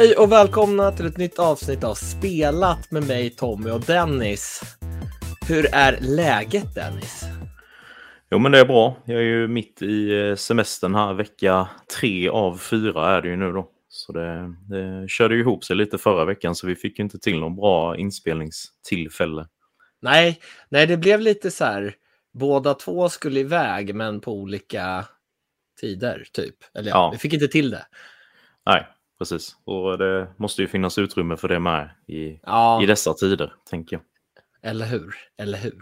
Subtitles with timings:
[0.00, 4.60] Hej och välkomna till ett nytt avsnitt av Spelat med mig Tommy och Dennis.
[5.48, 7.22] Hur är läget Dennis?
[8.30, 8.96] Jo men det är bra.
[9.04, 11.14] Jag är ju mitt i eh, semestern här.
[11.14, 11.68] Vecka
[12.00, 13.70] tre av fyra är det ju nu då.
[13.88, 17.18] Så det, det körde ju ihop sig lite förra veckan så vi fick ju inte
[17.18, 19.46] till någon bra inspelningstillfälle.
[20.02, 21.94] Nej, nej det blev lite så här.
[22.32, 25.04] Båda två skulle iväg men på olika
[25.80, 26.56] tider typ.
[26.74, 27.10] Eller ja, Ja.
[27.12, 27.86] vi fick inte till det.
[28.66, 28.86] Nej,
[29.20, 29.56] precis.
[29.64, 33.96] Och det måste ju finnas utrymme för det med i, Ja, i dessa tider, tänker
[33.96, 34.02] jag.
[34.70, 35.14] eller hur?
[35.38, 35.80] Eller hur?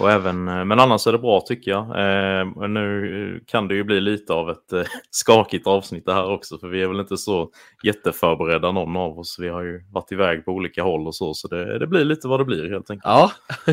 [0.00, 1.82] Och även, eh, men annars är det bra tycker jag.
[1.82, 6.58] Eh, nu kan det ju bli lite av ett eh, skakigt avsnitt det här också,
[6.58, 7.50] för vi är väl inte så
[7.82, 9.36] jätteförberedda någon av oss.
[9.38, 12.28] Vi har ju varit iväg på olika håll och så, så det, det blir lite
[12.28, 13.04] vad det blir helt enkelt.
[13.04, 13.32] Ja,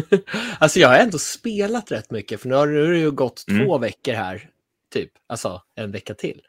[0.59, 3.43] alltså jag har ändå spelat rätt mycket för nu har nu har det ju gått
[3.49, 3.65] Mm.
[3.65, 4.49] två veckor här,
[4.93, 5.11] typ.
[5.29, 6.41] Alltså en vecka till.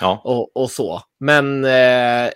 [0.00, 1.02] Ja, och, och så.
[1.20, 2.30] Men eh,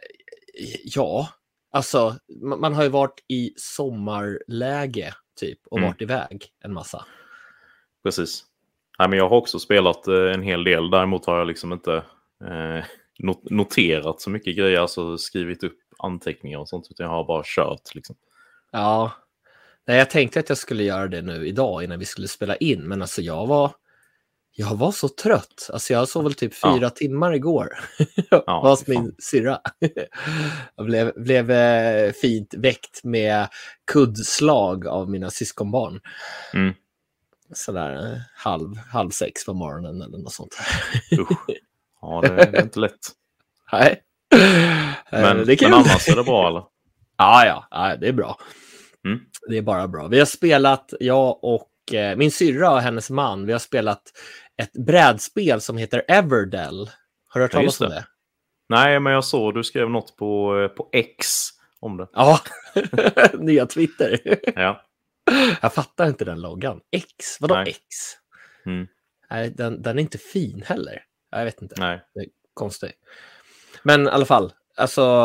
[0.85, 1.29] ja,
[1.71, 5.91] alltså man, man har ju varit i sommarläge typ och Mm.
[5.91, 7.05] varit iväg en massa.
[8.03, 8.45] precis.
[8.99, 10.91] Nej, men jag har också spelat eh, en hel del.
[10.91, 11.95] Däremot har jag liksom inte
[12.45, 12.85] eh,
[13.19, 17.43] not- noterat så mycket grejer, alltså skrivit upp anteckningar och sånt, utan jag har bara
[17.47, 17.95] kört.
[17.95, 18.17] Liksom.
[18.73, 19.13] Ja,
[19.87, 22.81] Nej, jag tänkte att jag skulle göra det nu idag innan vi skulle spela in,
[22.83, 23.73] men alltså jag var
[24.55, 25.71] jag var så trött.
[25.73, 26.75] Alltså jag sov väl typ Ja.
[26.77, 27.69] fyra timmar igår.
[28.47, 29.03] Ja, hos fy fan.
[29.05, 29.61] min syrra.
[30.77, 33.49] jag blev, blev eh, fint väckt med
[33.93, 36.01] kuddslag av mina syskonbarn.
[36.55, 36.75] Mm.
[37.55, 40.57] Sådär eh, halv, halv sex på morgonen eller något sånt.
[41.19, 41.57] Usch.
[42.01, 43.09] Ja, det, det är inte lätt.
[43.73, 44.03] Nej.
[45.11, 45.71] Men, Eh, det är kul.
[45.71, 46.63] men annars är det bra eller?
[47.17, 48.39] Ja, ja, ja, det är bra.
[49.07, 49.21] Mm.
[49.49, 50.07] Det är bara bra.
[50.09, 54.03] Vi har spelat, jag och eh, min syrra och hennes man, vi har spelat
[54.63, 56.91] ett brädspel som heter Everdell.
[57.29, 57.95] Har du hört Ja, talas om det.
[57.95, 58.07] det?
[58.69, 61.27] Nej, men jag såg du skrev något på, eh, på X
[61.81, 62.09] om det.
[62.13, 62.41] Ja,
[63.39, 64.21] nya Twitter.
[64.57, 64.83] Ja,
[65.63, 66.81] Jag fattar inte den loggan.
[66.91, 67.69] X, vadå Nej.
[67.69, 67.79] X?
[68.67, 68.87] Mm.
[69.31, 71.03] Nej, den, den är inte fin heller.
[71.31, 71.75] Jag vet inte.
[71.79, 72.01] nej.
[72.55, 72.93] Konstig.
[73.83, 75.23] Men i alla fall, alltså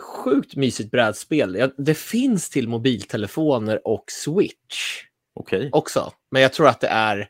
[0.00, 1.72] sjukt mysigt brädspel.
[1.78, 5.02] Det finns till mobiltelefoner och Switch
[5.34, 5.70] Okej.
[5.72, 6.12] också.
[6.30, 7.28] Men jag tror att det är,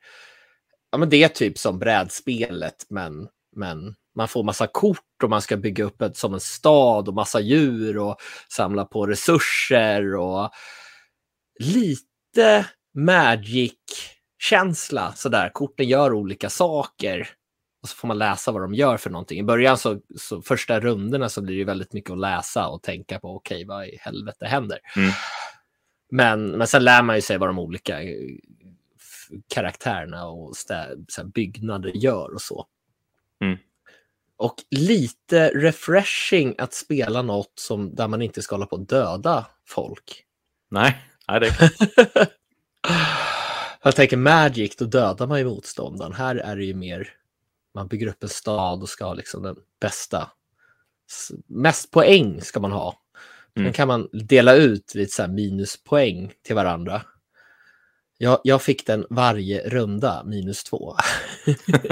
[0.90, 5.42] ja men det är typ som brädspelet, men, men man får massa kort och man
[5.42, 8.16] ska bygga upp ett som en stad och massa djur och
[8.48, 10.50] samla på resurser och
[11.60, 15.50] lite Magic-känsla sådär.
[15.54, 17.28] Korten gör olika saker
[17.82, 19.38] och så får man läsa vad de gör för någonting.
[19.38, 23.18] I början så, så första rundorna så blir det väldigt mycket att läsa och tänka
[23.18, 24.78] på okej, vad i helvete händer?
[24.96, 25.10] Mm.
[26.14, 28.10] Men, men sen lär man ju sig vad de olika eh,
[29.48, 30.56] karaktärerna och
[31.08, 32.66] så byggnader gör och så.
[33.40, 33.58] Mm.
[34.36, 39.46] Och lite refreshing att spela något som, där man inte ska hålla på att döda
[39.68, 40.24] folk.
[40.70, 41.80] Nej, nej det
[43.82, 46.12] Jag tänker Magic, då dödar man ju motståndaren.
[46.12, 47.08] Här är det ju mer,
[47.74, 50.30] man bygger upp en stad och ska ha liksom den bästa.
[51.46, 53.01] Mest poäng ska man ha.
[53.54, 53.72] Sen Mm.
[53.72, 57.02] kan man dela ut lite så minuspoäng till varandra.
[58.18, 60.94] Jag, jag fick den varje runda, minus två.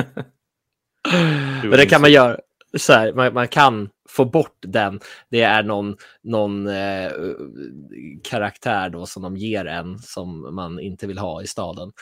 [1.62, 2.38] Men det kan man göra
[2.78, 5.00] så här, man, man kan få bort den.
[5.30, 7.12] Det är någon, någon eh,
[8.24, 11.92] karaktär då som de ger en som man inte vill ha i staden.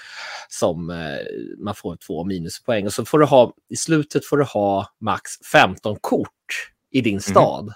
[0.49, 1.19] Som eh,
[1.59, 2.87] man får två minuspoäng.
[2.87, 7.21] Och så får du ha, i slutet får du ha max 15 kort i din
[7.21, 7.73] stad.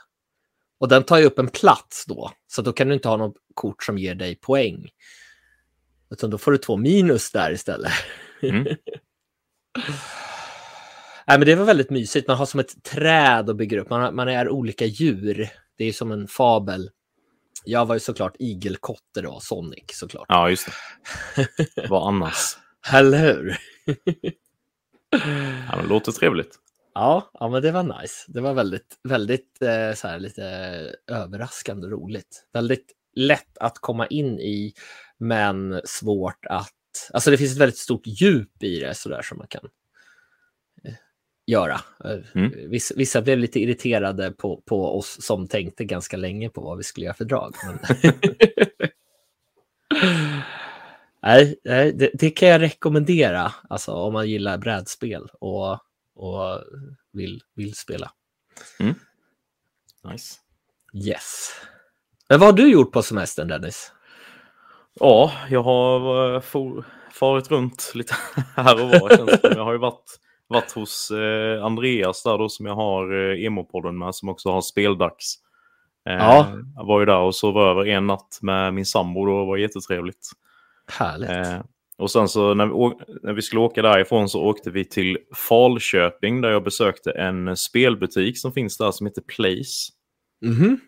[0.82, 2.30] Och den tar ju upp en plats då.
[2.46, 4.88] Så då kan du inte ha något kort som ger dig poäng.
[6.10, 7.92] Utan då får du två minus där istället.
[8.42, 8.64] Mm.
[11.26, 12.28] Nej, men det var väldigt mysigt.
[12.28, 13.90] Man har som ett träd och bygger upp.
[13.90, 15.48] Man, har, man är olika djur.
[15.78, 16.90] Det är som en fabel.
[17.64, 20.26] Jag var ju såklart igelkotte då, Sonic såklart.
[20.28, 20.68] Ja, just
[21.36, 21.48] det.
[21.88, 22.56] Vad annars?
[22.92, 23.56] Eller hur?
[25.68, 26.58] Ja, men det låter trevligt.
[26.94, 28.24] Ja, ja, men det var nice.
[28.28, 30.44] Det var väldigt, väldigt eh, så här, lite
[31.06, 32.48] överraskande roligt.
[32.52, 34.74] Väldigt lätt att komma in i,
[35.18, 36.72] men svårt att...
[37.12, 39.68] Alltså det finns ett väldigt stort djup i det sådär som man kan
[40.84, 40.94] eh,
[41.46, 41.80] göra.
[42.04, 42.70] Eh, Mm.
[42.70, 46.84] Vissa, vissa blev lite irriterade på, på oss som tänkte ganska länge på vad vi
[46.84, 47.54] skulle göra för drag.
[47.64, 47.78] Men...
[51.22, 55.78] nej, nej det, det kan jag rekommendera alltså, om man gillar brädspel och,
[56.22, 56.62] och
[57.12, 58.10] vill, vill spela.
[60.10, 60.34] Nice.
[60.94, 61.50] Yes.
[62.28, 63.92] Men vad har du gjort på semestern Dennis?
[64.94, 68.14] Ja, jag har eh, for, farit runt lite
[68.56, 69.16] här och var.
[69.16, 69.54] Känns det.
[69.54, 73.98] Jag har ju varit, varit hos eh, Andreas där då som jag har eh, Emo-podden
[73.98, 75.42] med som också har speldags
[76.08, 76.46] Eh, Ja.
[76.76, 79.56] Jag var ju där och sov över en natt med min sambo då, det var
[79.56, 80.30] jättetrevligt.
[80.86, 81.30] Härligt.
[81.30, 81.60] Eh,
[82.02, 85.18] och sen så när vi, när vi skulle åka därifrån så åkte vi till
[85.48, 89.92] Falköping där jag besökte en spelbutik som finns där som heter Place.
[90.42, 90.80] Mhm.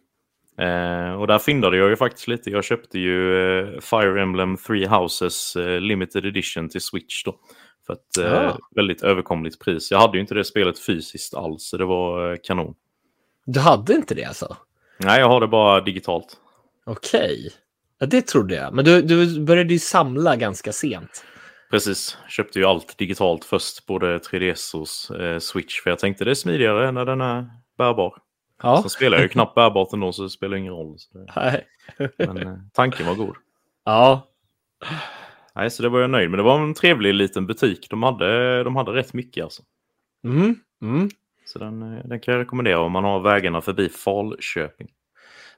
[0.59, 2.51] Eh, och där fyndade jag ju faktiskt lite.
[2.51, 7.39] Jag köpte ju eh, Fire Emblem Three Houses eh, Limited Edition till Switch då.
[7.87, 8.59] För ett eh, Ah.
[8.75, 9.91] väldigt överkomligt pris.
[9.91, 12.75] Jag hade ju inte det spelet fysiskt alls, så det var eh, kanon.
[13.47, 14.57] Du hade inte det alltså?
[14.99, 16.37] Nej, jag har det bara digitalt.
[16.87, 17.51] Okej.
[17.99, 18.75] Ja, det trodde jag.
[18.75, 21.25] Men du, du började ju samla ganska sent.
[21.71, 25.81] Precis, köpte ju allt digitalt först, både 3DS och eh, Switch.
[25.81, 27.47] För jag tänkte det är smidigare när den är
[27.79, 28.15] bärbar.
[28.63, 28.81] Ja.
[28.81, 30.97] Sen spelar jag ju knappt bärbart ändå, så det spelar ingen roll.
[31.37, 31.67] Nej.
[32.19, 33.37] men eh, tanken var god.
[33.85, 34.29] Ja.
[35.55, 36.39] Nej, så det var jag nöjd med.
[36.39, 37.87] Det var en trevlig liten butik.
[37.91, 39.63] De hade, de hade rätt mycket alltså.
[40.25, 40.57] Mm.
[40.83, 41.11] Mm.
[41.45, 44.89] Så den, eh, den kan jag rekommendera om man har vägarna förbi Falköping.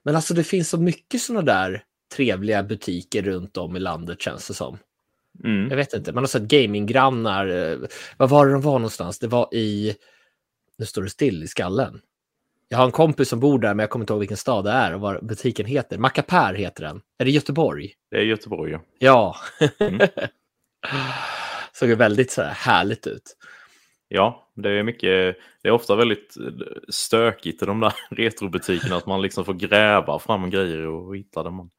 [0.03, 1.83] Men alltså det finns så mycket sådana där
[2.15, 4.79] trevliga butiker runt om i landet känns det som.
[5.45, 5.69] Mm.
[5.71, 7.49] Jag vet inte, man har sett gaminggrannar.
[7.49, 7.79] eh,
[8.17, 9.19] Vad var det de var någonstans?
[9.19, 9.95] Det var i...
[10.79, 12.01] Nu står det still i skallen.
[12.69, 14.71] Jag har en kompis som bor där, men jag kommer inte ihåg vilken stad det
[14.71, 15.99] är och vad butiken heter.
[15.99, 17.01] Macapär heter den.
[17.19, 17.93] Är det Göteborg?
[18.11, 18.81] Det är Göteborg ja.
[18.99, 19.37] Ja.
[19.87, 20.09] Mm.
[21.73, 23.37] Såg väldigt så här härligt ut.
[24.09, 25.37] Ja, det är mycket.
[25.63, 28.97] Det är ofta väldigt eh, stökigt i de där retrobutikerna.
[28.97, 31.71] Att man liksom får gräva fram grejer och hitta det man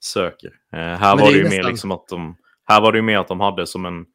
[0.00, 0.52] söker.
[0.72, 2.36] Eh, här Men var det det ju mer nästan- liksom att de.
[2.64, 4.06] Här var det ju mer att de hade som en.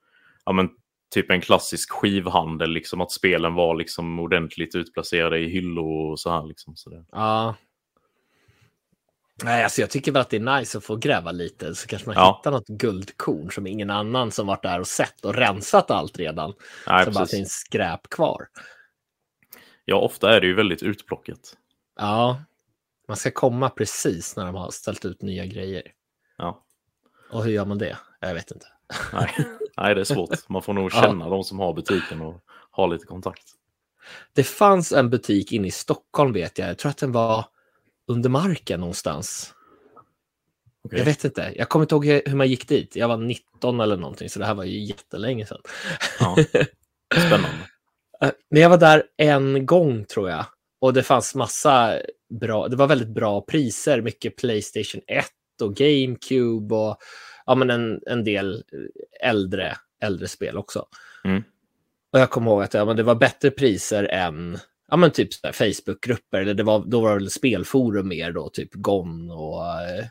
[0.45, 0.69] Ja, men
[1.13, 2.69] typ en klassisk skivhandel.
[2.71, 6.75] Liksom att spelen var liksom ordentligt utplacerade i hyllor och så här liksom.
[6.75, 7.55] Så det, Ja.
[9.43, 12.07] Nej, alltså jag tycker väl att det är nice att få gräva lite så kanske
[12.09, 12.37] man Ja.
[12.39, 16.53] hittar något guldkorn som ingen annan som varit där och sett och rensat allt redan.
[16.87, 18.47] nej, så bara finns skräp kvar.
[19.85, 21.39] Ja, ofta är det ju väldigt utplockat.
[21.99, 22.41] Ja,
[23.11, 25.83] man ska komma precis när de har ställt ut nya grejer.
[26.37, 26.63] Ja,
[27.31, 27.97] Och hur gör man det?
[28.19, 28.65] Jag vet inte.
[29.13, 29.35] nej.
[29.77, 30.49] nej, det är svårt.
[30.49, 31.01] Man får nog Ja.
[31.01, 32.41] känna de som har butiken och
[32.71, 33.43] ha lite kontakt.
[34.33, 36.69] Det fanns en butik inne i Stockholm vet jag.
[36.69, 37.45] Jag tror att den var
[38.07, 39.53] under marken någonstans.
[40.83, 40.99] Okej.
[40.99, 41.53] Jag vet inte.
[41.55, 42.95] Jag kommer inte ihåg hur man gick dit.
[42.95, 45.61] Jag var 19 eller någonting, så det här var ju jättelänge sedan.
[46.19, 46.37] Ja.
[47.15, 47.57] Spännande.
[48.49, 50.45] Men jag var där en gång tror jag.
[50.79, 51.99] Och det fanns massa
[52.39, 54.01] bra, det var väldigt bra priser.
[54.01, 55.25] Mycket Playstation 1
[55.61, 56.97] och GameCube och
[57.45, 60.85] ja, men en, en del eh, äldre, äldre spel också.
[61.23, 61.43] Mm.
[62.13, 64.57] Och jag kommer ihåg att ja, men det var bättre priser än
[64.87, 66.41] ja, men typ så Facebookgrupper.
[66.41, 70.05] Eller det var, då var det väl spelforum mer då, typ GON och eh,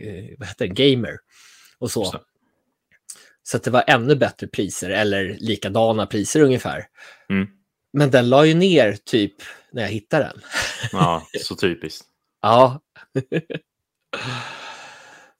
[0.00, 1.18] eh, vad heter det, Gamer
[1.78, 2.20] och så.
[3.42, 6.84] Så att det var ännu bättre priser eller likadana priser ungefär.
[7.30, 7.48] Mm.
[7.92, 9.34] Men den la ju ner typ
[9.72, 10.40] när jag hittade den.
[10.92, 12.04] Ja, så typiskt.
[12.42, 12.80] Ja.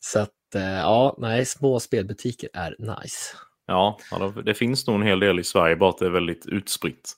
[0.01, 3.37] så att, eh, ja, nej, små spelbutiker är nice.
[3.67, 3.99] Ja,
[4.45, 7.13] det- finns nog en hel del i Sverige, bara att det är väldigt utspritt.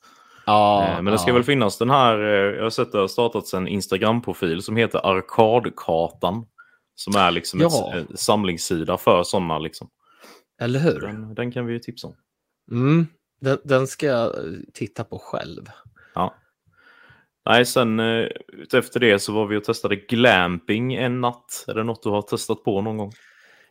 [0.47, 1.35] Ja, Eh, Men det ska ja.
[1.35, 5.07] väl finnas den här, eh, jag har sett det har startats en Instagram-profil som heter
[5.07, 6.47] Arkadkartan.
[6.97, 7.93] Som är liksom Ja.
[7.95, 9.59] en samlingssida för sådana.
[9.59, 9.89] Liksom.
[10.61, 11.01] Eller hur?
[11.01, 12.15] Den, den kan vi ju tipsa om.
[12.71, 13.07] Mm,
[13.41, 14.33] den, den ska jag
[14.75, 15.67] titta på själv.
[17.47, 18.29] Nej, sen eh,
[18.73, 21.65] efter det så var vi och testade glamping en natt.
[21.69, 23.13] Är det något du har testat på någon gång?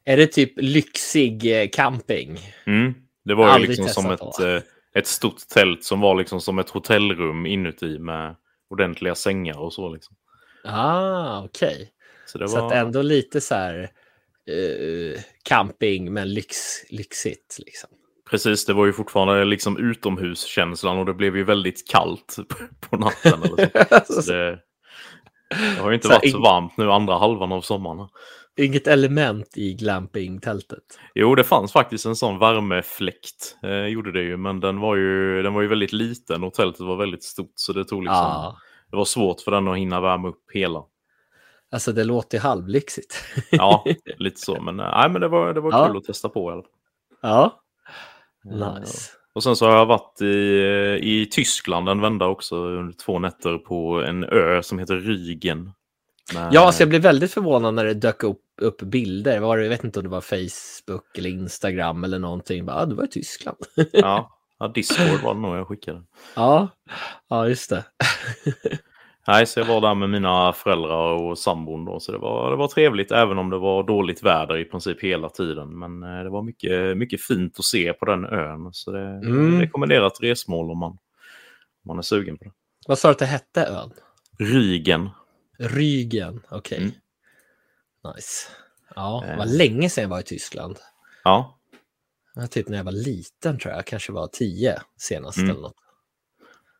[0.05, 2.39] Är det typ lyxig eh, camping?
[2.65, 2.93] Mm.
[3.25, 4.61] Det var ju liksom som ett, eh,
[4.95, 8.35] ett stort tält som var liksom som ett hotellrum inuti med
[8.69, 9.93] ordentliga sängar och så.
[9.93, 10.15] Liksom.
[10.63, 11.91] Ah, okej.
[12.25, 12.67] Så det Så var...
[12.67, 13.89] att ändå lite så här
[14.49, 16.57] eh, camping, men lyx,
[16.89, 17.89] lyxigt liksom.
[18.33, 22.35] Precis, det var ju fortfarande liksom utomhuskänslan och det blev ju väldigt kallt
[22.89, 23.43] på- natten.
[23.43, 24.21] Eller så.
[24.21, 24.59] Så det,
[25.49, 28.07] det har ju inte Så varit så varmt nu andra halvan av sommaren.
[28.57, 30.83] Inget element i glampingtältet.
[31.15, 35.41] Jo, det fanns faktiskt en sån värmefläkt, eh, gjorde det ju, men den var ju,
[35.43, 38.57] den var ju väldigt liten och tältet var väldigt stort så det tog liksom, Ja,
[38.91, 40.83] det var svårt för den att hinna värma upp hela.
[41.71, 43.15] alltså det låter halvlyxigt.
[43.51, 43.85] Ja,
[44.17, 45.87] lite så, men, eh, nej, men det var, det var Ja.
[45.87, 46.49] kul att testa på.
[46.51, 46.63] fall.
[47.21, 47.62] ja,
[48.43, 49.11] nice.
[49.35, 50.27] Och sen så har jag varit i,
[51.01, 55.63] i Tyskland en vända också under två nätter på en ö som heter Rygen.
[56.33, 59.39] Med- Ja, alltså jag blev väldigt förvånad när det dök upp, upp bilder.
[59.39, 62.65] Var det, jag vet inte om det var Facebook eller Instagram eller någonting.
[62.65, 63.57] Bara, ah, du var i Tyskland.
[63.91, 66.03] ja, ja, Discord var det nog jag skickade.
[66.35, 66.67] ja,
[67.29, 67.83] ja, just det.
[69.27, 72.55] Nej, så jag var där med mina föräldrar och sambon då, så det var, det
[72.57, 75.79] var trevligt även om det var dåligt väder i princip hela tiden.
[75.79, 79.25] Men eh, det var mycket, mycket fint att se på den ön, så det är
[79.25, 79.59] Mm.
[79.59, 80.97] rekommenderat resmål om man, om
[81.87, 82.51] man är sugen på det.
[82.87, 83.91] Vad sa du att det hette ön?
[84.39, 85.09] Rygen.
[85.59, 86.77] Rygen, okej.
[86.77, 86.91] Mm.
[88.15, 88.47] Nice.
[88.95, 89.57] Ja, det var Eh.
[89.57, 90.77] länge sedan jag var i Tyskland.
[91.23, 91.59] Ja,
[92.51, 95.49] Typ när jag var liten tror jag, kanske var tio senast Mm.
[95.49, 95.75] eller något.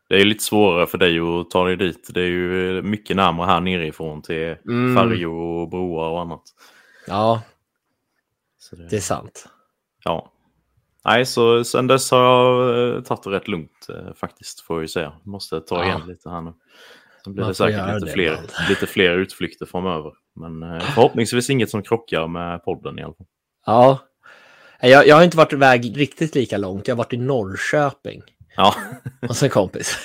[0.08, 2.10] Det är lite svårare för dig att ta dig dit.
[2.14, 4.96] Det är ju mycket närmare här nerifrån till Mm.
[4.96, 6.42] färjor och broar och annat.
[7.06, 7.42] Ja,
[8.58, 9.48] Så det är sant.
[10.04, 10.30] Ja.
[11.04, 14.82] Nej, så sen dess har jag eh, tagit det rätt lugnt eh, faktiskt, får jag
[14.82, 15.12] ju säga.
[15.22, 15.84] Måste ta Ja.
[15.84, 16.52] igen lite här nu.
[17.24, 20.12] Sen blir Man det säkert lite det fler, lite fler utflykter framöver.
[20.36, 23.26] Men eh, förhoppningsvis inget som krockar med podden i alla fall.
[23.66, 23.98] Ja.
[24.80, 26.88] Jag, jag har inte varit iväg riktigt lika långt.
[26.88, 28.22] Jag har varit i Norrköping
[28.56, 28.74] Ja,
[29.28, 29.98] hos en kompis.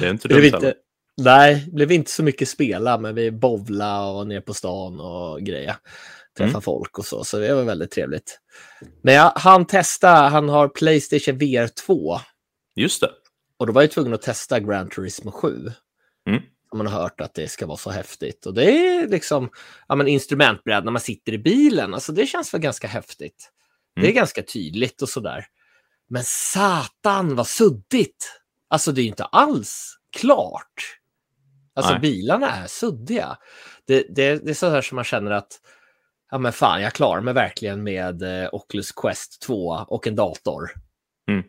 [0.00, 0.74] det är inte dumt inte,
[1.22, 5.40] nej, det blev inte så mycket spela, men vi bovla och ner på stan och
[5.40, 5.76] grejer.
[6.38, 6.62] Träffa Mm.
[6.62, 8.40] folk och så, så det var väldigt trevligt.
[9.02, 12.18] Men jag han testa, han har Playstation VR 2
[12.76, 13.10] Just det.
[13.56, 15.72] och då var jag tvungen att testa Gran Turismo 7.
[16.28, 16.42] Mm.
[16.74, 18.46] Man har hört att det ska vara så häftigt.
[18.46, 19.50] Och det är liksom
[19.88, 21.94] ja, men instrumentbräd när man sitter i bilen.
[21.94, 23.50] Alltså det känns väl ganska häftigt.
[23.94, 24.14] Det är Mm.
[24.16, 25.46] ganska tydligt och sådär.
[26.08, 28.40] Men satan vad suddigt!
[28.68, 30.98] Alltså det är inte alls klart.
[31.74, 32.00] Alltså Nej.
[32.00, 33.38] bilarna är suddiga.
[33.84, 35.60] Det, det, det är så här som man känner att
[36.30, 40.70] ja men fan, jag klarar mig verkligen med eh, Oculus Quest 2 och en dator.
[41.28, 41.44] Mm.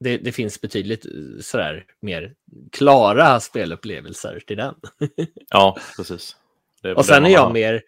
[0.00, 2.34] Det, det finns betydligt eh, sådär mer
[2.72, 4.74] klara spelupplevelser till den.
[5.48, 6.36] Ja, precis.
[6.96, 7.52] Och sen är jag har.
[7.52, 7.82] mer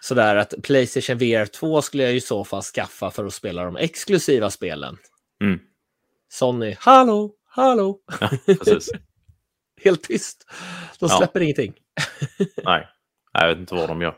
[0.00, 3.76] sådär att Playstation VR 2 skulle jag i så fall skaffa för att spela de
[3.76, 4.96] exklusiva spelen.
[5.42, 5.60] Mm.
[6.32, 8.30] Sony, hallå, hallå, Ja,
[9.84, 10.46] helt tyst.
[10.98, 11.18] De Ja.
[11.18, 11.74] släpper ingenting.
[12.64, 12.88] Nej,
[13.32, 14.16] jag vet inte vad de gör.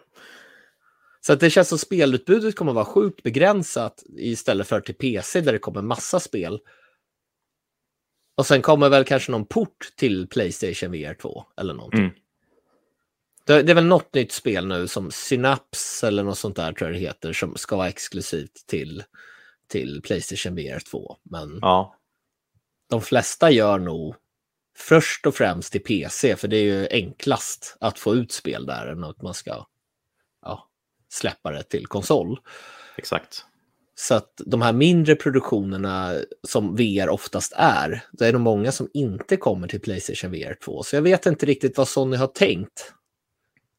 [1.20, 5.40] Så att det känns som spelutbudet kommer att vara sjukt begränsat istället för till PC
[5.40, 6.60] där det kommer massa spel.
[8.36, 12.00] Och sen kommer väl kanske någon port till Playstation VR 2 eller någonting.
[12.00, 12.14] Mm.
[13.44, 16.90] Det, det är väl något nytt spel nu som Synapse eller något sånt där tror
[16.90, 19.04] jag det heter som ska vara exklusivt till,
[19.68, 21.16] till Playstation VR 2.
[21.22, 21.96] Men Ja,
[22.90, 24.14] de flesta gör nog
[24.76, 28.86] först och främst till PC för det är ju enklast att få ut spel där
[28.86, 29.66] än att man ska
[30.42, 30.68] ja,
[31.08, 32.40] släppa det till konsol.
[32.96, 33.44] exakt.
[33.94, 36.14] Så att de här mindre produktionerna
[36.48, 40.82] som VR oftast är, det är nog många som inte kommer till Playstation VR 2.
[40.82, 42.92] Så jag vet inte riktigt vad Sony har tänkt.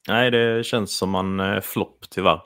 [0.07, 2.41] Nej, det känns som en eh, flopp tyvärr.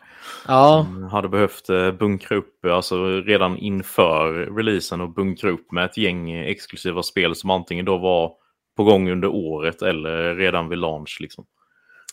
[0.47, 5.71] Ja, De hade behövt eh, bunkra upp, eh, alltså redan inför releasen och bunkra upp
[5.71, 8.33] med ett gäng exklusiva spel som antingen då var
[8.77, 11.17] på gång under året eller redan vid launch.
[11.21, 11.45] Liksom.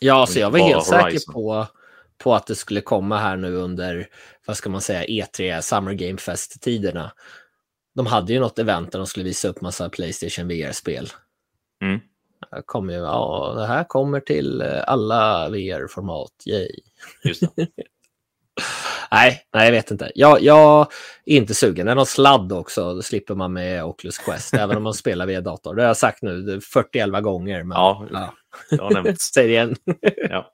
[0.01, 1.35] ja så jag var helt säker Horizon.
[1.35, 1.67] på,
[2.19, 4.07] på att det skulle komma här nu under,
[4.47, 7.13] vad ska man säga, E3, Summer Game Fest-tiderna.
[7.95, 11.09] De hade ju något event där de skulle visa upp massa Playstation VR-spel.
[11.83, 12.01] Mm.
[12.67, 16.69] Kommer ju, ja, det här kommer till eh, alla VR-format, yay.
[17.25, 17.43] Just.
[19.11, 20.13] Nej, nej, jag vet inte.
[20.15, 20.93] Jag, jag
[21.27, 21.87] är inte sugen.
[21.87, 22.95] Det är någon sladd också.
[22.95, 25.75] Då slipper man med Oculus Quest, även om man spelar via dator.
[25.75, 27.63] Det har jag sagt nu 41 gånger.
[27.63, 28.07] Men, Ja,
[28.71, 28.91] ja.
[28.91, 29.25] nämnts.
[29.35, 29.77] Säg det igen.
[30.31, 30.51] Ja.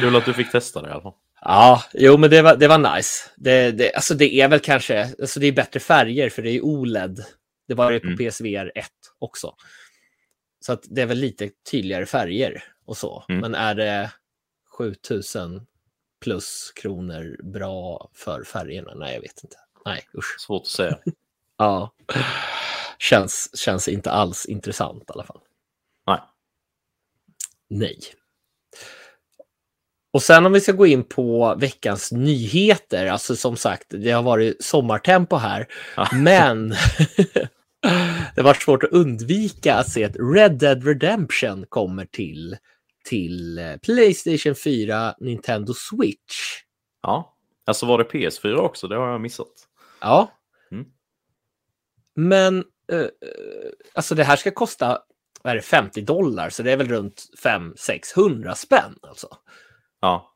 [0.00, 1.12] Kul att du fick testa det i alla fall.
[1.40, 3.30] Ja, jo, men det var, det var nice.
[3.36, 6.60] Det, det, alltså det är väl kanske, alltså det är bättre färger för det är
[6.60, 7.24] OLED.
[7.68, 8.30] Det var det på Mm.
[8.30, 8.86] PSVR 1
[9.18, 9.54] också.
[10.62, 13.24] Så att det är väl lite tydligare färger och så.
[13.28, 13.40] Mm.
[13.40, 14.12] Men är det
[14.78, 15.66] 7000
[16.20, 18.94] plus kronor bra för färgerna?
[18.94, 19.56] Nej, jag vet inte.
[19.84, 20.40] Nej, usch.
[20.40, 20.98] Svårt att säga.
[21.56, 21.92] Ja,
[22.98, 25.40] känns, känns inte alls intressant i alla fall.
[26.06, 26.20] Nej.
[27.68, 27.98] Nej.
[30.12, 34.22] Och sen om vi ska gå in på veckans nyheter, alltså som sagt, det har
[34.22, 35.66] varit sommartempo här,
[35.96, 36.08] Ja.
[36.12, 36.74] men
[38.34, 42.56] det var svårt att undvika att se att Red Dead Redemption kommer till,
[43.04, 46.62] till eh, Playstation 4, Nintendo Switch.
[47.02, 48.88] Ja, alltså var det PS4 också?
[48.88, 49.52] Det har jag missat.
[50.00, 50.32] Ja.
[50.70, 50.86] Mm.
[52.14, 53.06] Men eh, eh,
[53.94, 54.98] alltså det här ska kosta
[55.42, 58.98] vad är det, 50 dollar, så det är väl runt 500-600 spänn.
[59.02, 59.28] Alltså.
[60.00, 60.31] Ja,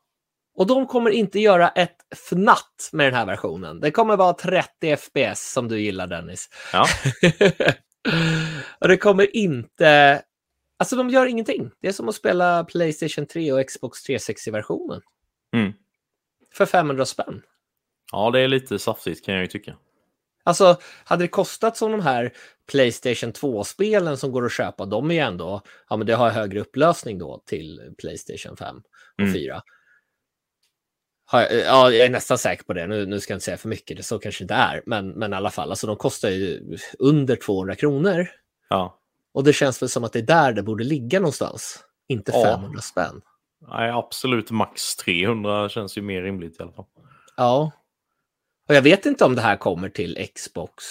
[0.56, 1.96] Och de kommer inte göra ett
[2.28, 3.80] fnatt med den här versionen.
[3.80, 6.48] Det kommer vara 30 FPS som du gillar Dennis.
[6.72, 6.86] ja,
[8.80, 10.22] och det kommer inte...
[10.78, 11.70] Alltså de gör ingenting.
[11.80, 15.00] Det är som att spela Playstation 3 och Xbox 360-versionen.
[15.54, 15.72] Mm.
[16.54, 17.42] För 500 spänn.
[18.12, 19.76] ja, det är lite saftigt kan jag ju tycka.
[20.44, 22.32] Alltså, hade det kostat som de här
[22.70, 26.60] Playstation 2-spelen som går att köpa, de är ju ändå, ja men det har högre
[26.60, 29.34] upplösning då till Playstation 5 och Mm.
[29.34, 29.62] 4.
[31.32, 32.86] Jag, ja, jag är nästan säker på det.
[32.86, 34.82] Nu, nu ska jag inte säga för mycket, det så kanske det är.
[34.86, 38.26] Men, men i alla fall, alltså de kostar ju under 200 kronor.
[38.68, 38.98] Ja,
[39.34, 41.84] Och det känns väl som att det är där det borde ligga någonstans.
[42.08, 42.44] Inte Ja.
[42.44, 43.20] 500 spänn.
[43.68, 46.84] Nej, absolut max 300 känns ju mer rimligt i alla fall.
[47.36, 47.72] Ja.
[48.68, 50.84] Och jag vet inte om det här kommer till Xbox.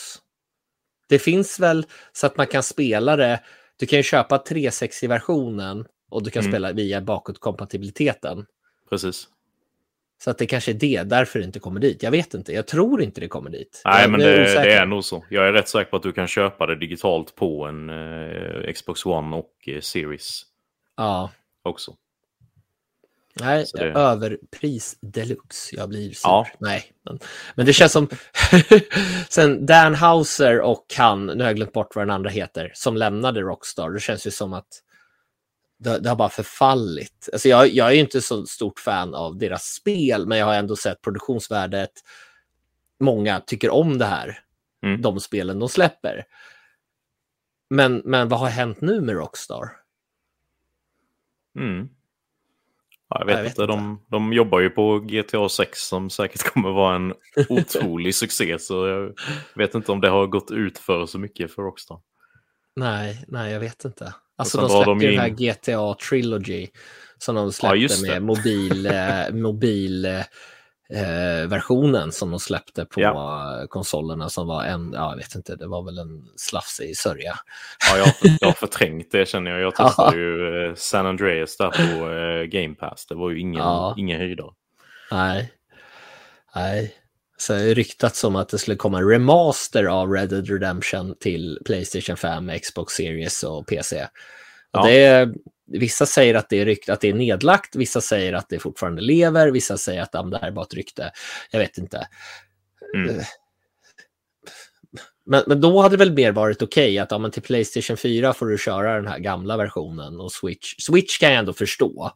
[1.09, 3.43] Det finns väl så att man kan spela det.
[3.77, 6.51] Du kan ju köpa 360-versionen och du kan Mm.
[6.51, 8.45] spela via bakåtkompatibiliteten.
[8.89, 9.27] Precis.
[10.23, 12.03] Så att det kanske är det, därför det inte kommer dit.
[12.03, 13.81] Jag vet inte, jag tror inte det kommer dit.
[13.85, 15.25] Nej, jag, men det, det är nog så.
[15.29, 19.05] Jag är rätt säker på att du kan köpa det digitalt på en eh, Xbox
[19.05, 20.41] One och eh, Series
[20.97, 21.31] Ja,
[21.63, 21.93] också.
[23.39, 25.75] nej, det- överpris deluxe.
[25.75, 26.19] Jag blir sur.
[26.23, 26.47] Ja.
[26.59, 27.19] Nej, men,
[27.55, 28.07] men det känns som...
[29.29, 32.97] Sen Dan Houser och han, nu har jag glömt bort vad den andra heter, som
[32.97, 33.89] lämnade Rockstar.
[33.91, 34.67] Det känns ju som att
[35.77, 37.29] det, det har bara förfallit.
[37.33, 40.75] Alltså jag, jag är inte så stort fan av deras spel, men jag har ändå
[40.75, 41.91] sett produktionsvärdet.
[42.99, 44.39] Många tycker om det här,
[44.83, 45.01] Mm.
[45.01, 46.23] de spelen de släpper.
[47.69, 49.69] Men, men vad har hänt nu med Rockstar?
[51.59, 51.89] Mm.
[53.09, 53.65] Ja, jag vet, Jag vet inte.
[53.65, 57.13] De, de jobbar ju på GTA 6 som säkert kommer vara en
[57.49, 58.59] otrolig succé.
[58.59, 59.13] Så jag
[59.55, 61.99] vet inte om det har gått ut för så mycket för Rockstar.
[62.75, 64.13] Nej, nej, jag vet inte.
[64.37, 66.67] Alltså de släppte de in- den här GTA Trilogy
[67.17, 68.07] som de släppte det.
[68.11, 73.65] med mobil, eh, mobil eh, versionen som de släppte på Ja.
[73.69, 77.33] konsolerna som var en, ja, jag vet inte, det var väl en slafsig sörja.
[77.91, 78.07] Ja, jag,
[78.41, 79.61] jag har förträngt det känner jag.
[79.61, 83.05] Jag testade ju eh, San Andreas där på eh, Game Pass.
[83.05, 83.95] Det var ju ingen, Ja.
[83.97, 84.51] ingen höjdare.
[85.11, 85.51] Nej,
[86.55, 86.95] nej.
[87.37, 91.15] Så det är ryktat som att det skulle komma en remaster av Red Dead Redemption
[91.19, 94.03] till Playstation 5, Xbox Series och PC.
[94.03, 94.09] Och
[94.71, 94.85] Ja.
[94.85, 95.33] det är,
[95.67, 99.01] vissa säger att det är rykt, att det är nedlagt, vissa säger att det fortfarande
[99.01, 101.11] lever, vissa säger att det här är bara ett rykte.
[101.51, 102.07] Jag vet inte.
[102.95, 103.21] Mm.
[105.25, 108.33] Men, men då hade det väl mer varit okej att ja, men till Playstation 4
[108.33, 110.75] får du köra den här gamla versionen och Switch.
[110.79, 112.11] Switch kan jag ändå förstå.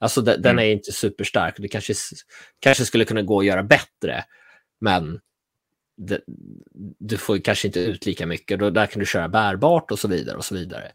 [0.00, 0.58] Alltså de, den Mm.
[0.58, 1.54] är inte superstark.
[1.58, 1.94] Det kanske,
[2.60, 4.24] kanske skulle kunna gå att göra bättre.
[4.80, 5.20] Men
[5.96, 6.20] det,
[6.98, 8.58] du får kanske inte ut lika mycket.
[8.58, 10.92] Då, där kan du köra bärbart och så vidare och så vidare.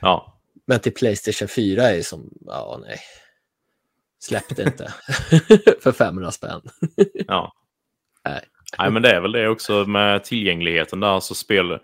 [0.00, 2.98] Ja, Men till Playstation 4 är som, ja nej.
[4.18, 4.94] Släpp det inte.
[5.82, 6.60] För 500 spänn.
[7.26, 7.52] ja.
[8.24, 8.40] Nej.
[8.78, 11.20] Nej, men det är väl det också med tillgängligheten där.
[11.20, 11.78] Så spel,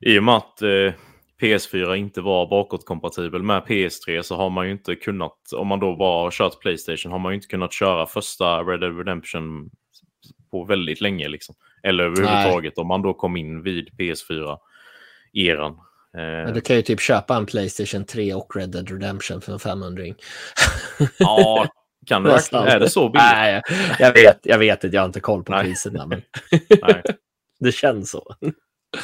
[0.00, 0.92] I och med att eh,
[1.40, 5.96] PS4 inte var bakåtkompatibel med PS3 så har man ju inte kunnat, om man då
[5.96, 9.70] bara har kört Playstation, har man ju inte kunnat köra första Red Dead Redemption
[10.50, 11.28] på väldigt länge.
[11.28, 11.54] Liksom.
[11.82, 15.76] Eller överhuvudtaget om man då kom in vid PS4-eran.
[16.12, 19.52] Men Eh, du kan ju typ köpa en Playstation 3 och Red Dead Redemption för
[19.52, 20.02] en 500
[21.18, 21.66] ja,
[22.06, 22.30] kan du?
[22.52, 23.28] Är det så billigt?
[23.32, 23.62] Nej,
[23.98, 25.64] jag vet, jag vet att jag har inte koll på Nej.
[25.64, 26.22] priserna, men
[26.82, 27.02] Nej.
[27.60, 28.34] det känns så.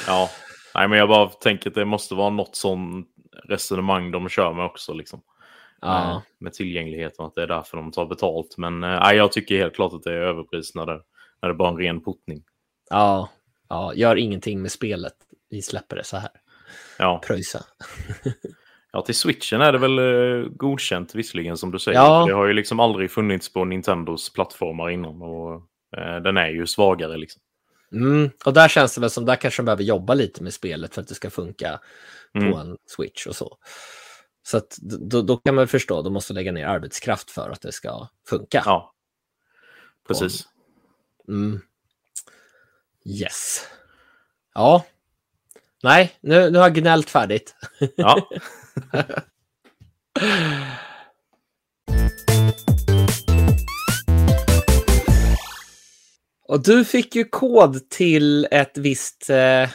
[0.06, 0.30] Ja,
[0.74, 3.04] nej, men jag bara tänker att det måste vara något sån
[3.48, 4.92] resonemang de kör med också.
[4.92, 5.20] Liksom.
[5.80, 8.54] Ja, Eh, Med tillgängligheten, att det är därför de tar betalt.
[8.58, 11.00] Men eh, nej, jag tycker helt klart att det är överpris när det,
[11.44, 12.42] när det bara är en ren puttning.
[12.90, 13.30] ja,
[13.68, 15.14] ja, gör ingenting med spelet.
[15.50, 16.30] Vi släpper det så här.
[16.98, 17.20] Ja.
[17.26, 17.64] Pröjsa.
[18.92, 21.98] ja, till switchen är det väl eh, godkänt visserligen som du säger.
[21.98, 22.24] Ja.
[22.26, 25.22] Det har ju liksom aldrig funnits på Nintendos plattformar innan.
[25.22, 25.54] Och
[25.96, 27.42] eh, den är ju svagare liksom.
[27.92, 30.94] Mm, och där känns det väl som där kanske de behöver jobba lite med spelet
[30.94, 31.80] för att det ska funka
[32.38, 32.52] Mm.
[32.52, 33.58] på en Switch och så.
[34.42, 34.76] Så att
[35.10, 38.62] då, då kan man förstå, de måste lägga ner arbetskraft för att det ska funka.
[38.64, 38.92] Ja,
[40.08, 40.48] precis.
[41.28, 41.60] Mm.
[43.04, 43.68] Yes.
[44.54, 44.84] Ja.
[45.82, 47.54] Nej, nu, nu har jag gnällt färdigt.
[47.96, 48.28] Ja.
[56.48, 59.70] Och du fick ju kod till ett visst eh,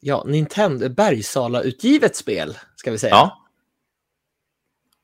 [0.00, 3.10] ja, Nintendo Bergsala-utgivet spel, ska vi säga.
[3.14, 3.40] ja.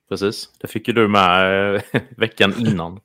[0.08, 1.82] Precis, det fick ju du med eh,
[2.16, 3.00] veckan innan.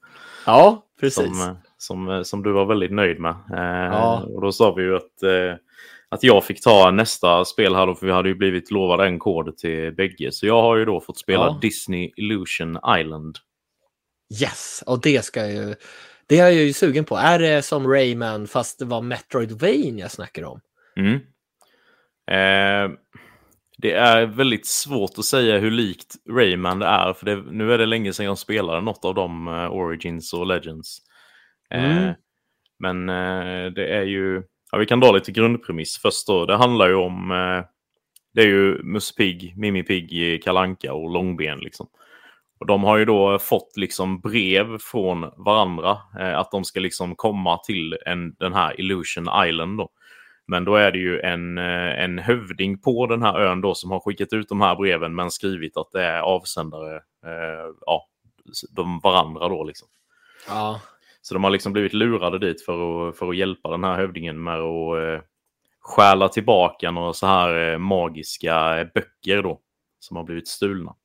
[0.45, 1.25] Ja, precis.
[1.25, 1.55] som, eh,
[1.86, 3.32] som, eh, som du var väldigt nöjd med.
[3.32, 4.24] Eh, Ja.
[4.28, 5.56] Och då sa vi ju att, eh,
[6.10, 9.19] att jag fick ta nästa spel här då, för vi hade ju blivit lovade en
[9.19, 10.32] kod till bägge.
[10.32, 11.60] Så jag har ju då fått spela Ja.
[11.62, 13.38] Disney Illusion Island.
[14.41, 15.76] Yes, och det ska jag ju...
[16.28, 17.15] Det är jag ju sugen på.
[17.17, 20.60] Är det som Rayman fast det var Metroidvania jag snackar om?
[20.98, 21.13] Mm.
[22.32, 22.98] Eh,
[23.78, 27.78] det är väldigt svårt att säga hur likt Rayman det är, för det, nu är
[27.78, 30.98] det länge sedan jag spelade något av de eh, Origins och Legends.
[31.69, 32.13] Eh, Mm.
[32.80, 36.45] Men eh, det är ju, ja, vi kan dra lite grundpremiss först då.
[36.45, 37.63] Det handlar ju om, eh,
[38.34, 41.88] det är ju Musse Pigg, Mimmi Pigg, Kalanka och Långben liksom.
[42.60, 45.97] Och de har ju då fått liksom brev från varandra
[46.36, 49.89] att de ska liksom komma till en, den här Illusion Island då.
[50.47, 53.99] Men då är det ju en, en hövding på den här ön då som har
[53.99, 58.08] skickat ut de här breven men skrivit att det är avsändare, eh, ja,
[58.71, 59.88] de varandra då liksom.
[60.47, 60.82] Ja.
[61.25, 64.43] Så de har liksom blivit lurade dit för att, för att hjälpa den här hövdingen
[64.43, 65.25] med att eh,
[65.79, 69.61] stjäla tillbaka några så här eh, magiska böcker då
[69.99, 70.95] som har blivit stulna.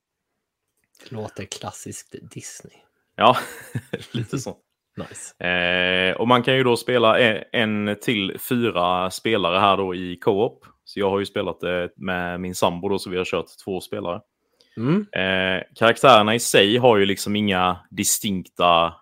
[1.09, 2.75] Låter klassiskt Disney.
[3.15, 3.37] Ja,
[4.11, 4.57] lite så.
[4.97, 5.43] Nice.
[5.43, 10.15] Eh, och man kan ju då spela en, en till fyra spelare här då i
[10.15, 10.65] co-op.
[10.83, 13.81] Så jag har ju spelat det med min sambo då, så vi har kört två
[13.81, 14.21] spelare.
[14.77, 15.05] Mm.
[15.11, 18.93] Eh, karaktärerna i sig har ju liksom inga distinkta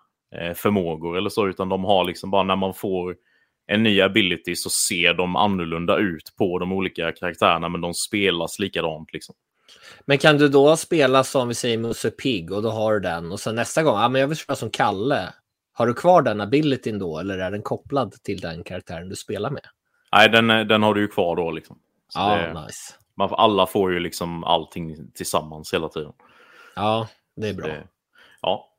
[0.54, 3.16] förmågor eller så, utan de har liksom bara när man får
[3.66, 8.58] en ny ability så ser de annorlunda ut på de olika karaktärerna, men de spelas
[8.58, 9.34] likadant liksom.
[10.04, 13.32] Men kan du då spela som vi säger Musse Pigg och då har du den
[13.32, 15.32] och sen nästa gång, ja men jag vill spela som Kalle.
[15.72, 19.50] Har du kvar den abilityn då eller är den kopplad till den karaktären du spelar
[19.50, 19.66] med?
[20.12, 21.78] Nej, den, den har du ju kvar då liksom.
[22.08, 22.94] Så Ja, det, nice.
[23.16, 26.12] man, alla får ju liksom allting tillsammans hela tiden.
[26.76, 27.66] Ja, det är bra.
[27.66, 27.86] Det,
[28.40, 28.69] ja.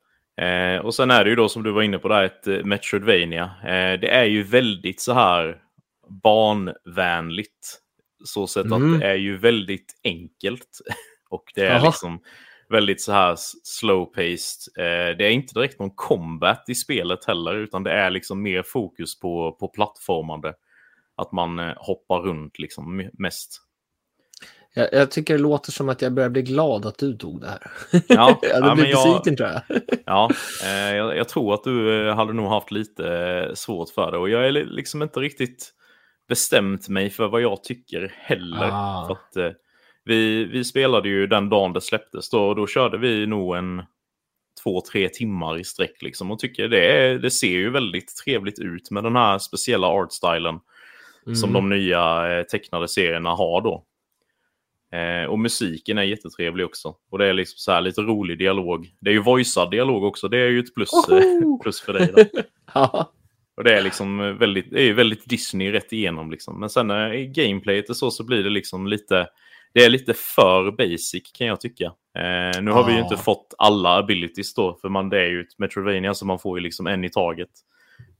[0.42, 2.64] Eh, och sen är det ju då som du var inne på där, ett eh,
[2.64, 3.44] Metroidvania.
[3.64, 5.62] Eh, det är ju väldigt så här
[6.08, 7.78] barnvänligt.
[8.24, 8.94] Så sätt Mm.
[8.94, 10.68] att det är ju väldigt enkelt.
[11.28, 11.86] Och det är Jaha.
[11.86, 12.20] liksom
[12.68, 13.34] väldigt så här
[13.82, 14.68] slow-paced.
[14.78, 18.62] Eh, det är inte direkt någon combat i spelet heller, utan det är liksom mer
[18.62, 20.54] fokus på, på plattformande.
[21.16, 23.58] Att man eh, hoppar runt liksom me- mest.
[24.74, 27.48] Jag, jag tycker det låter som att jag börjar bli glad att du tog det
[27.48, 27.70] här.
[27.90, 28.00] Ja,
[28.42, 29.62] jag ja, hade men blivit jag- besviken tror jag.
[30.06, 30.30] Ja,
[30.64, 33.08] eh, jag, jag tror att du eh, hade nog haft lite
[33.48, 34.18] eh, svårt för det.
[34.18, 35.70] Och jag är li- liksom inte riktigt
[36.28, 38.68] bestämt mig för vad jag tycker heller.
[38.72, 39.04] Ah.
[39.06, 39.56] För att, eh,
[40.04, 43.82] vi, vi spelade ju den dagen det släpptes då, och då körde vi nog en
[44.62, 46.30] två, tre timmar i sträck liksom.
[46.30, 50.58] Och tycker det, är, det ser ju väldigt trevligt ut med den här speciella artstylen
[51.24, 51.52] som Mm.
[51.52, 53.84] de nya eh, tecknade serierna har då.
[54.92, 56.94] Eh, och musiken är jättetrevlig också.
[57.10, 58.88] Och det är liksom så här lite rolig dialog.
[59.00, 61.22] Det är ju voicead dialog också, det är ju ett plus, eh,
[61.62, 62.12] plus för dig.
[62.74, 63.12] Ja.
[63.56, 66.60] Och det är liksom eh, väldigt, det är väldigt Disney rätt igenom liksom.
[66.60, 69.26] Men sen när i gameplayet och så, så blir det liksom lite,
[69.74, 71.84] det är lite för basic kan jag tycka.
[72.18, 73.04] Eh, nu har vi ju Ja.
[73.04, 76.58] inte fått alla abilities då, för man, det är ju ett Metrovania så man får
[76.58, 77.48] ju liksom en i taget.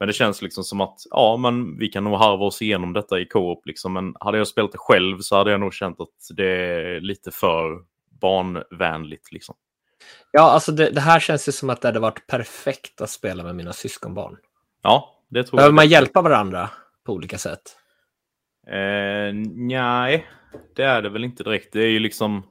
[0.03, 3.21] Men det känns liksom som att ja, men vi kan nog harva oss igenom detta
[3.21, 3.67] i co-op.
[3.67, 3.93] Liksom.
[3.93, 7.31] Men hade jag spelat det själv så hade jag nog känt att det är lite
[7.31, 7.79] för
[8.21, 9.33] barnvänligt.
[9.33, 9.55] Liksom.
[10.31, 13.43] ja, alltså det, det här känns ju som att det hade varit perfekt att spela
[13.43, 14.37] med mina syskonbarn.
[14.83, 15.75] Ja, det tror Behöver jag.
[15.75, 16.71] man hjälpa varandra
[17.07, 17.77] på olika sätt?
[18.67, 20.27] Eh, nej,
[20.77, 21.73] det är det väl inte direkt.
[21.73, 22.43] Det är ju liksom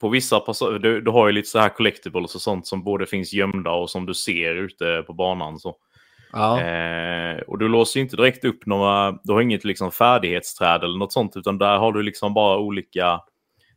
[0.00, 3.06] på vissa passager, du, du har ju lite så här collectibles och sånt som både
[3.06, 5.58] finns gömda och som du ser ute på banan.
[5.58, 5.76] Så.
[6.32, 6.60] Ja.
[6.60, 11.12] Eh, och du låser inte direkt upp några, du har inget liksom färdighetsträd eller något
[11.12, 13.20] sånt, utan där har du liksom bara olika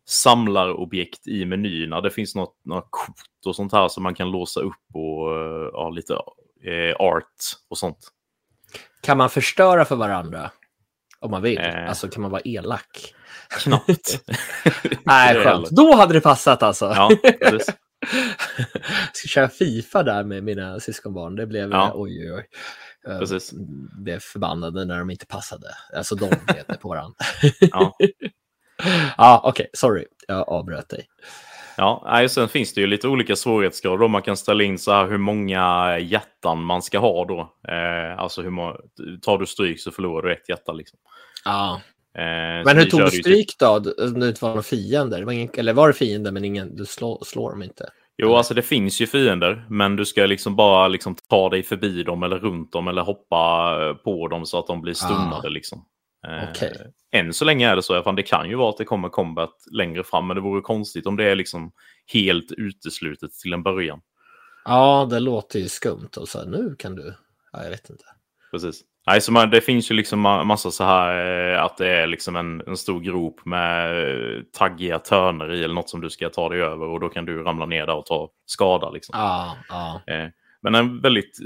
[0.06, 2.02] samlarobjekt i menyerna.
[2.02, 5.70] Det finns något, några kort och sånt här som man kan låsa upp och eh,
[5.74, 6.14] ja, lite
[6.64, 7.26] eh, art
[7.70, 7.98] och sånt.
[9.02, 10.52] Kan man förstöra för varandra?
[11.20, 11.58] Om man vill.
[11.58, 11.90] Eh.
[11.90, 13.14] Alltså kan man vara elak?
[13.50, 14.24] Knappt.
[15.04, 15.70] Nej, skönt.
[15.70, 16.86] Då hade det passat alltså.
[16.96, 17.76] Ja, precis.
[19.14, 21.36] Ska köra Fifa där med mina syskonbarn.
[21.36, 21.92] Det blev, Ja.
[21.96, 22.46] oj, oj, oj.
[23.04, 23.54] Jag Precis.
[24.04, 25.68] blev förbannade när de inte passade.
[25.96, 27.16] Alltså de blev det på varandra.
[27.60, 27.98] Ja.
[29.18, 30.06] Ja, okej, sorry.
[30.28, 31.08] Jag avbröt dig.
[31.78, 34.08] Ja, sen finns det ju lite olika svårighetsgrader.
[34.08, 37.40] Man kan ställa in så här hur många hjärtan man ska ha då.
[37.68, 38.76] Eh, alltså hur många,
[39.22, 41.00] tar du stryk så förlorar du ett hjärta liksom.
[41.46, 41.82] Ja.
[42.18, 43.76] Eh, Men hur tog du körde ju stryk då?
[44.28, 45.18] Inte var någon fiende?
[45.20, 47.90] Det var ingen, eller var det fiende men ingen, du slår, slår dem inte?
[48.22, 52.04] Jo, alltså det finns ju fiender, men du ska liksom bara liksom ta dig förbi
[52.04, 55.50] dem eller runt dem eller hoppa eh, på dem så att de blir stunnade Ah.
[55.50, 55.86] liksom.
[56.28, 56.74] Eh, Okej.
[57.12, 58.04] Än så länge är det så.
[58.04, 61.06] Fan, det kan ju vara att det kommer combat längre fram, men det vore konstigt
[61.06, 61.72] om det är liksom
[62.14, 64.02] helt uteslutet till en början.
[64.66, 66.10] Ja, det låter ju skumt.
[66.18, 67.14] Och så här, nu kan du...
[67.52, 68.04] Ja, jag vet inte.
[68.52, 68.82] Precis.
[69.10, 72.08] Nej, så man, det finns ju liksom ma- massa så här eh, att det är
[72.08, 76.30] liksom en, en stor grop med eh, taggiga törner i eller något som du ska
[76.30, 78.90] ta dig över och då kan du ramla ner där och ta skada.
[78.90, 79.16] Liksom.
[79.70, 80.02] Ja.
[80.08, 80.28] Eh,
[80.62, 81.38] Men en väldigt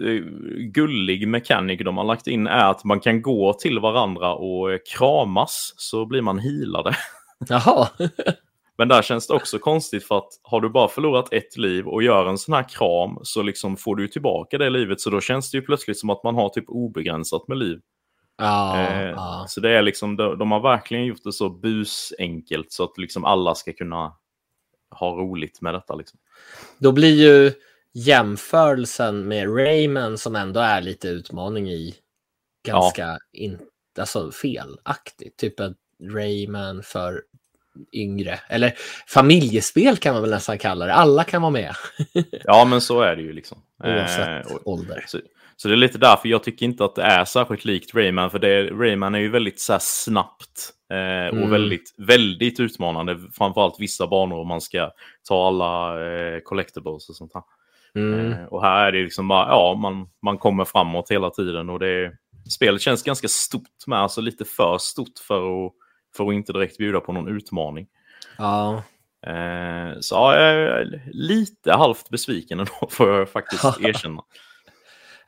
[0.73, 5.73] gullig mekanik de har lagt in är att man kan gå till varandra och kramas
[5.77, 6.95] så blir man healade.
[7.49, 7.87] Jaha.
[8.77, 12.03] Men där känns det också konstigt för att har du bara förlorat ett liv och
[12.03, 15.51] gör en sån här kram så liksom får du tillbaka det livet så då känns
[15.51, 17.79] det ju plötsligt som att man har typ obegränsat med liv.
[18.37, 19.45] Ja, Eh, ja.
[19.47, 23.25] Så det är liksom, de, de har verkligen gjort det så busenkelt så att liksom
[23.25, 24.13] alla ska kunna
[24.89, 25.95] ha roligt med detta.
[25.95, 26.19] Liksom.
[26.77, 27.53] Då blir ju
[27.93, 31.95] jämförelsen med Rayman som ändå är lite utmaning i
[32.65, 33.59] ganska in,
[33.99, 35.37] alltså, felaktigt.
[35.37, 35.77] Typ ett
[36.11, 37.23] Rayman för
[37.93, 38.39] yngre.
[38.49, 38.73] Eller
[39.07, 40.93] familjespel kan man väl nästan kalla det.
[40.93, 41.75] Alla kan vara med.
[42.43, 43.57] ja, men så är det ju liksom.
[43.83, 45.03] Oavsett eh, ålder.
[45.07, 45.19] Så,
[45.55, 48.31] så, det är lite därför jag tycker inte att det är särskilt likt Rayman.
[48.31, 51.43] För det, Rayman är ju väldigt så snabbt eh, mm.
[51.43, 53.19] och väldigt, väldigt utmanande.
[53.33, 54.91] Framförallt vissa banor om man ska
[55.27, 57.43] ta alla eh, collectibles och sånt här.
[57.95, 58.31] Mm.
[58.31, 61.79] Eh, och här är det liksom bara, ja, man, man kommer framåt hela tiden och
[61.79, 62.11] det
[62.49, 65.73] spelet känns ganska stort med, alltså lite för stort för att,
[66.17, 67.87] för att inte direkt bjuda på någon utmaning.
[68.37, 68.83] Ja.
[69.27, 74.23] Eh, så ja, jag är lite halvt besviken ändå, får jag faktiskt erkänna.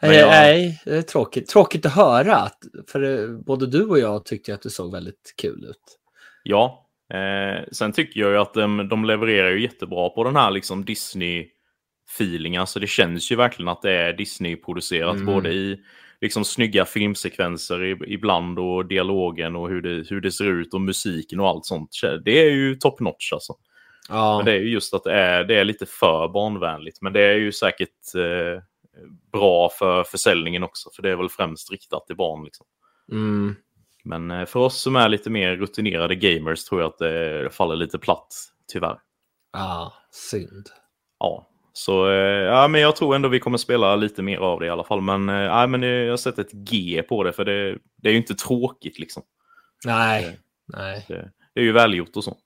[0.02, 0.30] Nej, jag...
[0.30, 1.48] nej, det är tråkigt.
[1.48, 2.50] Tråkigt att höra,
[2.88, 6.00] för både du och jag tyckte att det såg väldigt kul ut.
[6.44, 10.52] Ja, eh, sen tycker jag ju att de, de levererar ju jättebra på den här
[10.52, 11.50] liksom Disney
[12.16, 12.58] feeling.
[12.58, 15.26] Alltså det känns ju verkligen att det är Disney-producerat mm.
[15.26, 15.80] både i
[16.26, 21.40] liksom snygga filmsekvenser ibland och dialogen och hur det, hur det ser ut och musiken
[21.40, 21.90] och allt sånt.
[22.26, 23.54] Det är ju top notch alltså.
[24.10, 24.38] Ja.
[24.38, 27.02] Men det är ju just att det är, det är lite för barnvänligt.
[27.02, 28.64] Men det är ju säkert eh,
[29.32, 30.90] bra för försäljningen också.
[30.96, 32.44] För det är väl främst riktat till barn.
[32.44, 32.66] Liksom.
[33.12, 33.56] Mm.
[34.04, 37.76] Men eh, för oss som är lite mer rutinerade gamers tror jag att det faller
[37.76, 38.34] lite platt,
[38.72, 39.00] tyvärr.
[39.54, 40.70] Ja, synd.
[41.20, 44.66] Ja, så eh, ja, men jag tror ändå vi kommer spela lite mer av det
[44.66, 45.02] i alla fall.
[45.02, 48.12] Men, eh, ja, men jag har sett ett G på det, för det, det är
[48.12, 49.24] ju inte tråkigt liksom.
[49.86, 50.38] Nej, det,
[50.78, 51.06] nej.
[51.08, 52.38] Det, det, är ju välgjort och så.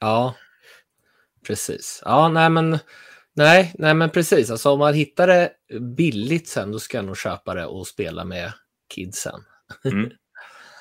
[0.00, 0.34] Ja,
[1.46, 2.02] precis.
[2.04, 2.78] Ja, nej men,
[3.34, 4.50] nej, nej men precis.
[4.50, 5.52] Alltså om man hittar det
[5.96, 8.52] billigt sen, då ska jag nog köpa det och spela med
[8.94, 9.40] kidsen.
[9.84, 10.10] Mm.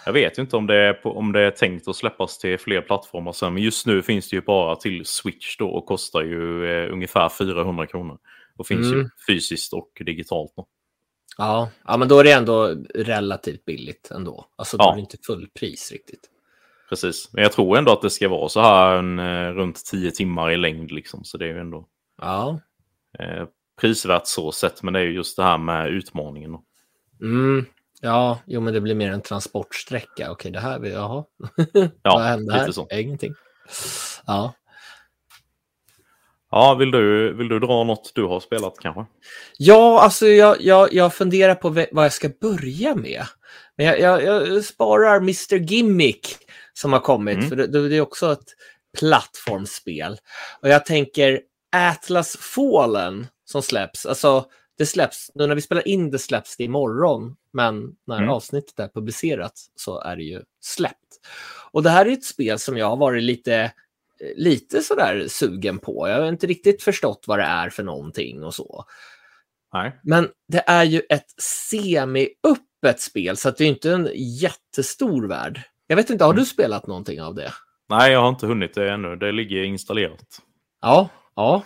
[0.06, 2.82] Jag vet ju inte om det, är om det är tänkt att släppas till fler
[2.82, 6.66] plattformar sen, men just nu finns det ju bara till Switch då och kostar ju
[6.66, 8.18] eh, ungefär 400 kronor.
[8.58, 9.00] Och finns mm.
[9.00, 10.54] ju fysiskt och digitalt.
[10.56, 10.68] Då.
[11.38, 14.46] Ja, ja, men då är det ändå relativt billigt ändå.
[14.56, 14.92] Alltså då ja.
[14.92, 16.30] är det inte fullpris riktigt.
[16.90, 20.12] Precis, men jag tror ändå att det ska vara så här en, eh, runt 10
[20.12, 21.88] timmar i längd liksom, så det är ju ändå
[22.22, 22.60] ja.
[23.20, 23.46] eh,
[23.82, 26.52] prisvärt så sett, men det är ju just det här med utmaningen.
[26.52, 26.64] Då.
[27.22, 27.66] Mm,
[28.06, 30.32] Ja, jo, men det blir mer en transportsträcka.
[30.32, 31.24] Okej, det här, jaha.
[31.74, 32.72] Ja, Vad hände här?
[32.72, 32.88] Så.
[32.92, 33.34] Ingenting.
[34.26, 34.54] Ja.
[36.52, 39.06] Ja, vill du, vill du dra något du har spelat kanske?
[39.58, 43.26] Ja, alltså jag, jag, jag funderar på vad jag ska börja med.
[43.78, 46.38] Men jag, jag, jag sparar Mr Gimmick
[46.74, 47.50] som har kommit, mm.
[47.50, 48.56] för det, det är också ett
[49.00, 50.18] plattformsspel.
[50.62, 51.42] Och jag tänker
[51.72, 54.06] Atlas Fallen som släpps.
[54.06, 54.46] Alltså,
[54.78, 58.30] det släpps, nu när vi spelar in det släpps det imorgon, men när mm.
[58.30, 61.20] avsnittet är publicerat så är det ju släppt.
[61.72, 63.72] Och det här är ett spel som jag har varit lite,
[64.36, 66.08] lite sådär sugen på.
[66.08, 68.86] Jag har inte riktigt förstått vad det är för någonting och så.
[69.74, 70.00] Nej.
[70.04, 75.62] Men det är ju ett semi-öppet spel, så att det är inte en jättestor värld.
[75.88, 76.40] Jag vet inte, har mm.
[76.40, 77.54] du spelat någonting av det?
[77.90, 79.16] Nej, jag har inte hunnit det ännu.
[79.16, 80.42] Det ligger installerat.
[80.82, 81.64] Ja, ja.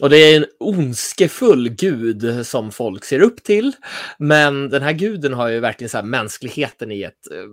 [0.00, 3.72] Och det är en ondskefull gud som folk ser upp till.
[4.18, 7.46] Men den här guden har ju verkligen så mänskligheten i ett eh,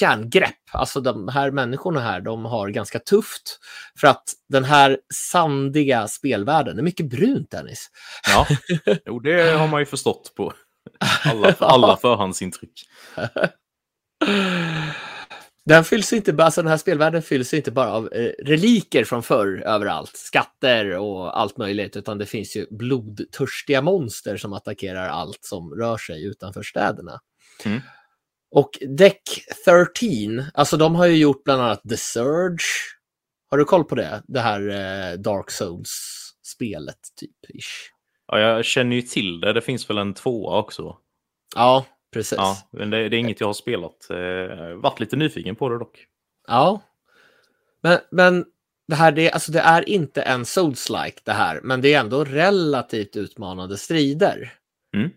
[0.00, 0.54] järngrepp.
[0.72, 3.58] Alltså de här människorna här, de har ganska tufft.
[4.00, 7.90] För att den här sandiga spelvärlden är mycket brunt, Dennis.
[8.28, 8.46] Ja,
[9.06, 10.52] jo, det har man ju förstått på
[11.24, 12.82] alla, alla förhandsintryck.
[15.66, 19.62] Den fylls inte, alltså den här spelvärlden fylls inte bara av eh, reliker från förr
[19.66, 25.74] överallt, skatter och allt möjligt, utan det finns ju blodtörstiga monster som attackerar allt som
[25.74, 27.20] rör sig utanför städerna.
[27.64, 27.80] Mm.
[28.50, 29.22] Och Deck
[29.64, 32.64] 13, alltså de har ju gjort bland annat The Surge.
[33.50, 34.22] Har du koll på det?
[34.26, 37.50] Det här eh, Dark Souls-spelet, typ.
[37.54, 37.90] Ish.
[38.26, 39.52] Ja, jag känner ju till det.
[39.52, 40.96] Det finns väl en tvåa också?
[41.54, 42.38] Ja, Precis.
[42.38, 44.10] Ja, men det, det är inget jag har spelat.
[44.10, 46.06] Eh, varit lite nyfiken på det dock.
[46.48, 46.82] Ja.
[47.82, 48.44] Men, men
[48.88, 52.24] det här det, alltså det är inte en Souls-like det här, men det är ändå
[52.24, 54.52] relativt utmanande strider.
[54.94, 55.10] Mm.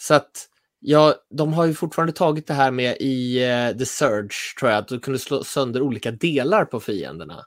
[0.00, 0.48] Så att
[0.80, 4.78] ja, de har ju fortfarande tagit det här med i uh, The Surge, tror jag,
[4.78, 7.44] att du kunde slå sönder olika delar på fienderna.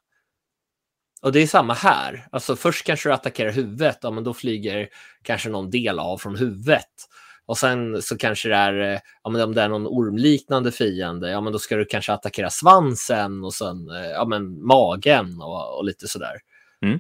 [1.21, 2.27] Och det är samma här.
[2.31, 4.89] Alltså först kanske du attackerar huvudet, ja, men då flyger
[5.21, 7.09] kanske någon del av från huvudet.
[7.45, 11.29] Och sen så kanske det är, eh, ja, men om det är någon ormliknande fiende,
[11.29, 15.77] ja men då ska du kanske attackera svansen och sen eh, ja, men magen och,
[15.77, 16.35] och lite sådär.
[16.81, 16.99] Mm.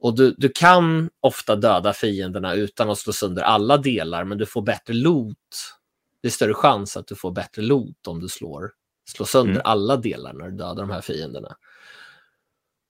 [0.00, 4.46] Och du, du kan ofta döda fienderna utan att slå sönder alla delar, men du
[4.46, 5.36] får bättre loot.
[6.22, 8.70] Det är större chans att du får bättre loot om du slår,
[9.10, 9.62] slår sönder mm.
[9.64, 11.56] alla delar när du dödar de här fienderna.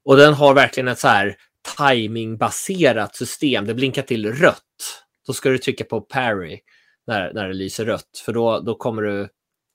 [0.05, 1.37] Och den har verkligen ett så här
[1.79, 3.67] timingbaserat system.
[3.67, 6.61] Det blinkar till rött då ska du trycka på parry.
[7.07, 8.23] när, när det lyser rött.
[8.25, 9.29] För då, då kommer du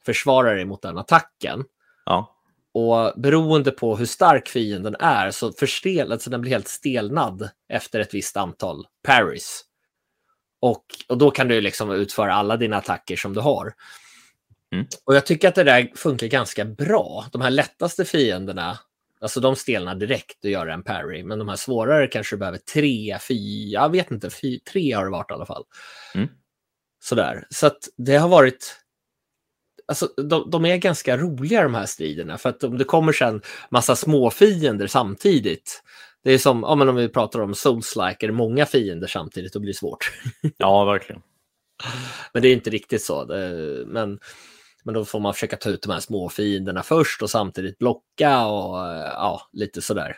[0.06, 1.64] försvara dig mot den attacken.
[2.06, 2.36] Ja.
[2.74, 8.00] Och beroende på hur stark fienden är så förstel, alltså den blir helt stelnad efter
[8.00, 9.62] ett visst antal parries.
[10.62, 13.74] Och, och då kan du liksom utföra alla dina attacker som du har.
[14.74, 14.88] Mm.
[15.06, 17.26] Och jag tycker att det där funkar ganska bra.
[17.32, 18.80] De här lättaste fienderna,
[19.26, 21.24] alltså de stelnar direkt och gör en parry.
[21.24, 25.12] Men de här svårare kanske behöver tre, fyra, jag vet inte, fy, tre har det
[25.12, 25.64] varit i alla fall.
[26.16, 26.28] Mm.
[27.04, 27.48] Sådär.
[27.50, 28.76] Så att det har varit
[29.88, 32.38] alltså, de, de, är ganska roliga de här striderna.
[32.38, 35.84] För att om det kommer sen massa små fiender samtidigt.
[36.24, 39.54] Det är som ja, men om vi pratar om Souls-like, är det många fiender samtidigt,
[39.54, 40.12] då blir svårt.
[40.58, 41.22] Ja, verkligen.
[42.34, 43.26] men det är inte riktigt så.
[43.26, 44.20] Det, men,
[44.86, 48.46] men då får man försöka ta ut de här små fienderna först och samtidigt blocka
[48.46, 50.18] och ja, lite sådär.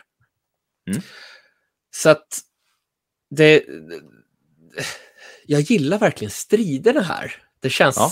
[0.90, 1.02] Mm.
[1.90, 2.26] Så att
[3.30, 3.64] det...
[5.46, 7.32] Jag gillar verkligen striderna här.
[7.60, 8.10] Det känns Ja.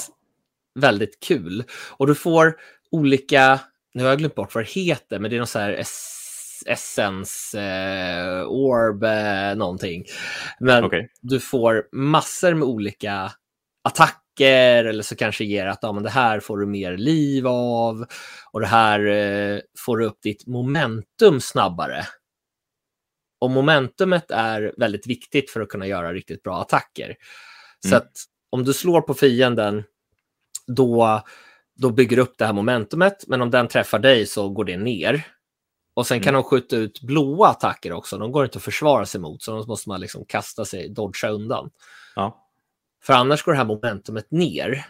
[0.75, 1.65] väldigt kul.
[1.91, 2.57] Och du får
[2.91, 3.61] olika,
[3.95, 6.63] nu har jag glömt bort vad det heter, men det är någon så här es-
[6.67, 10.05] essence, eh, orb, eh, någonting.
[10.61, 11.13] Men Okej.
[11.21, 13.33] du får massor med olika
[13.85, 18.07] attacker eller så kanske ger att ja, men det här får du mer liv av
[18.53, 22.07] och det här eh, får du upp ditt momentum snabbare.
[23.41, 27.15] Och momentumet är väldigt viktigt för att kunna göra riktigt bra attacker.
[27.81, 27.99] Så Mm.
[27.99, 28.13] att
[28.51, 29.85] om du slår på fienden,
[30.67, 31.23] då,
[31.79, 34.77] då bygger du upp det här momentumet, men om den träffar dig så går det
[34.77, 35.27] ner.
[35.95, 39.21] Och sen kan de skjuta ut blåa attacker också, de går inte att försvara sig
[39.21, 41.71] mot, så de måste man liksom kasta sig, dodga undan.
[42.17, 42.46] Ja.
[43.07, 44.87] För annars går det här momentumet ner.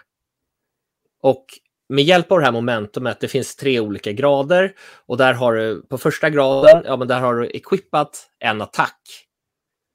[1.23, 1.47] Och
[1.89, 4.75] med hjälp av det här momentumet, det finns tre olika grader
[5.07, 9.01] och där har du på första graden, ja men där har du equippat en attack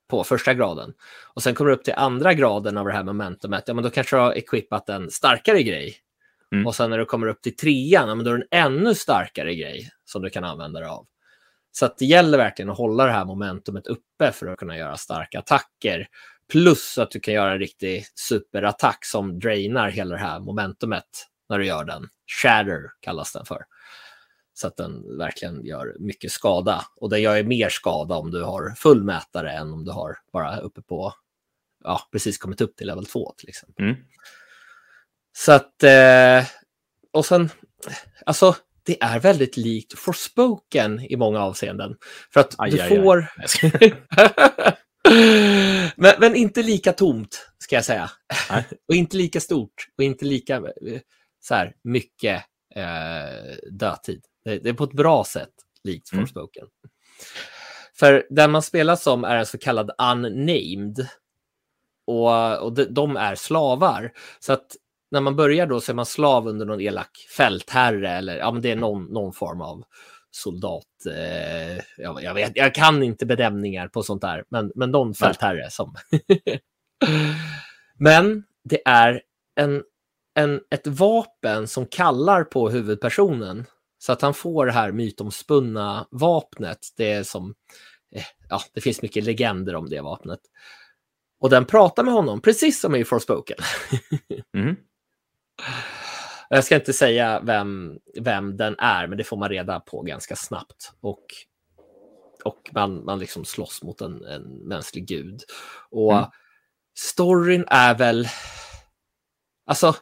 [0.09, 0.93] på första graden.
[1.33, 3.89] Och sen kommer du upp till andra graden av det här momentumet, ja men då
[3.89, 5.95] kanske du har equippat en starkare grej.
[6.53, 6.67] Mm.
[6.67, 8.95] Och sen när du kommer upp till trean, ja men då är det en ännu
[8.95, 11.07] starkare grej som du kan använda dig av.
[11.71, 15.39] Så det gäller verkligen att hålla det här momentumet uppe för att kunna göra starka
[15.39, 16.07] attacker.
[16.51, 21.59] Plus att du kan göra en riktig superattack som drainar hela det här momentumet när
[21.59, 22.07] du gör den.
[22.41, 23.63] Shatter kallas den för.
[24.53, 26.85] Så att den verkligen gör mycket skada.
[26.95, 30.17] Och den gör ju mer skada om du har full mätare än om du har
[30.33, 31.13] bara uppe på,
[31.83, 33.85] ja, precis kommit upp till level 2 till exempel.
[33.85, 33.97] Mm.
[35.37, 36.45] Så att, eh,
[37.11, 37.49] och sen,
[38.25, 41.95] alltså, det är väldigt likt Forspoken i många avseenden.
[42.33, 43.27] För att Aj, du aj,
[43.79, 43.93] aj.
[45.95, 48.11] men, men inte lika tomt, ska jag säga.
[48.49, 48.65] Nej.
[48.87, 50.63] och inte lika stort och inte lika
[51.39, 52.43] så här, mycket
[52.75, 54.25] eh, dödtid.
[54.45, 56.25] Det, det är på ett bra sätt likt Mm.
[56.25, 56.67] Forspoken.
[57.99, 61.07] För den man spelar som är en så kallad unnamed.
[62.07, 64.11] Och, och de, de är slavar.
[64.39, 64.75] Så att
[65.11, 68.61] när man börjar då så är man slav under någon elak fältherre eller ja, men
[68.61, 69.83] det är någon, någon form av
[70.31, 70.85] soldat.
[71.09, 75.69] Eh, jag, jag, vet, jag kan inte bedömningar på sånt där, men, men någon fältherre
[75.69, 75.95] som...
[77.97, 79.21] men det är
[79.55, 79.83] en,
[80.35, 83.65] en, ett vapen som kallar på huvudpersonen.
[83.97, 86.79] Så att han får det här mytomspunna vapnet.
[86.97, 87.53] Det är som...
[88.15, 90.39] eh, Ja, det finns mycket legender om det vapnet.
[91.39, 93.57] Och den pratar med honom, precis som i Forspoken.
[94.57, 94.75] Mhm.
[96.53, 100.35] Jag ska inte säga vem, vem den är, men det får man reda på ganska
[100.35, 100.91] snabbt.
[101.01, 101.25] Och,
[102.43, 105.41] och man, man liksom slåss mot en, en mänsklig gud.
[105.91, 106.25] Och Mm.
[106.99, 108.27] storyn är väl...
[109.65, 109.95] Alltså,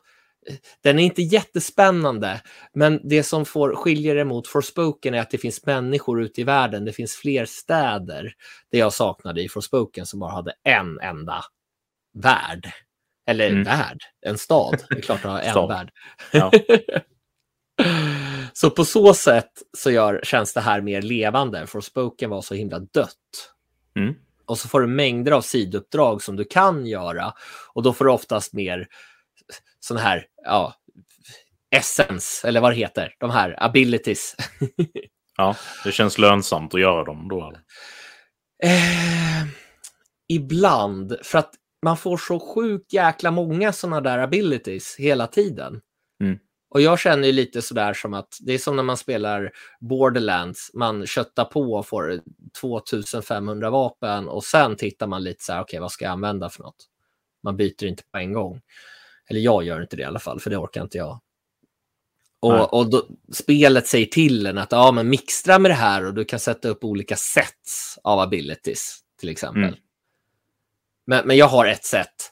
[0.83, 2.41] den är inte jättespännande,
[2.73, 6.43] men det som får skiljer det mot Forspoken är att det finns människor ute i
[6.43, 6.85] världen.
[6.85, 8.33] Det finns fler städer.
[8.71, 11.41] Det jag saknade i Forspoken som bara hade en enda
[12.13, 12.71] värld.
[13.29, 13.63] Eller Mm.
[13.63, 14.83] värld, en stad.
[14.89, 15.89] Det är klart att ha en värld.
[16.31, 16.51] Ja.
[18.53, 21.67] så på så sätt så gör, känns det här mer levande.
[21.67, 23.15] Forspoken var så himla dött.
[23.95, 24.15] Mm.
[24.45, 27.33] Och så får du mängder av sidouppdrag som du kan göra.
[27.73, 28.87] Och då får du oftast mer
[29.79, 30.73] sådana här, ja,
[31.75, 34.35] essence, eller vad det heter, de här abilities.
[35.37, 37.53] ja, det känns lönsamt att göra dem då.
[38.63, 39.47] Eh,
[40.29, 41.53] ibland, för att
[41.83, 45.81] man får så sjukt jäkla många sådana där abilities hela tiden.
[46.23, 46.39] Mm.
[46.69, 50.71] Och jag känner ju lite sådär som att det är som när man spelar Borderlands,
[50.73, 52.21] man köttar på och får
[52.61, 56.63] 2500 vapen och sen tittar man lite så här, okej vad ska jag använda för
[56.63, 56.85] något?
[57.43, 58.61] Man byter inte på en gång.
[59.29, 61.19] Eller jag gör inte det i alla fall, för det orkar inte jag.
[62.41, 62.59] Nej.
[62.59, 66.13] Och, och då, spelet säger till en att ja, men mixtra med det här och
[66.13, 69.63] du kan sätta upp olika sets av abilities till exempel.
[69.63, 69.75] Mm.
[71.09, 72.31] Men, men jag har ett set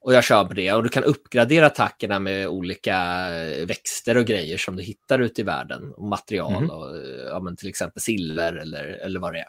[0.00, 2.96] Och jag kör på det och du kan uppgradera attackerna med olika
[3.36, 5.92] eh, växter och grejer som du hittar ute i världen.
[5.96, 6.70] Och material Mhm.
[6.70, 9.46] och eh, ja, men till exempel silver eller, eller vad det är.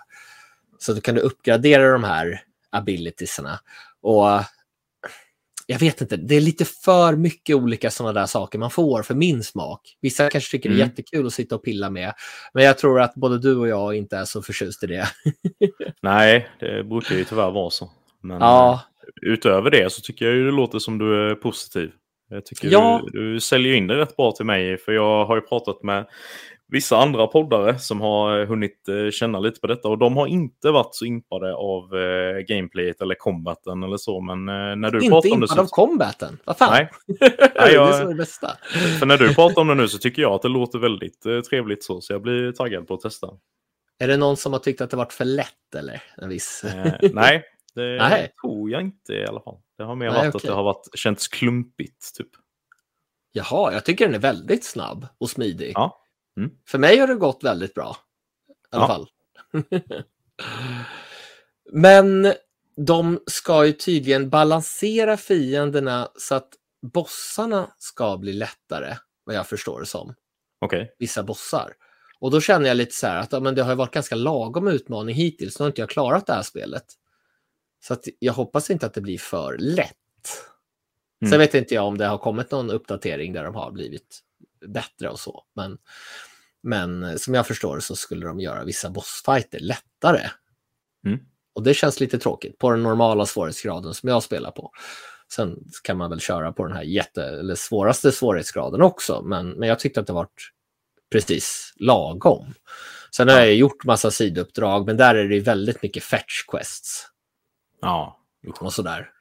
[0.79, 3.59] Så då kan du uppgradera de här abilitiesarna.
[4.01, 4.27] Och
[5.65, 9.15] jag vet inte, det är lite för mycket olika sådana där saker man får för
[9.15, 9.97] min smak.
[10.01, 10.89] Vissa kanske tycker det är Mm.
[10.89, 12.13] jättekul att sitta och pilla med.
[12.53, 15.07] Men jag tror att både du och jag inte är så förtjust i det.
[16.01, 17.91] Nej, det brukar ju tyvärr vara så.
[18.21, 21.91] Men Ja, eh, utöver det så tycker jag ju det låter som du är positiv.
[22.29, 23.01] Jag tycker Ja.
[23.11, 26.05] du, du säljer in det rätt bra till mig, för jag har ju pratat med
[26.71, 30.71] vissa andra poddare som har hunnit eh, känna lite på detta och de har inte
[30.71, 34.21] varit så impade av eh, gameplayet eller combaten eller så.
[34.21, 35.61] Men eh, när du inte pratar om det impad så...
[35.61, 36.37] av combaten.
[36.45, 36.71] Vad fan?
[36.71, 36.89] Nej,
[37.19, 38.49] det är jag- så det bästa.
[38.99, 41.39] för när du pratar om det nu så tycker jag att det låter väldigt eh,
[41.41, 43.27] trevligt så, så jag blir taggad på att testa.
[43.99, 46.01] Är det någon som har tyckt att det varit för lätt eller?
[46.17, 46.63] En viss...
[46.63, 47.43] Eh, nej,
[47.75, 48.33] det Nej.
[48.41, 49.57] tror jag inte i alla fall.
[49.77, 50.47] Det har mer Nej, varit att okej.
[50.49, 52.15] det har varit, känts klumpigt.
[52.17, 52.29] Typ.
[53.31, 55.71] Jaha, jag tycker den är väldigt snabb och smidig.
[55.75, 56.01] Ja.
[56.37, 56.51] Mm.
[56.67, 57.97] För mig har det gått väldigt bra.
[58.49, 58.87] I alla Ja.
[58.87, 59.07] fall.
[61.71, 62.33] Men
[62.77, 66.49] de ska ju tydligen balansera fienderna så att
[66.93, 70.13] bossarna ska bli lättare, vad jag förstår det som.
[70.61, 70.95] Okej.
[70.99, 71.73] Vissa bossar.
[72.19, 74.67] Och då känner jag lite så här att ja, men det har varit ganska lagom
[74.67, 75.59] utmaning hittills.
[75.59, 76.85] Nu har inte jag klarat det här spelet.
[77.79, 79.95] Så att jag hoppas inte att det blir för lätt.
[81.21, 81.31] Mm.
[81.31, 84.19] Sen vet inte jag om det har kommit någon uppdatering där de har blivit
[84.67, 85.43] bättre och så.
[85.55, 85.77] Men,
[86.63, 90.29] men som jag förstår så skulle de göra vissa bossfighter lättare.
[91.05, 91.19] Mm.
[91.53, 94.71] Och det känns lite tråkigt på den normala svårighetsgraden som jag spelar på.
[95.33, 99.69] Sen kan man väl köra på den här jätte, eller svåraste svårighetsgraden också, men, men
[99.69, 100.27] jag tyckte att det var
[101.11, 102.53] precis lagom.
[103.15, 103.45] Sen har Ja.
[103.45, 107.05] jag gjort massa sidouppdrag, men där är det väldigt mycket fetch quests
[107.81, 108.19] Ja.
[108.59, 109.11] och sådär.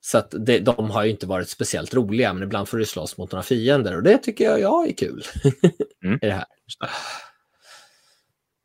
[0.00, 3.18] Så att det, de har ju inte varit speciellt roliga, men ibland får du slåss
[3.18, 5.24] mot några fiender och det tycker jag, ja, är kul.
[6.04, 6.18] Mm.
[6.22, 6.44] I det här.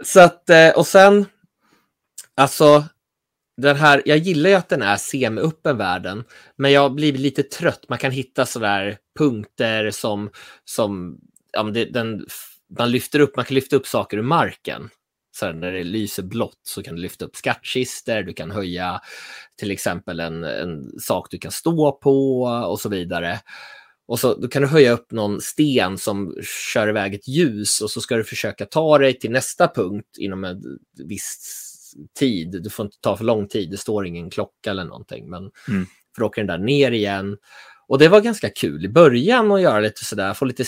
[0.04, 1.26] Så att, eh, och sen,
[2.36, 2.84] alltså,
[3.58, 6.24] den här, jag gillar ju att den är semi-öppen världen,
[6.56, 7.86] men jag blir lite trött.
[7.90, 10.30] Man kan hitta sådär punkter som,
[10.66, 11.20] som
[11.52, 12.26] ja, det, den,
[12.80, 14.90] man lyfter upp, man kan lyfta upp saker ur marken.
[15.36, 19.02] Så här, när det lyser blått så kan du lyfta upp skattkister, du kan höja
[19.60, 23.40] till exempel en, en sak du kan stå på och så vidare.
[24.08, 26.36] Och så då kan du höja upp någon sten som
[26.74, 30.44] kör iväg ett ljus och så ska du försöka ta dig till nästa punkt inom
[30.44, 30.62] en
[31.04, 31.52] viss
[32.20, 32.62] tid.
[32.64, 35.30] Du får inte ta för lång tid, det står ingen klocka eller någonting.
[35.30, 35.86] Men Mm.
[36.16, 37.38] för då åker den där ner igen.
[37.88, 40.66] Och det var ganska kul i början att göra lite sådär, få lite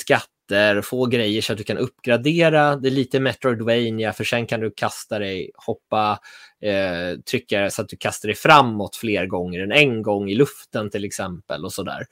[0.47, 2.75] skatter, få grejer så att du kan uppgradera.
[2.75, 6.19] Det är lite Metroidvania, för sen kan du kasta dig, hoppa,
[6.61, 10.89] eh, trycka så att du kastar dig framåt fler gånger än en gång i luften
[10.89, 12.05] till exempel och sådär.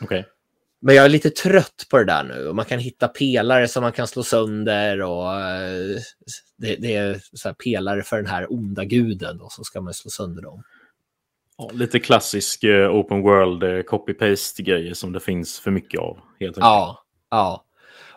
[0.00, 0.24] Okej.
[0.84, 2.48] Men jag är lite trött på det där nu.
[2.48, 5.98] Och man kan hitta pelare som man kan slå sönder och eh,
[6.58, 10.10] det, det är så pelare för den här onda guden och så ska man slå
[10.10, 10.62] sönder dem.
[11.58, 16.18] Ja, lite klassisk eh, open world eh, copy-paste grejer som det finns för mycket av.
[16.40, 16.64] Helt enkelt.
[16.64, 17.64] Ja, ja.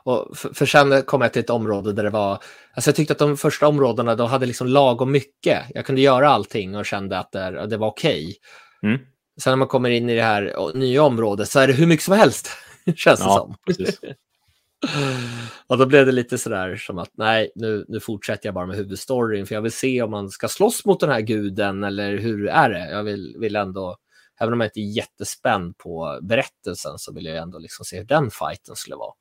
[0.05, 2.31] Och för, för sen kom jag till ett område där det var...
[2.73, 5.63] Alltså jag tyckte att de första områdena de hade liksom lagom mycket.
[5.73, 8.35] Jag kunde göra allting och kände att det, det var okej.
[8.83, 8.99] Mm.
[9.41, 12.03] Sen när man kommer in i det här nya området så är det hur mycket
[12.05, 12.49] som helst,
[12.95, 13.55] känns det Ja, som.
[13.67, 13.99] precis.
[15.67, 18.77] Och då blev det lite sådär som att nej, nu, nu fortsätter jag bara med
[18.77, 22.47] huvudstoryn för jag vill se om man ska slåss mot den här guden eller hur
[22.47, 22.89] är det?
[22.91, 23.97] Jag vill, vill ändå,
[24.39, 28.05] även om jag inte är jättespänd på berättelsen så vill jag ändå liksom se hur
[28.05, 29.13] den fighten skulle vara.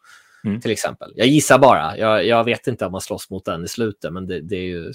[0.45, 0.61] Mm.
[0.61, 1.12] Till exempel.
[1.16, 4.26] Jag gissar bara, jag, jag vet inte om man slåss mot den i slutet, men
[4.26, 4.92] det, det är ju,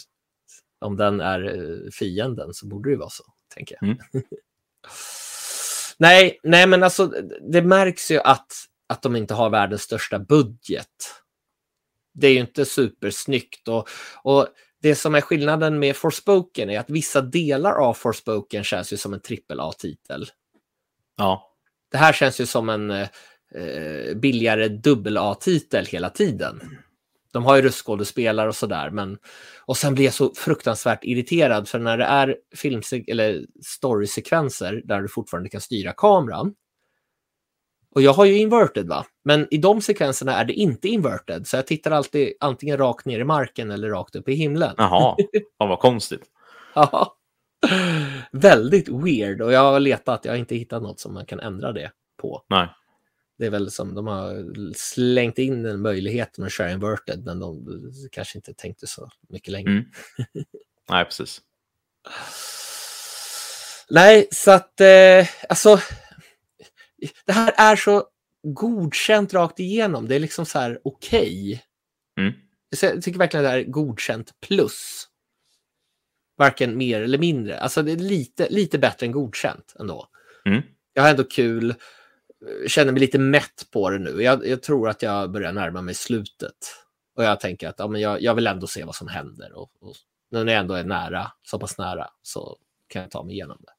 [0.79, 3.23] om den är eh, fienden så borde det ju vara så,
[3.55, 3.83] tänker jag.
[3.89, 3.97] Mm.
[5.97, 8.53] nej, nej, men alltså det märks ju att,
[8.87, 10.87] att de inte har världens största budget.
[12.13, 13.89] Det är ju inte supersnyggt och,
[14.23, 14.47] och
[14.81, 19.13] det som är skillnaden med Forspoken är att vissa delar av Forspoken känns ju som
[19.13, 20.25] en AAA-titel.
[21.17, 21.55] Ja.
[21.91, 23.07] Det här känns ju som en
[23.55, 26.61] eh, billigare dubbel-A-titel hela tiden.
[27.33, 29.17] De har ju röstskådespelare och sådär, men
[29.65, 35.01] och sen blir jag så fruktansvärt irriterad för när det är filmse- eller storysekvenser där
[35.01, 36.53] du fortfarande kan styra kameran.
[37.95, 41.55] Och jag har ju inverted va, men i de sekvenserna är det inte inverted, så
[41.55, 44.73] jag tittar alltid antingen rakt ner i marken eller rakt upp i himlen.
[44.77, 45.15] Jaha,
[45.57, 46.21] Fan, vad konstigt.
[46.75, 47.15] Ja.
[48.31, 51.71] Väldigt weird och jag har letat, jag har inte hittat något som man kan ändra
[51.71, 51.91] det
[52.21, 52.43] på.
[52.49, 52.69] Nej.
[53.39, 57.65] Det är väl som de har slängt in den möjligheten att köra inverted, men de
[58.11, 59.71] kanske inte tänkte så mycket längre.
[59.71, 59.85] Mm.
[60.89, 61.41] Nej, precis.
[63.89, 65.79] Nej, så att eh, alltså.
[67.25, 68.07] Det här är så
[68.43, 70.07] godkänt rakt igenom.
[70.07, 71.61] Det är liksom så här okej.
[72.17, 72.25] Okay.
[72.25, 72.33] Mm.
[72.81, 75.07] Jag tycker verkligen det här är godkänt plus.
[76.37, 77.59] Varken mer eller mindre.
[77.59, 80.07] Alltså det är lite, lite bättre än godkänt ändå.
[80.45, 80.61] Mm.
[80.93, 81.75] Jag har ändå kul.
[82.67, 84.21] Känner mig lite mätt på det nu.
[84.23, 86.75] Jag, jag tror att jag börjar närma mig slutet.
[87.15, 89.53] Och jag tänker att ja, men jag, jag vill ändå se vad som händer.
[89.57, 89.95] Och, och
[90.31, 93.71] när jag ändå är nära, så pass nära, så kan jag ta mig igenom det.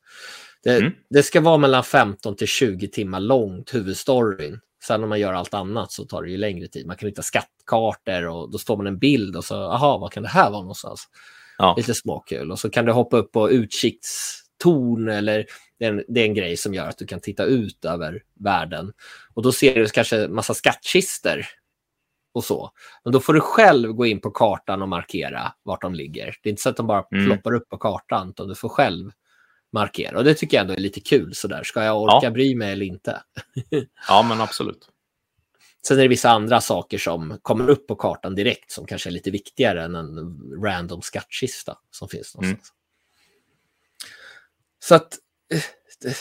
[0.63, 0.93] Det, Mm.
[1.11, 4.61] det ska vara mellan 15 till 20 timmar långt, huvudstoryn.
[4.85, 6.87] Sen om man gör allt annat så tar det ju längre tid.
[6.87, 10.23] Man kan hitta skattkartor och då står man en bild och så, aha, vad kan
[10.23, 11.09] det här vara någonstans?
[11.59, 11.75] Ja.
[11.77, 12.51] Lite småkul.
[12.53, 15.47] Och så kan du hoppa upp på utsiktstorn eller
[15.81, 18.23] det är, en, det är en grej som gör att du kan titta ut över
[18.35, 18.93] världen.
[19.35, 21.49] Och då ser du kanske massa skattkister
[22.33, 22.71] och så.
[23.05, 26.37] Men då får du själv gå in på kartan och markera vart de ligger.
[26.43, 27.27] Det är inte så att de bara Mm.
[27.27, 29.11] ploppar upp på kartan, utan du får själv
[29.73, 30.19] markera.
[30.19, 31.63] Och det tycker jag ändå är lite kul sådär.
[31.63, 32.31] Ska jag orka Ja.
[32.31, 33.23] bry mig eller inte?
[34.09, 34.89] ja, men absolut.
[35.87, 39.13] Sen är det vissa andra saker som kommer upp på kartan direkt som kanske är
[39.13, 42.73] lite viktigare än en random skattkista som finns någonstans.
[44.83, 45.19] Så att
[46.03, 46.17] det,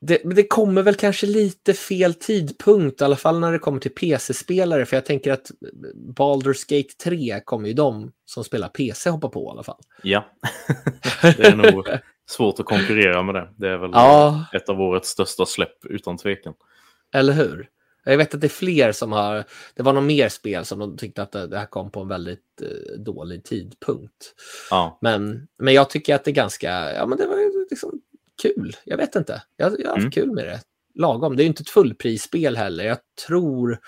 [0.00, 3.94] det, det kommer väl kanske lite fel tidpunkt, i alla fall när det kommer till
[3.94, 5.50] PC-spelare, för jag tänker att
[5.94, 9.80] Baldur's Gate 3 kommer ju de som spelar PC hoppa på i alla fall.
[10.02, 10.26] Ja,
[11.22, 11.84] det är nog
[12.30, 13.48] svårt att konkurrera med det.
[13.56, 14.44] Det är väl Ja.
[14.52, 16.54] ett av årets största släpp utan tvekan.
[17.14, 17.68] Eller hur?
[18.04, 19.44] Jag vet att det är fler som har...
[19.74, 22.62] Det var något mer spel som de tyckte att det här kom på en väldigt
[22.62, 24.34] eh, dålig tidpunkt.
[24.70, 26.94] Ja, Men, men jag tycker att det är ganska...
[26.94, 28.00] Ja, men det var liksom
[28.42, 28.76] kul.
[28.84, 29.42] Jag vet inte.
[29.56, 30.10] Jag, jag har haft Mm.
[30.10, 30.60] kul med det.
[30.94, 31.36] Lagom.
[31.36, 32.84] Det är ju inte ett fullprisspel heller.
[32.84, 33.78] Jag tror...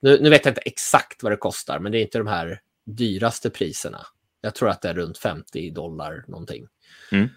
[0.00, 2.60] Nu, nu vet jag inte exakt vad det kostar, men det är inte de här
[2.86, 4.06] dyraste priserna.
[4.40, 6.66] Jag tror att det är runt 50 dollar någonting.
[7.12, 7.28] Mm.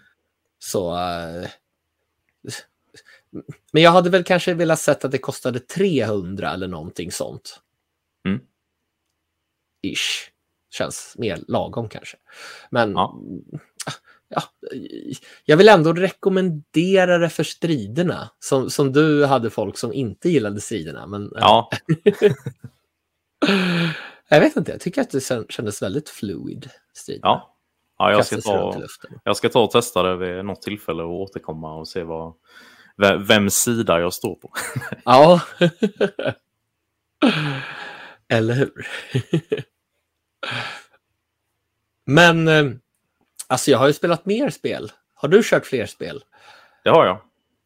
[0.58, 0.96] Så...
[0.98, 1.48] eh,
[3.72, 7.60] men jag hade väl kanske velat sett att det kostade 300 eller någonting sånt.
[8.26, 8.40] Mm.
[9.82, 10.30] Ish.
[10.70, 12.16] Känns mer lagom kanske.
[12.70, 13.20] Men Ja.
[14.28, 14.42] Ja,
[15.44, 18.30] jag vill ändå rekommendera det för striderna.
[18.38, 21.06] Som, som du hade folk som inte gillade striderna.
[21.06, 21.70] Men ja,
[24.28, 26.70] jag vet inte, jag tycker att det kän- kändes väldigt fluid.
[26.94, 27.28] Striderna.
[27.28, 27.54] ja.
[27.98, 28.82] ja jag, ska ta,
[29.24, 32.34] jag ska ta och testa det vid något tillfälle och återkomma och se vad,
[32.96, 34.52] ve- vems sida jag står på.
[35.04, 35.40] Ja.
[38.28, 38.86] Eller hur?
[42.04, 42.64] Men eh,
[43.48, 44.92] alltså jag har ju spelat mer spel.
[45.14, 46.22] Har du kört fler spel?
[46.84, 47.16] Det har jag.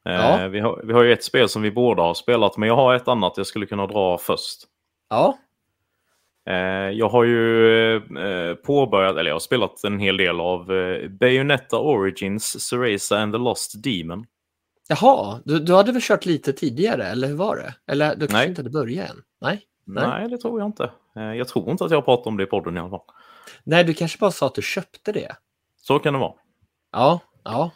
[0.09, 0.49] Eh, Ja.
[0.49, 2.95] vi, har, vi har ju ett spel som vi båda har spelat, men jag har
[2.95, 4.59] ett annat jag skulle kunna dra först.
[5.11, 5.39] Ja.
[6.49, 6.55] Eh,
[6.91, 11.79] jag har ju eh, påbörjat, eller jag har spelat en hel del av eh, Bayonetta
[11.79, 14.27] Origins, Cereza and the Lost Demon.
[14.89, 17.75] Jaha, du, du hade väl kört lite tidigare, eller hur var det?
[17.93, 18.49] Eller du kanske Nej.
[18.49, 19.17] inte hade börjat än?
[19.41, 19.61] Nej?
[19.85, 20.07] Nej.
[20.09, 20.29] Nej.
[20.29, 20.91] det tror jag inte.
[21.17, 23.01] Eh, jag tror inte att jag har pratat om det i podden i alla fall.
[23.65, 25.37] Nej, du kanske bara sa att du köpte det.
[25.83, 26.33] Så kan det vara.
[26.93, 27.71] Ja, ja.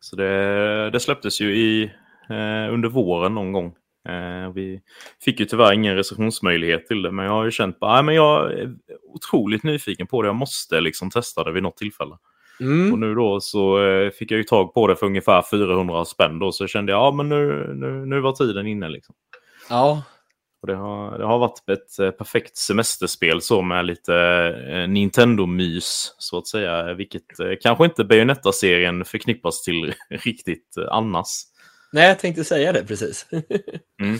[0.00, 1.82] Så det, det släpptes ju i,
[2.30, 3.74] eh, under våren någon gång.
[4.08, 4.80] Eh, vi
[5.24, 8.52] fick ju tyvärr ingen recensionsmöjlighet till det, men jag har ju känt att men jag
[8.52, 8.74] är
[9.14, 10.28] otroligt nyfiken på det.
[10.28, 12.14] Jag måste liksom testa det vid något tillfälle.
[12.58, 13.00] Och Mm.
[13.00, 16.52] nu då så eh, fick jag ju tag på det för ungefär 400 spänn då,
[16.52, 19.14] så kände jag ja men nu, nu, nu var tiden inne liksom.
[19.70, 20.02] Ja,
[20.64, 24.14] Och det, har, det har varit ett eh, perfekt semesterspel så med lite
[24.68, 31.26] eh, Nintendo-mys så att säga, vilket eh, kanske inte Bayonetta-serien förknippas till riktigt annars.
[31.92, 33.26] nej, jag tänkte säga det precis.
[34.02, 34.18] Mm.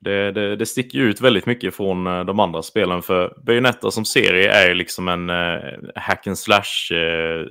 [0.00, 4.52] Det, det, det sticker ut väldigt mycket från de andra spelen för Bayonetta som serie
[4.52, 7.46] är liksom en eh, hack and slash eh,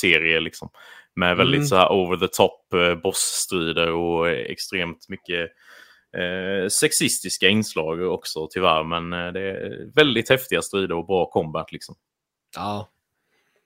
[0.00, 0.68] serie liksom.
[1.14, 1.66] Med väldigt Mm.
[1.66, 5.50] så här over the top eh, bossstrider och extremt mycket
[6.16, 8.84] eh, sexistiska inslag också tyvärr.
[8.84, 11.94] Men eh, det är väldigt häftiga strider och bra combat liksom.
[12.56, 12.88] ja,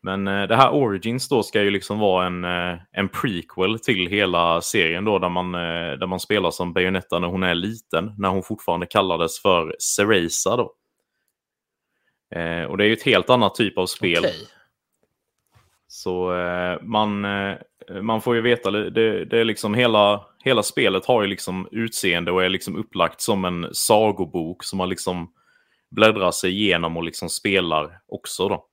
[0.03, 4.07] Men eh, det här Origins då ska ju liksom vara en, eh, en prequel till
[4.07, 8.28] hela serien då där man, där man spelar som Bayonetta när hon är liten, när
[8.28, 10.74] hon fortfarande kallades för Cereza då.
[12.34, 14.18] Eh, och det är ju ett helt annat typ av spel.
[14.18, 14.46] okej.
[15.88, 17.26] Så eh, man,
[18.03, 22.32] man får ju veta, det, det är liksom hela, hela spelet har ju liksom utseende
[22.32, 25.32] och är liksom upplagt som en sagobok som man liksom
[25.91, 28.66] bläddrar sig igenom och liksom spelar också då.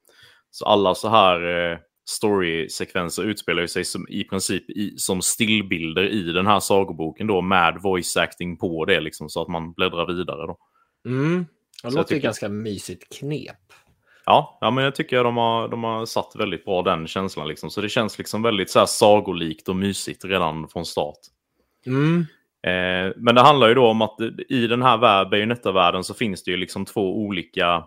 [0.52, 1.78] Så alla så här eh,
[2.10, 7.80] story-sekvenser utspelar sig som, i princip i, som stillbilder i den här sagoboken då med
[7.84, 10.58] voice acting på det liksom så att man bläddrar vidare då.
[11.06, 11.46] Mm.
[11.84, 13.56] Det låter tycker- ganska mysigt knep.
[14.26, 17.48] Ja, ja men jag tycker de har, de har satt väldigt bra den känslan.
[17.48, 17.70] Liksom.
[17.70, 21.18] Så det känns liksom väldigt så här sagolikt och mysigt redan från start.
[21.88, 22.26] Mm.
[22.68, 24.20] Eh, men det handlar ju då om att
[24.50, 27.84] i den här Bayonetta-världen så finns det ju liksom två olika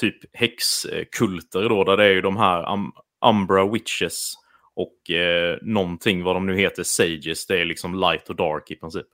[0.00, 2.92] typ häxkulter då, där det är ju de här um,
[3.26, 4.34] Umbra Witches
[4.74, 8.76] och eh, någonting vad de nu heter, Sages, det är liksom light och dark i
[8.76, 9.06] princip.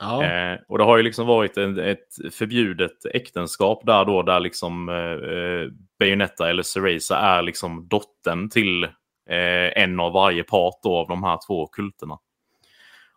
[0.00, 0.24] Ja.
[0.24, 4.88] Eh, och det har ju liksom varit en, ett förbjudet äktenskap där då, där liksom
[4.88, 8.84] eh, Bayonetta eller Cereza är liksom dottern till
[9.30, 12.18] eh, en av varje part då av de här två kulterna.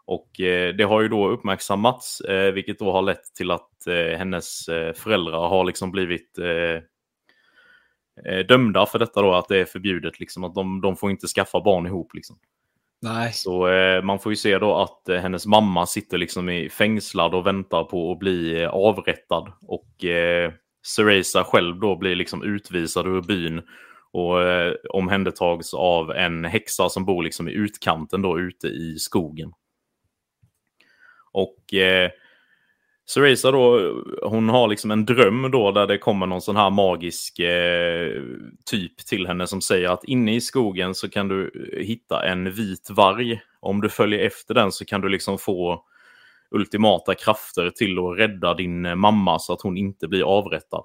[0.08, 4.18] Och eh, det har ju då uppmärksammats, eh, vilket då har lett till att eh,
[4.18, 6.82] hennes eh, föräldrar har liksom blivit eh,
[8.34, 11.28] eh, dömda för detta då, att det är förbjudet, liksom, att de, de får inte
[11.28, 12.14] skaffa barn ihop.
[12.14, 12.38] Liksom.
[13.02, 13.34] Nej.
[13.34, 13.68] Så
[14.04, 18.12] man får ju se då att hennes mamma sitter liksom i fängslad och väntar på
[18.12, 19.52] att bli avrättad.
[19.62, 20.52] Och eh,
[20.86, 23.62] Cereza själv då blir liksom utvisad ur byn
[24.12, 29.52] och eh, omhändertags av en häxa som bor liksom i utkanten då ute i skogen.
[31.36, 32.12] Och eh,
[33.08, 37.40] Cereza då, hon har liksom en dröm då där det kommer någon sån här magisk
[37.40, 38.22] eh,
[38.66, 42.90] typ till henne som säger att inne i skogen så kan du hitta en vit
[42.90, 43.42] varg.
[43.60, 45.84] Om du följer efter den så kan du liksom få
[46.52, 50.84] ultimata krafter till att rädda din mamma så att hon inte blir avrättad.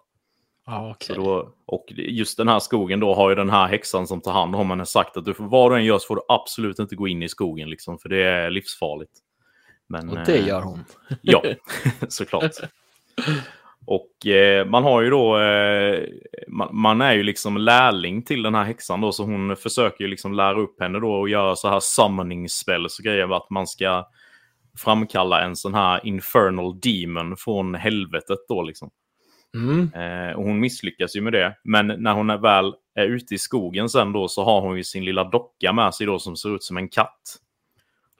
[0.67, 1.17] Ah, okay.
[1.17, 4.57] då, och just den här skogen då har ju den här häxan som tar hand
[4.57, 7.09] om henne sagt att du vad du än gör så får du absolut inte gå
[7.09, 9.13] in i skogen liksom, för det är livsfarligt.
[9.91, 10.84] Men, och det eh, gör hon.
[11.22, 11.43] ja,
[12.09, 12.53] såklart.
[13.86, 16.05] Och eh, man har ju då, eh,
[16.49, 20.11] man, man, är ju liksom lärling till den här häxan då, så hon försöker ju
[20.11, 23.66] liksom lära upp henne då och göra så här summoning spells och grejer, att man
[23.66, 24.09] ska
[24.78, 28.91] framkalla en sån här infernal demon från helvetet då liksom.
[29.55, 29.91] Mm.
[29.95, 33.38] Eh, och hon misslyckas ju med det, men när hon är väl är ute i
[33.38, 36.55] skogen sen då så har hon ju sin lilla docka med sig då som ser
[36.55, 37.36] ut som en katt.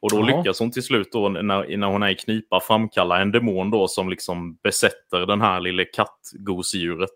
[0.03, 0.37] Och då ja.
[0.37, 3.89] lyckas hon till slut då när, när hon är i knipa framkalla en demon då
[3.89, 7.11] som liksom besätter den här lilla kattgosedjuret.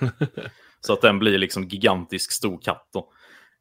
[0.80, 3.10] så att den blir liksom gigantisk stor katt då.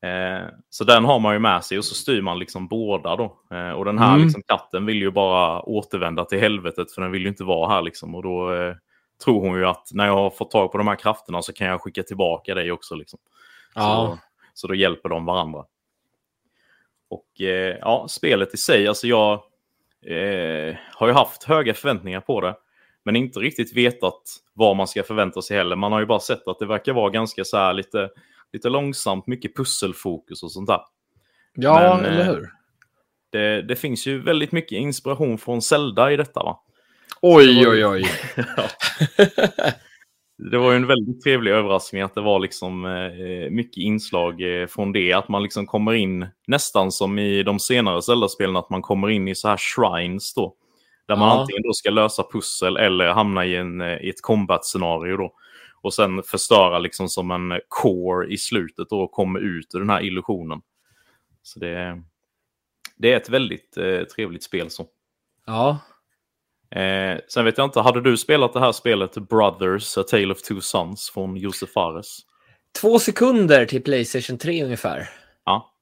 [0.08, 3.38] Eh, så den har man ju med sig och så styr man liksom båda då.
[3.52, 4.24] Eh, och den här mm.
[4.24, 7.82] liksom, katten vill ju bara återvända till helvetet för den vill ju inte vara här
[7.82, 8.16] liksom.
[8.16, 8.76] Och då eh,
[9.24, 11.68] tror hon ju att när jag har fått tag på de här krafterna så kan
[11.68, 12.96] jag skicka tillbaka dig också.
[12.96, 13.20] Liksom.
[13.76, 13.82] Ja.
[13.84, 14.20] Så,
[14.54, 15.64] så då hjälper de varandra.
[17.14, 19.34] Och eh, ja, spelet i sig, alltså jag
[20.06, 22.56] eh, har ju haft höga förväntningar på det.
[23.06, 24.22] Men inte riktigt vetat
[24.54, 25.76] vad man ska förvänta sig heller.
[25.76, 28.10] Man har ju bara sett att det verkar vara ganska så här lite,
[28.54, 30.82] lite långsamt, mycket pusselfokus och sånt där.
[31.54, 32.50] Ja, Men, eller eh, hur?
[33.30, 36.60] Det, det, finns ju väldigt mycket inspiration från Zelda i detta va?
[37.22, 38.06] Oj, oj, oj.
[40.38, 44.68] det var ju en väldigt trevlig överraskning att det var liksom eh, mycket inslag eh,
[44.68, 45.14] från det.
[45.14, 49.28] Att man liksom kommer in nästan som i de senare Zelda-spelen, att man kommer in
[49.28, 50.56] i så här shrines då.
[51.08, 51.42] Där man ja.
[51.42, 55.34] antingen då ska lösa pussel eller hamna i, en, eh, i ett combat-scenario då.
[55.82, 59.90] Och sen förstöra liksom som en core i slutet då och komma ut ur den
[59.90, 60.62] här illusionen.
[61.44, 62.04] Så det,
[62.98, 64.86] det är ett väldigt eh, trevligt spel så.
[65.46, 65.80] Ja,
[66.76, 70.42] Eh, sen vet jag inte, hade du spelat det här spelet Brothers, A Tale of
[70.42, 72.20] Two Sons från Josef Fares?
[72.82, 75.10] Två sekunder till Playstation 3 ungefär.
[75.46, 75.74] Ja.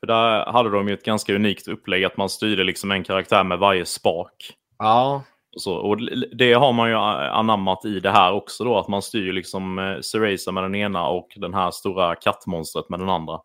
[0.00, 3.44] För där hade de ju ett ganska unikt upplägg, att man styrde liksom en karaktär
[3.44, 4.52] med varje spak.
[4.78, 5.22] Ja.
[5.54, 5.98] Och, så, och
[6.36, 10.00] det har man ju anammat i det här också då, att man styr liksom eh,
[10.00, 13.40] Cereza med den ena och den här stora kattmonstret med den andra.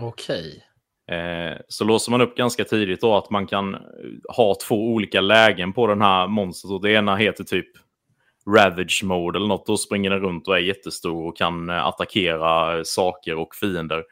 [0.00, 0.64] Okej.
[1.12, 3.76] Eh, så låser man upp ganska tidigt då att man kan
[4.36, 6.72] ha två olika lägen på den här monstret.
[6.72, 7.66] Och det ena heter typ
[8.56, 9.66] Ravage Mode eller något.
[9.66, 14.04] Då springer den runt och är jättestor och kan eh, attackera saker och fiender.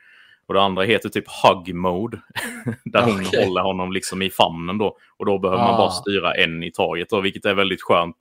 [0.47, 2.21] Och det andra heter typ Hug Mode.
[2.85, 4.97] där hon håller honom liksom i famnen då.
[5.17, 5.67] Och då behöver ah.
[5.67, 5.91] man bara ah.
[5.91, 8.17] styra en i taget då, vilket är väldigt skönt.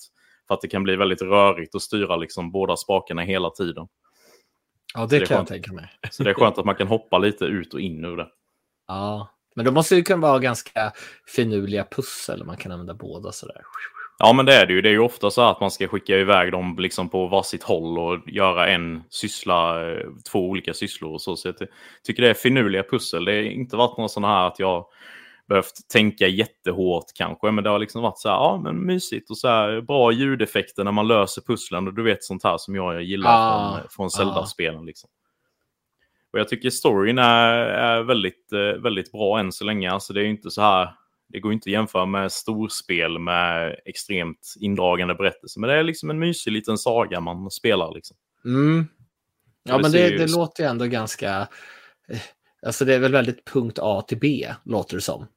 [0.47, 3.88] För att det kan bli väldigt rörigt att styra liksom båda spakarna hela tiden.
[4.93, 5.86] Ja, det, det kan jag tänka mig.
[6.11, 8.28] Så det är skönt att man kan hoppa lite ut och in ur det.
[8.88, 10.91] Ja, men då måste det kunna vara ganska
[11.36, 12.45] finurliga pussel.
[12.45, 13.61] Man kan använda båda sådär.
[14.19, 14.82] Ja, men det är det ju.
[14.82, 17.99] Det är ju ofta så att man ska skicka iväg dem liksom på varsitt håll
[17.99, 21.36] och göra en syssla, eh, två olika sysslor och så.
[21.36, 21.55] Så jag
[22.03, 23.25] tycker det är finurliga pussel.
[23.25, 24.86] Det har inte varit något sådana här att jag
[25.47, 29.38] behövt tänka jättehårt kanske, men det har liksom varit så här, ja men mysigt och
[29.38, 33.03] så här bra ljudeffekter när man löser pusslen och du vet sånt här som jag
[33.03, 34.79] gillar ah, från, från Zelda-spelen.
[34.79, 34.84] Ah.
[34.84, 35.09] Liksom.
[36.34, 39.91] Och jag tycker storyn är, är väldigt, eh, väldigt bra än så länge.
[39.91, 40.89] Alltså det är inte så här,
[41.29, 45.59] det går inte att jämföra med storspel med extremt indragande berättelser.
[45.59, 47.93] Men det är liksom en mysig liten saga man spelar.
[47.93, 48.17] Liksom.
[48.45, 48.88] Mm.
[49.63, 51.47] Ja, det men det, ju- det låter ju ändå ganska...
[52.09, 52.19] eh,
[52.65, 55.27] Alltså det är väl väldigt punkt A till B, låter det som.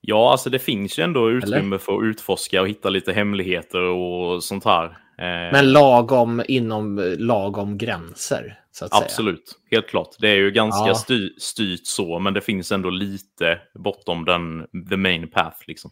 [0.00, 4.44] Ja, alltså det finns ju ändå utrymme för att utforska och hitta lite hemligheter och
[4.44, 4.84] sånt här.
[5.18, 9.02] Eh, Men lagom inom lagom gränser, att säga.
[9.04, 10.08] Absolut, helt klart.
[10.18, 10.94] Det är ju ganska Ja.
[10.94, 15.90] sty styrt så, men det finns ändå lite bortom den, the main path liksom.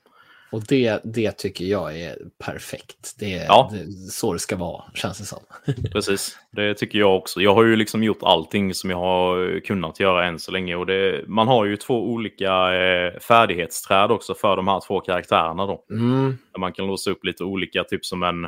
[0.53, 3.15] Och det, det tycker jag är perfekt.
[3.19, 3.71] Det är, Ja.
[3.73, 5.39] det så det ska vara, känns det som.
[5.93, 7.41] Precis, det tycker jag också.
[7.41, 10.77] Jag har ju liksom gjort allting som jag har kunnat göra än så länge.
[10.77, 15.67] Och det, man har ju två olika eh, färdighetsträd också för de här två karaktärerna
[15.67, 15.85] då.
[15.91, 16.39] Mm.
[16.53, 18.47] Där man kan låsa upp lite olika, typ som en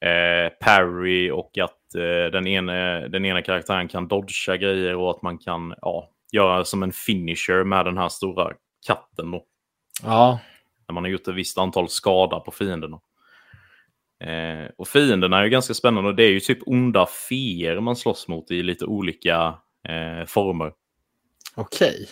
[0.00, 2.72] eh, parry och att eh, den, ena,
[3.08, 7.64] den ena karaktären kan dodga grejer och att man kan ja, göra som en finisher
[7.64, 8.52] med den här stora
[8.86, 9.44] katten då.
[10.02, 10.40] Ja,
[10.88, 13.00] När man har gjort ett visst antal skada på fienderna.
[14.24, 17.96] Eh, och fienderna är ju ganska spännande och det är ju typ onda feer man
[17.96, 19.54] slåss mot i lite olika
[19.88, 20.72] eh, former.
[21.54, 22.08] okej.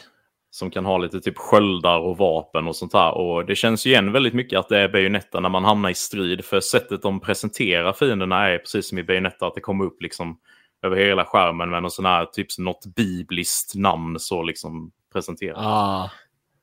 [0.59, 3.13] Som kan ha lite typ sköldar och vapen och sånt här.
[3.13, 5.95] Och det känns ju igen väldigt mycket att det är Bayonetta när man hamnar i
[5.95, 6.45] strid.
[6.45, 10.39] För sättet de presenterar fienderna är precis som i Bayonetta att det kommer upp liksom
[10.83, 15.57] över hela skärmen med någon sån här typ något bibliskt namn så liksom presenterat.
[15.63, 16.11] Ja,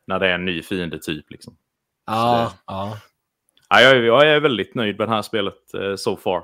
[0.08, 1.54] När det är en ny fiendetyp liksom.
[1.54, 2.52] Så ja.
[3.70, 6.44] Ja, jag, är- jag är väldigt nöjd med det här spelet eh, so far.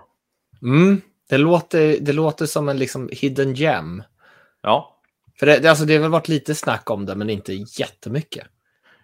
[0.62, 1.02] Mm.
[1.30, 4.04] Det, låter, det låter som en liksom hidden gem.
[4.62, 4.98] Ja,
[5.42, 8.48] För det, alltså, det har väl varit lite snack om det, men inte jättemycket.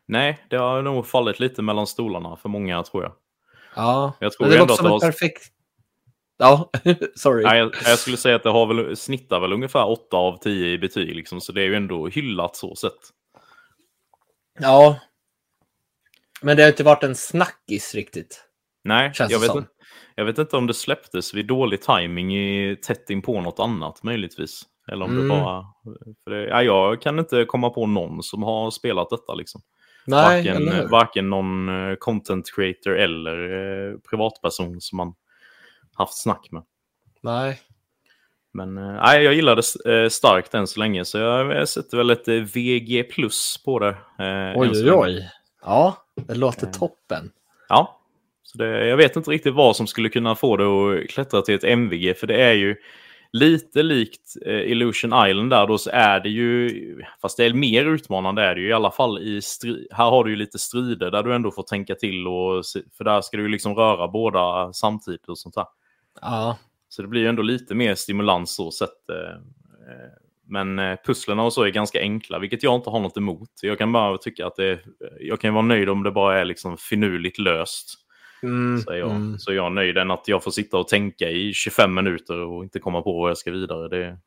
[0.05, 3.13] nej, det har nog fallit lite mellan stolarna för många tror jag.
[3.75, 4.99] Ja, Jag tror men det låter som ett har...
[4.99, 5.43] perfekt...
[6.37, 6.69] Ja,
[7.15, 7.43] sorry.
[7.43, 10.67] Nej, jag, jag skulle säga att det har väl, snittar väl ungefär 8 av 10
[10.67, 12.99] i betyg, liksom, så det är ju ändå hyllat så sett.
[14.59, 14.99] Ja.
[16.41, 18.43] Men det har inte varit en snackis riktigt.
[18.83, 19.57] Nej, Känns jag vet, som.
[19.57, 19.71] inte,
[20.15, 24.03] jag vet inte om det släpptes vid dålig timing i tätt in på något annat
[24.03, 24.65] möjligtvis.
[24.91, 25.23] Eller om Mm.
[25.23, 25.65] det bara...
[26.23, 29.33] För det, ja, jag kan inte komma på någon som har spelat detta.
[29.35, 29.61] Liksom.
[30.05, 35.13] Nej, varken, varken någon eh, content creator eller eh, privatperson som man
[35.93, 36.63] haft snack med.
[37.21, 37.61] Nej.
[38.53, 41.97] Men eh, nej, jag gillar det eh, starkt än så länge, så jag, jag sätter
[41.97, 43.97] väl ett VG plus på det.
[44.55, 45.29] Oj, oj, oj.
[45.61, 47.31] Ja, det låter toppen.
[47.69, 47.99] Ja,
[48.43, 51.55] så det, jag vet inte riktigt vad som skulle kunna få det att klättra till
[51.55, 52.75] ett MVG, för det är ju
[53.31, 56.71] lite likt eh, Illusion Island där då så är det ju,
[57.21, 60.23] fast det är mer utmanande är det ju i alla fall i stri- här har
[60.23, 62.63] du ju lite strider där du ändå får tänka till och,
[62.97, 65.65] för där ska du ju liksom röra båda samtidigt och sånt där.
[66.21, 66.57] Ja,
[66.89, 69.09] Så det blir ju ändå lite mer stimulans så sett.
[69.09, 69.31] eh,
[69.93, 70.11] eh,
[70.49, 73.49] Men pusslerna och så är ganska enkla, vilket jag inte har något emot.
[73.61, 74.79] Jag kan bara tycka att det
[75.19, 77.93] jag kan vara nöjd om det bara är liksom finurligt löst.
[78.43, 79.39] Mm, Så är, jag, mm.
[79.39, 82.63] så är jag nöjd än att jag får sitta och tänka i 25 minuter och
[82.63, 83.87] inte komma på vad jag ska vidare.
[83.89, 84.17] Det,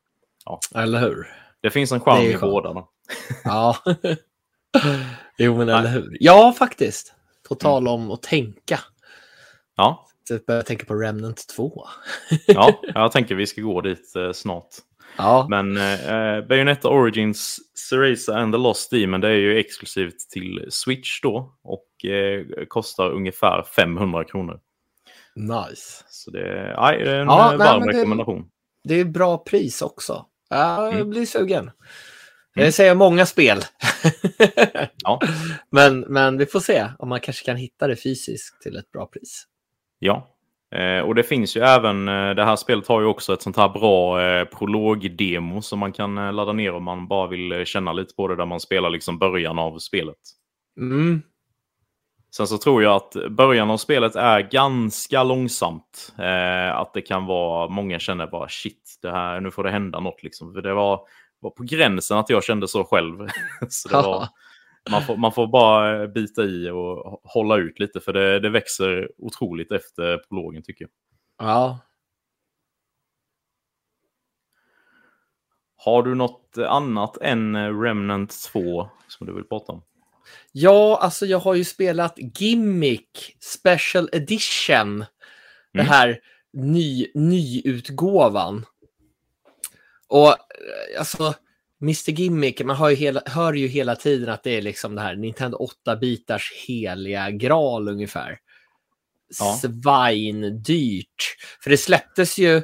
[0.75, 1.27] eller hur?
[1.61, 2.83] det finns en charm är i båda.
[3.43, 3.77] Ja.
[5.37, 5.79] jo, men Nej.
[5.79, 6.17] eller hur?
[6.19, 7.13] Ja, faktiskt.
[7.49, 8.79] På tal om att tänka.
[9.75, 11.87] Ja, Så jag börjar tänka på Remnant 2.
[12.47, 14.67] ja, jag tänker vi ska gå dit eh, snart.
[15.17, 17.59] Ja, Men eh, Bayonetta Origins
[17.89, 23.11] Cereza and the Lost Demon det är ju exklusivt till Switch då och eh, kostar
[23.11, 24.59] ungefär 500 kronor.
[25.35, 26.03] nice.
[26.09, 28.45] Så det, nej, det är en Ja, eh, nej, varm det- rekommendation.
[28.83, 30.25] Det är bra pris också.
[30.49, 31.09] Ja, jag Mm.
[31.09, 31.71] blir sugen.
[32.55, 33.59] Det säger många spel.
[35.03, 35.19] Ja.
[35.69, 39.05] men, men vi får se om man kanske kan hitta det fysiskt till ett bra
[39.05, 39.47] pris.
[39.99, 40.30] Ja,
[41.05, 43.69] och det finns ju även, eh, det här spelet har ju också ett sånt här
[43.69, 47.93] bra eh, prolog-demo som man kan eh, ladda ner om man bara vill eh, känna
[47.93, 50.17] lite på det där man spelar liksom början av spelet.
[50.77, 51.21] Mm.
[52.35, 56.13] Sen så tror jag att början av spelet är ganska långsamt.
[56.19, 59.99] Eh, att det kan vara, många känner bara shit, det här, nu får det hända
[59.99, 60.53] något liksom.
[60.53, 60.99] För det var,
[61.39, 63.27] var på gränsen att jag kände så själv.
[63.69, 64.27] så det var,
[64.89, 69.11] man, får, man får bara bita i och hålla ut lite för det, det växer
[69.17, 70.91] otroligt efter prologen tycker jag.
[71.49, 71.79] Ja.
[75.75, 79.83] Har du något annat än eh, Remnant 2 som du vill prata om?
[80.51, 84.99] ja, alltså jag har ju spelat Gimmick Special Edition.
[84.99, 85.85] Det Mm.
[85.87, 86.19] här
[86.53, 88.65] ny, nyutgåvan.
[90.07, 91.33] Och eh, alltså,
[91.81, 95.01] Mr Gimmick, man hör ju, hela, hör ju hela tiden att det är liksom det
[95.01, 98.39] här Nintendo 8-bitars heliga graal ungefär.
[99.39, 99.59] Ja.
[99.61, 101.35] Svindyrt.
[101.63, 102.61] För det släpptes ju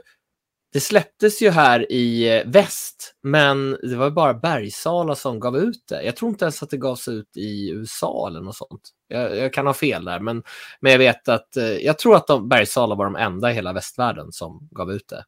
[0.74, 5.88] det släpptes ju här i eh, väst, men det var bara Bergsala som gav ut
[5.89, 6.03] det.
[6.03, 8.89] Jag tror inte ens att det gavs ut i USA eller något sånt.
[9.07, 10.43] Jag, jag kan ha fel där, men,
[10.80, 13.74] men jag vet att eh, jag tror att de, Bergsala var de enda i hela
[13.74, 15.26] västvärlden som gav ut det.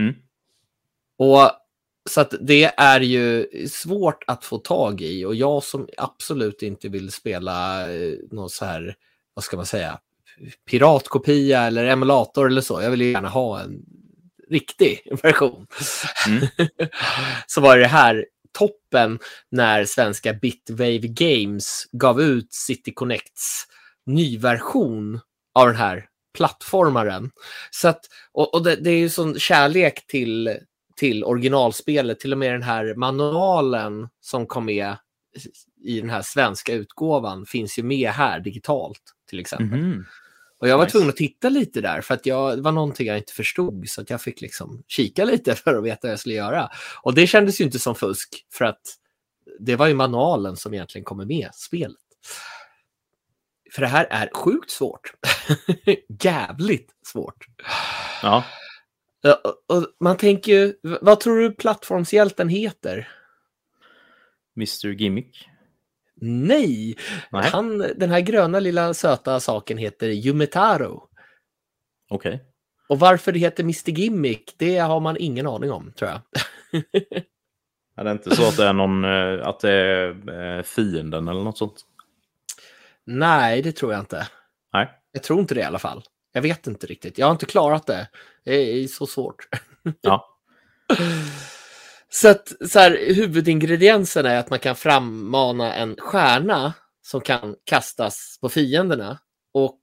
[0.00, 0.14] Mm.
[1.18, 1.50] Och
[2.10, 6.88] så att det är ju svårt att få tag i och jag som absolut inte
[6.88, 8.96] vill spela eh, någon så här,
[9.34, 9.98] vad ska man säga,
[10.70, 12.82] piratkopia eller emulator eller så.
[12.82, 13.82] Jag vill ju gärna ha en
[14.48, 15.66] riktig version.
[16.26, 16.46] Mm.
[17.46, 18.26] så var det här
[18.58, 19.18] toppen
[19.50, 23.66] när svenska Bitwave Games gav ut City Connects
[24.06, 25.20] nyversion
[25.54, 27.30] av den här plattformaren.
[27.70, 28.00] Så att,
[28.32, 30.58] och, och det, det är ju sån kärlek till,
[30.96, 34.96] till originalspelet, till och med den här manualen som kom med
[35.84, 39.78] i den här svenska utgåvan finns ju med här digitalt till exempel.
[39.78, 40.04] Mhm.
[40.58, 40.92] Och jag var Nice.
[40.92, 44.00] tvungen att titta lite där för att jag, det var någonting jag inte förstod så
[44.00, 46.70] att jag fick liksom kika lite för att veta vad jag skulle göra.
[47.02, 48.80] Och det kändes ju inte som fusk för att
[49.58, 51.96] det var ju manualen som egentligen kommer med spelet.
[53.72, 55.12] För det här är sjukt svårt.
[56.22, 57.46] Jävligt svårt.
[58.22, 58.44] Ja.
[60.00, 63.08] Man tänker ju, vad tror du plattformshjälten heter?
[64.56, 65.48] Mr Gimmick.
[66.20, 66.96] Nej,
[67.30, 67.50] Nej.
[67.52, 71.08] Han, den här gröna lilla söta saken heter Yumetaro.
[72.10, 72.44] Okej.
[72.88, 76.20] Och varför det heter Mr Gimmick, det har man ingen aning om, tror jag.
[77.96, 81.42] Är det inte så att det är någon, eh, att det är eh, fienden eller
[81.42, 81.80] något sånt?
[83.04, 84.28] Nej, det tror jag inte.
[84.72, 84.90] Nej.
[85.12, 86.02] Jag tror inte det i alla fall.
[86.32, 87.18] Jag vet inte riktigt.
[87.18, 88.08] Jag har inte klarat det.
[88.44, 89.48] Det är så svårt.
[90.00, 90.28] Ja.
[92.08, 96.72] Så att så här, huvudingrediensen är att man kan frammana en stjärna
[97.02, 99.18] som kan kastas på fienderna.
[99.54, 99.80] Och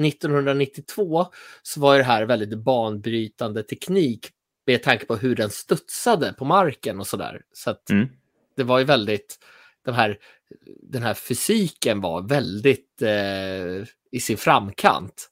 [0.00, 1.26] 1992
[1.62, 4.30] så var det här väldigt banbrytande teknik
[4.66, 7.42] med tanke på hur den studsade på marken och sådär.
[7.52, 8.08] Så att Mm.
[8.56, 9.38] det var ju väldigt,
[9.84, 10.18] den här,
[10.82, 15.28] den här fysiken var väldigt eh, i sin framkant.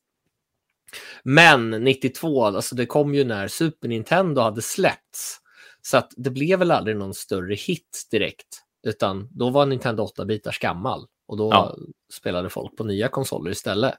[1.23, 5.39] Men 92, alltså det kom ju när Super Nintendo hade släppts.
[5.83, 8.47] Så att det blev väl aldrig någon större hit direkt.
[8.87, 11.07] Utan då var Nintendo 8-bitars gammal.
[11.29, 11.77] Och då Ja.
[12.13, 13.95] spelade folk på nya konsoler istället.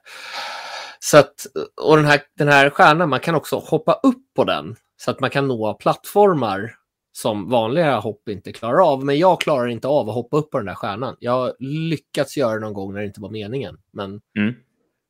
[0.98, 1.34] Så att,
[1.82, 4.76] och den här, den här stjärnan, man kan också hoppa upp på den.
[4.96, 6.74] Så att man kan nå plattformar
[7.12, 9.04] som vanliga hopp inte klarar av.
[9.04, 11.16] Men jag klarar inte av att hoppa upp på den där stjärnan.
[11.20, 13.78] Jag har lyckats göra det någon gång när det inte var meningen.
[13.92, 14.54] Men Mm.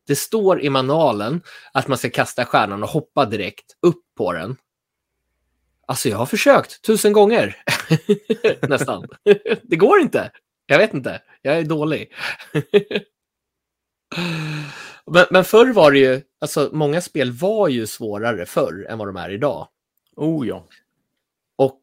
[0.06, 1.42] Det står i manualen
[1.72, 4.56] att man ska kasta stjärnan och hoppa direkt upp på den.
[5.86, 7.56] Alltså jag har försökt tusen gånger.
[8.68, 9.08] Nästan.
[9.62, 10.30] det går inte.
[10.66, 11.22] Jag vet inte.
[11.42, 12.12] Jag är dålig.
[15.06, 19.08] men, men förr var det ju, alltså många spel var ju svårare förr än vad
[19.08, 19.68] de är idag.
[20.16, 20.68] Oh ja.
[21.56, 21.80] Och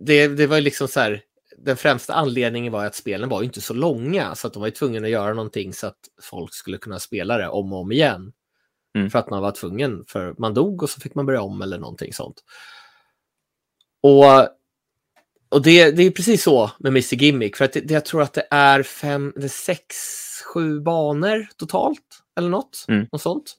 [0.00, 1.22] det, det var ju liksom så här,
[1.58, 5.06] den främsta anledningen var att spelen var inte så långa, så att de var tvungna
[5.06, 8.32] att göra någonting så att folk skulle kunna spela det om och om igen.
[8.98, 9.10] Mm.
[9.10, 11.78] För att man var tvungen, för man dog och så fick man börja om eller
[11.78, 12.44] någonting sånt.
[14.02, 14.24] Och,
[15.48, 18.22] och det, det är precis så med Mr Gimmick, för att det, det, jag tror
[18.22, 19.96] att det är fem, är sex,
[20.54, 23.06] sju banor totalt, eller något, Mm.
[23.12, 23.56] något sånt.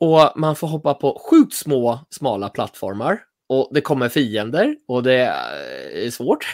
[0.00, 3.20] Och man får hoppa på sjukt små, smala plattformar.
[3.48, 5.14] Och det kommer fiender och det
[5.92, 6.46] är svårt.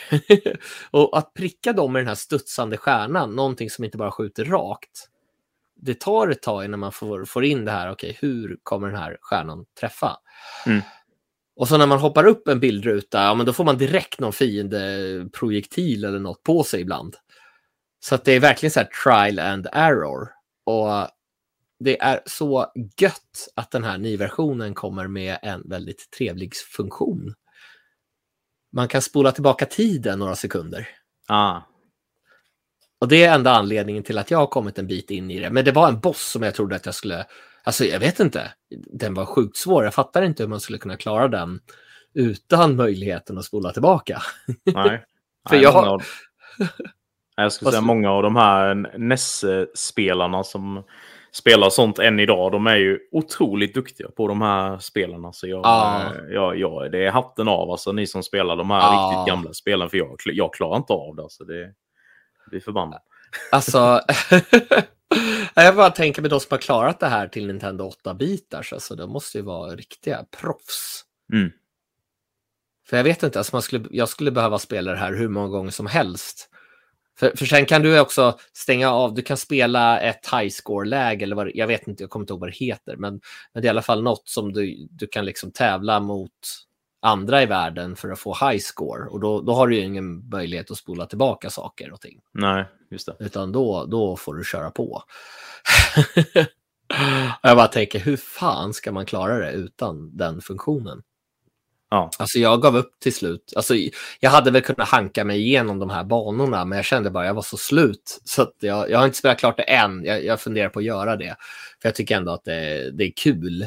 [0.90, 5.09] och att pricka dem med den här studsande stjärnan, någonting som inte bara skjuter rakt.
[5.76, 8.97] Det tar ett tag innan man får, får in det här, okej, hur kommer den
[8.97, 10.16] här stjärnan träffa?
[10.66, 10.80] Mm.
[11.57, 14.32] Och så när man hoppar upp en bildruta, ja men då får man direkt någon
[14.32, 17.16] fiendeprojektil eller något på sig ibland.
[18.01, 20.28] Så att det är verkligen så här trial and error.
[20.66, 21.09] Och
[21.78, 27.34] det är så gött att den här nyversionen kommer med en väldigt trevlig funktion.
[28.72, 30.88] Man kan spola tillbaka tiden några sekunder.
[31.28, 31.60] Ah.
[33.00, 35.50] Och det är enda anledningen till att jag har kommit en bit in i det.
[35.50, 37.26] Men det var en boss som jag trodde att jag skulle...
[37.64, 38.52] Alltså jag vet inte.
[38.92, 39.84] Den var sjukt svår.
[39.84, 41.60] Jag fattar inte hur man skulle kunna klara den
[42.14, 44.22] utan möjligheten att spola tillbaka.
[44.64, 45.04] Nej.
[45.48, 46.02] För Nej, jag- många av-
[47.36, 50.84] Jag skulle säga många av de här NES-spelarna som
[51.35, 55.32] spelar sånt än idag, de är ju otroligt duktiga på de här spelarna.
[55.32, 56.03] Så jag, Ja.
[56.03, 59.11] eh, jag, jag, det är hatten av, alltså ni som spelar de här Ja.
[59.11, 61.22] riktigt gamla spelen, för jag, jag klarar inte av det.
[61.22, 61.72] Alltså, det
[62.51, 63.01] blir förbannad.
[63.53, 64.01] Alltså,
[65.55, 69.11] jag bara tänker med de som har klarat det här till Nintendo 8-bitars, alltså de
[69.11, 71.05] måste ju vara riktiga proffs.
[71.32, 71.51] Mm.
[72.89, 75.49] För jag vet inte, alltså man skulle, jag skulle behöva spela det här hur många
[75.49, 76.51] gånger som helst.
[77.18, 81.36] För, för sen kan du också stänga av, du kan spela ett high score-läge, eller
[81.36, 83.20] vad, jag vet inte, jag kommer inte ihåg vad det heter, men,
[83.52, 86.30] men det är i alla fall något som du, du kan liksom tävla mot
[87.04, 89.08] andra i världen för att få high score.
[89.08, 92.20] Och då, då har du ju ingen möjlighet att spola tillbaka saker och ting.
[92.32, 93.16] Nej, just det.
[93.18, 95.02] Utan då, då får du köra på.
[97.42, 101.02] jag bara tänker, hur fan ska man klara det utan den funktionen?
[101.95, 102.11] Ja.
[102.18, 103.53] Alltså jag gav upp till slut.
[103.57, 103.74] Alltså,
[104.20, 107.26] jag hade väl kunnat hanka mig igenom de här banorna, men jag kände bara att
[107.26, 108.20] jag var så slut.
[108.24, 110.05] Så jag, jag har inte spelat klart det än.
[110.05, 111.36] Jag, jag funderar på att göra det.
[111.82, 113.66] För jag tycker ändå att det, det är kul.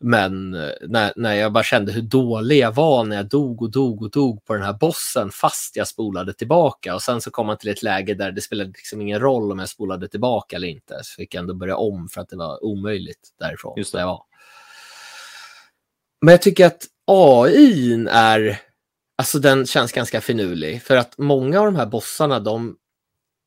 [0.00, 3.70] Men eh, när, när jag bara kände hur dålig jag var när jag dog och
[3.70, 6.94] dog och dog på den här bossen fast jag spolade tillbaka.
[6.94, 9.58] Och sen så kom man till ett läge där det spelade liksom ingen roll om
[9.58, 11.00] jag spolade tillbaka eller inte.
[11.02, 13.74] Så fick jag ändå börja om för att det var omöjligt därifrån.
[13.76, 14.02] Just där det.
[14.02, 14.24] jag var.
[16.20, 18.60] Men jag tycker att AI är,
[19.18, 20.82] alltså den känns ganska finurlig.
[20.82, 22.76] För att många av de här bossarna, de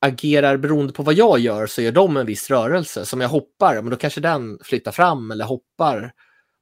[0.05, 3.05] agerar beroende på vad jag gör så gör de en viss rörelse.
[3.05, 6.13] Som jag hoppar, men då kanske den flyttar fram eller hoppar.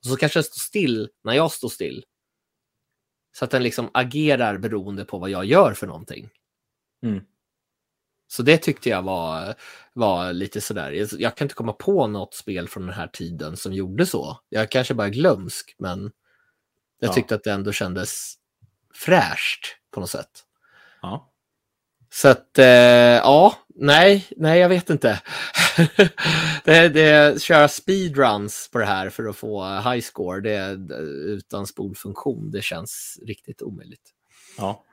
[0.03, 2.03] Och så kanske den står still när jag står still.
[3.37, 6.29] Så att den liksom agerar beroende på vad jag gör för någonting.
[7.05, 7.23] Mm.
[8.27, 9.55] Så det tyckte jag var,
[9.93, 11.07] var lite sådär.
[11.19, 14.39] Jag, kan inte komma på något spel från den här tiden som gjorde så.
[14.49, 16.11] Jag kanske bara är glömsk, men
[17.01, 17.13] jag Ja.
[17.13, 18.33] tyckte att det ändå kändes
[18.95, 20.29] fräscht på något sätt.
[21.01, 21.27] Ja.
[22.13, 25.21] Så att, eh, ja, nej, nej, jag vet inte.
[26.63, 30.77] det, det, köra speedruns på det här för att få high score, det,
[31.25, 34.09] utan spolfunktion, det känns riktigt omöjligt.
[34.57, 34.83] ja.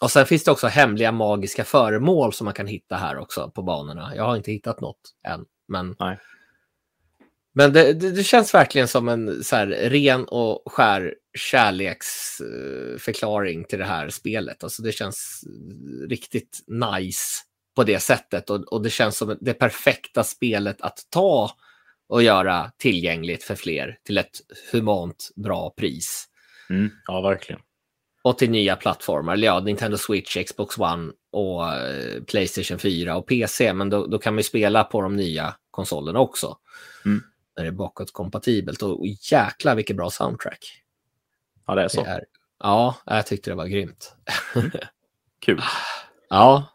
[0.00, 3.62] Och sen finns det också hemliga magiska föremål som man kan hitta här också på
[3.62, 4.12] banorna.
[4.16, 6.18] Jag har inte hittat något än, men, Nej.
[7.54, 13.78] men det, det, det känns verkligen som en så här, ren och skär kärleksförklaring till
[13.78, 14.64] det här spelet.
[14.64, 15.44] Alltså det känns
[16.08, 17.42] riktigt nice
[17.76, 21.50] på det sättet och, och det känns som det perfekta spelet att ta
[22.08, 24.40] och göra tillgängligt för fler till ett
[24.72, 26.28] humant bra pris.
[26.70, 26.90] Mm.
[27.06, 27.60] ja, verkligen.
[28.22, 29.36] Och till nya plattformar.
[29.36, 33.72] Ja, Nintendo Switch, Xbox One och eh, Playstation 4 och PC.
[33.72, 36.58] Men då, då kan man ju spela på de nya konsolerna också.
[37.04, 37.22] Mm.
[37.56, 38.82] När det är bakåtkompatibelt.
[38.82, 40.82] Och, och jäklar vilket bra soundtrack.
[41.68, 42.04] Ja, det är så.
[42.04, 42.24] Det är.
[42.58, 44.16] Ja, jag tyckte det var grymt.
[45.40, 45.62] Kul.
[46.28, 46.74] Ja.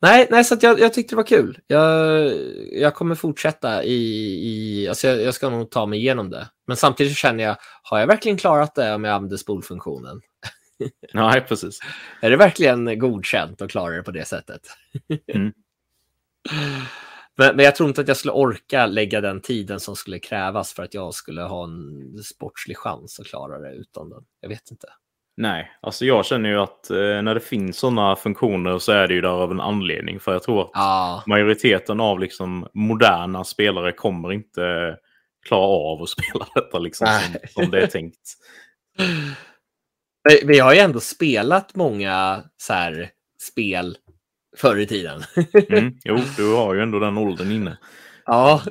[0.00, 1.58] Nej, nej så jag, jag tyckte det var kul.
[1.66, 2.32] Jag,
[2.72, 3.94] jag kommer fortsätta i...
[4.48, 6.48] i alltså jag, jag ska nog ta mig igenom det.
[6.66, 10.20] Men samtidigt känner jag, har jag verkligen klarat det om jag använder spolfunktionen?
[11.12, 11.78] Nej, precis.
[12.20, 14.60] Är det verkligen godkänt att klara det på det sättet?
[15.34, 15.52] Mm.
[17.36, 20.72] men, men jag tror inte att jag skulle orka lägga den tiden som skulle krävas
[20.72, 24.24] för att jag skulle ha en sportslig chans att klara det utan den.
[24.40, 24.86] Jag vet inte.
[25.36, 29.14] Nej, alltså jag känner ju att eh, när det finns sådana funktioner så är det
[29.14, 30.20] ju där av en anledning.
[30.20, 34.96] För jag tror att Ja, majoriteten av liksom moderna spelare kommer inte
[35.46, 38.34] klara av att spela detta liksom som, som det är tänkt.
[40.44, 43.10] vi har ju ändå spelat många så här
[43.42, 43.96] spel
[44.56, 45.22] förr i tiden.
[45.68, 45.98] Mm.
[46.04, 47.78] Jo, du har ju ändå den åldern inne.
[48.26, 48.62] ja.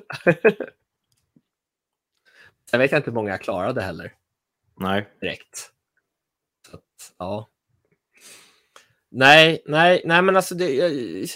[2.72, 4.14] Sen vet jag inte hur många jag klarade heller.
[4.80, 5.72] Nej, direkt.
[6.70, 7.50] Så att, ja.
[9.12, 11.28] Nej, nej, nej, men alltså det, jag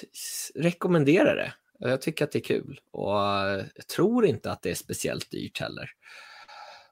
[0.55, 1.53] rekommenderar det.
[1.79, 5.31] Jag tycker att det är kul och eh, jag tror inte att det är speciellt
[5.31, 5.91] dyrt heller.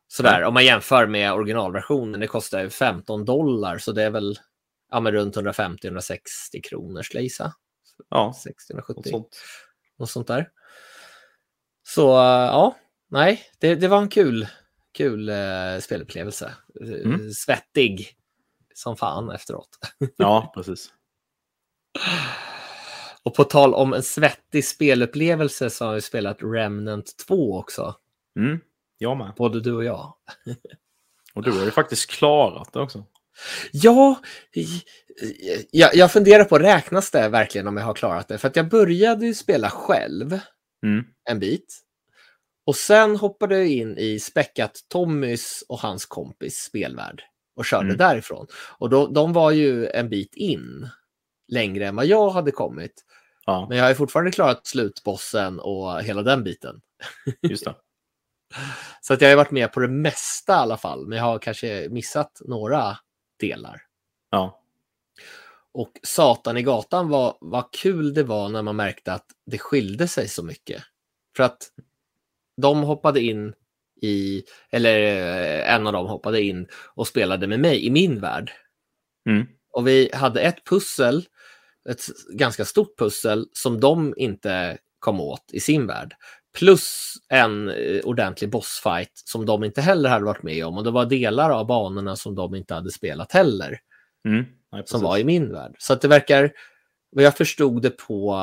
[0.07, 4.39] Sådär, om man jämför med originalversionen, det kostar ju 15 dollar så det är väl
[4.91, 6.19] ja, men runt 150-160
[6.63, 7.53] kronor skulle jag gissa.
[8.09, 8.33] ja,
[8.71, 9.38] 60-170, något sånt.
[9.97, 10.49] något sånt där.
[11.88, 12.75] Så eh, ja,
[13.09, 14.47] nej, det, det var en kul,
[14.93, 16.53] kul uh, spelupplevelse.
[16.81, 17.31] Eh, Mm.
[17.31, 18.17] Svettig
[18.75, 19.69] som fan efteråt.
[20.17, 20.93] Ja, precis.
[23.23, 27.95] Och på tal om en svettig spelupplevelse så har vi spelat Remnant 2 också.
[28.39, 28.59] Mm.
[28.97, 29.33] Jag med.
[29.38, 30.13] Både du och jag.
[31.33, 33.05] Och du har ju faktiskt klarat det också.
[33.71, 34.19] Ja,
[35.71, 38.38] jag, jag funderar på, räknas det verkligen om jag har klarat det?
[38.38, 40.39] För att jag började ju spela själv
[40.86, 41.05] Mm.
[41.29, 41.81] en bit.
[42.65, 47.21] Och sen hoppade jag in i Späckat Tommys och hans kompis spelvärld
[47.55, 47.97] och körde Mm.
[47.97, 48.47] därifrån.
[48.77, 50.89] Och då, de var ju en bit in,
[51.51, 52.93] längre än vad jag hade kommit.
[53.45, 56.75] Ja, Men jag har ju fortfarande klarat slutbossen och hela den biten.
[57.41, 57.75] just det.
[59.01, 61.39] Så att jag har varit med på det mesta i alla fall, men jag har
[61.39, 62.97] kanske missat några
[63.39, 63.81] delar.
[64.29, 64.61] Ja,
[65.71, 70.07] Och Satan i gatan var vad kul det var när man märkte att det skilde
[70.07, 70.83] sig så mycket.
[71.36, 71.69] För att
[72.61, 73.53] de hoppade in
[74.01, 78.51] i, eller eh, en av dem hoppade in och spelade med mig i min värld.
[79.29, 79.47] mm.
[79.71, 81.25] Och vi hade ett pussel,
[81.89, 86.15] ett ganska stort pussel som de inte kom åt i sin värld.
[86.55, 90.77] Plus en eh, ordentlig bossfight som de inte heller hade varit med om.
[90.77, 93.79] Och det var delar av banorna som de inte hade spelat heller
[94.25, 94.45] Mm.
[94.71, 95.75] Nej, som var i min värld.
[95.79, 96.51] Så att det verkar,
[97.11, 98.35] vad jag förstod det på,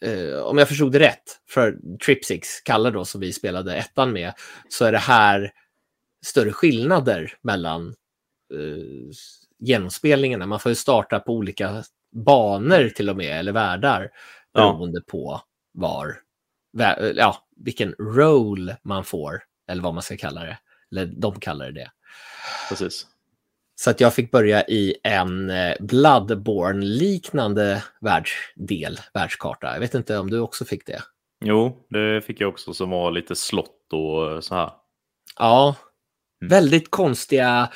[0.00, 4.32] eh, om jag förstod det rätt, för Tripsix, Kalle då, som vi spelade ettan med,
[4.68, 5.52] så är det här
[6.26, 7.94] större skillnader mellan
[8.54, 9.10] uh,
[9.58, 10.46] genomspelningarna.
[10.46, 14.10] Man får ju starta på olika banor till och med, eller världar,
[14.54, 15.10] beroende ja.
[15.10, 15.40] på
[15.72, 16.16] var,
[17.14, 20.58] ja, vilken roll man får, eller vad man ska kalla det.
[20.90, 21.90] Eller de kallar det det.
[22.68, 23.06] Precis.
[23.76, 29.72] Så att jag fick börja i en eh, Bloodborne-liknande världsdel, världskarta.
[29.72, 31.02] Jag vet inte om du också fick det?
[31.44, 34.70] Jo, det fick jag också som var lite slott och så här.
[35.38, 35.76] Ja,
[36.42, 36.50] mm.
[36.50, 37.70] väldigt konstiga,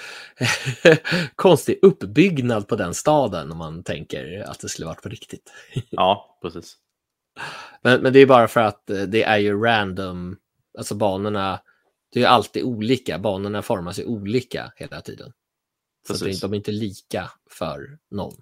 [1.34, 5.52] konstig uppbyggnad på den staden om man tänker att det skulle varit på riktigt.
[5.90, 6.76] ja, precis.
[7.82, 10.36] Men, men det är bara för att eh, det är ju random,
[10.78, 11.60] alltså banorna,
[12.12, 15.32] det är alltid olika, banorna formas ju olika hela tiden.
[16.08, 18.32] Så de är inte lika för någon.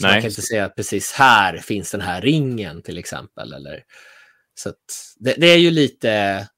[0.00, 0.12] Så Nej.
[0.12, 3.52] man kan inte säga att precis här finns den här ringen till exempel.
[3.52, 3.84] Eller,
[4.54, 4.72] så
[5.16, 6.48] det, det, är ju lite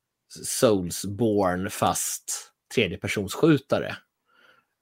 [0.45, 3.97] Soulsborne fast tredjepersonsskjutare.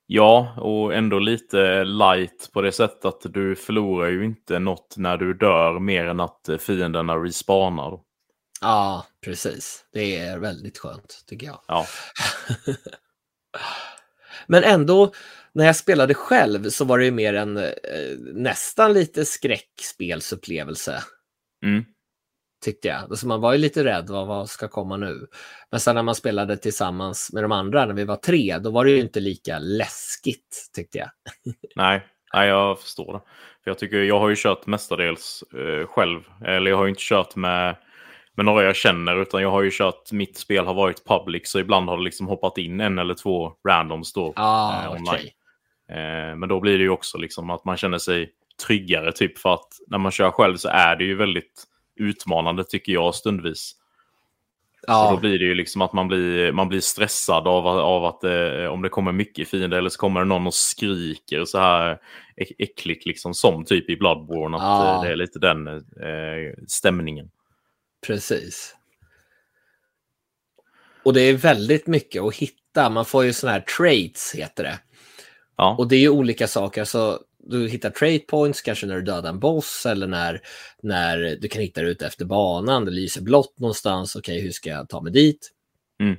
[0.06, 5.16] Ja, och ändå lite light på det sättet att du förlorar ju inte något när
[5.16, 8.00] du dör mer än att fienderna respawnar.
[8.60, 9.84] Ja, precis.
[9.92, 11.60] Det är väldigt skönt tycker jag.
[11.68, 11.86] Ja.
[14.46, 15.12] Men ändå,
[15.52, 17.72] när jag spelade själv så var det ju mer en eh,
[18.34, 21.02] nästan lite skräckspelsupplevelse.
[21.64, 21.84] Mm.
[22.64, 22.96] Tyckte jag.
[22.96, 25.26] Alltså man var ju lite rädd, vad, vad ska komma nu?
[25.70, 28.84] Men sen när man spelade tillsammans med de andra, när vi var tre, då var
[28.84, 31.08] det ju inte lika läskigt, tyckte jag.
[31.76, 33.20] Nej, nej jag förstår det.
[33.64, 37.02] För jag, tycker, jag har ju kört mestadels eh, själv, eller jag har ju inte
[37.02, 37.76] kört med
[38.36, 41.58] med några jag känner, utan jag har ju kört, mitt spel har varit public, så
[41.58, 45.04] ibland har det liksom hoppat in en eller två randoms då ah, eh, online.
[45.04, 45.30] Okay.
[45.88, 48.30] Eh, men då blir det ju också liksom att man känner sig
[48.66, 51.64] tryggare, typ för att när man kör själv så är det ju väldigt
[51.96, 53.76] utmanande tycker jag stundvis.
[54.86, 55.06] Ja.
[55.08, 58.24] Så då blir det ju liksom att man blir, man blir stressad av, av att
[58.24, 61.98] eh, om det kommer mycket fiender eller så kommer det någon och skriker så här
[62.58, 64.56] äckligt liksom som typ i Bloodborne.
[64.56, 64.96] Att ja.
[64.96, 67.30] Eh, det är lite den eh, stämningen.
[68.06, 68.76] Precis.
[71.02, 72.90] Och det är väldigt mycket att hitta.
[72.90, 74.78] Man får ju sådana här traits, heter det.
[75.56, 75.76] Ja.
[75.78, 76.80] Och det är ju olika saker.
[76.80, 80.40] Alltså, du hittar trait points, kanske när du dödar en boss eller när,
[80.82, 82.84] när du kan hitta det ute efter banan.
[82.84, 84.16] Det lyser blått någonstans.
[84.16, 85.50] Okej, okay, hur ska jag ta mig dit?
[86.00, 86.16] Mm.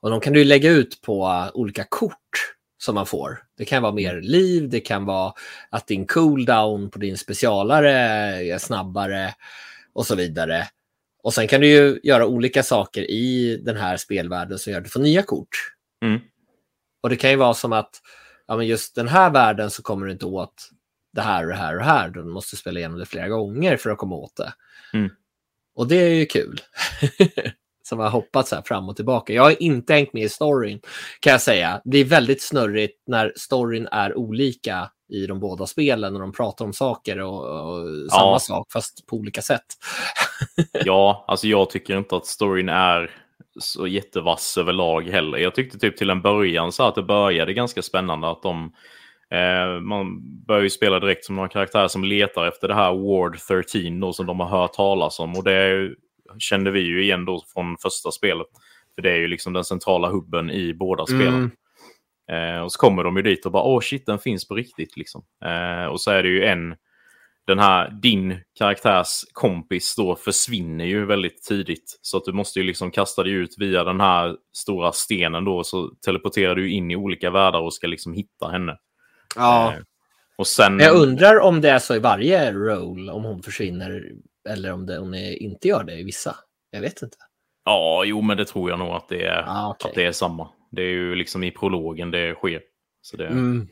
[0.00, 3.38] Och de kan du lägga ut på olika kort som man får.
[3.56, 5.32] Det kan vara mer liv, det kan vara
[5.70, 9.34] att din cooldown på din specialare är snabbare
[9.92, 10.68] och så vidare.
[11.22, 14.84] Och sen kan du ju göra olika saker i den här spelvärlden som gör att
[14.84, 15.72] du får nya kort.
[16.04, 16.20] Mm.
[17.02, 18.00] Och det kan ju vara som att
[18.46, 20.54] ja, men just den här världen så kommer du inte åt
[21.12, 22.08] det här och det här och det här.
[22.08, 24.52] Du måste spela igenom det flera gånger för att komma åt det.
[24.92, 25.10] Mm.
[25.74, 26.60] Och det är ju kul.
[27.82, 29.32] som har hoppat så här fram och tillbaka.
[29.32, 30.80] Jag har inte hängt med i storyn
[31.20, 31.80] kan jag säga.
[31.84, 36.64] Det är väldigt snurrigt när storyn är olika i de båda spelen när de pratar
[36.64, 38.38] om saker och, och samma ja.
[38.38, 39.66] sak fast på olika sätt.
[40.84, 43.10] ja, alltså jag tycker inte att storyn är
[43.60, 45.38] så jättevass överlag heller.
[45.38, 48.72] Jag tyckte typ till en början så att det började ganska spännande att de
[49.30, 53.38] eh, man börjar ju spela direkt som några karaktärer som letar efter det här Ward
[53.72, 55.90] 13 då, som de har hört talas om och det
[56.38, 58.46] kände vi ju igen då från första spelet.
[58.94, 61.34] För det är ju liksom den centrala hubben i båda spelen.
[61.34, 61.50] Mm.
[62.30, 64.96] Eh, och så kommer de ju dit och bara åh shit den finns på riktigt
[64.96, 65.24] liksom.
[65.44, 66.74] Eh, och så är det ju en,
[67.46, 71.98] den här din karaktärs kompis då försvinner ju väldigt tidigt.
[72.02, 75.64] Så att du måste ju liksom kasta dig ut via den här stora stenen då
[75.64, 78.78] så teleporterar du in i olika världar och ska liksom hitta henne.
[79.36, 79.72] Ja.
[79.72, 79.78] Eh,
[80.36, 80.78] och sen...
[80.78, 84.12] Jag undrar om det är så i varje roll om hon försvinner
[84.48, 86.36] eller om det, hon inte gör det i vissa.
[86.70, 87.16] Jag vet inte.
[87.64, 89.88] Ja, jo men det tror jag nog att det är, ah, okay.
[89.88, 90.48] att det är samma.
[90.70, 92.60] Det är ju liksom i prologen det sker.
[93.02, 93.68] Så det, mm.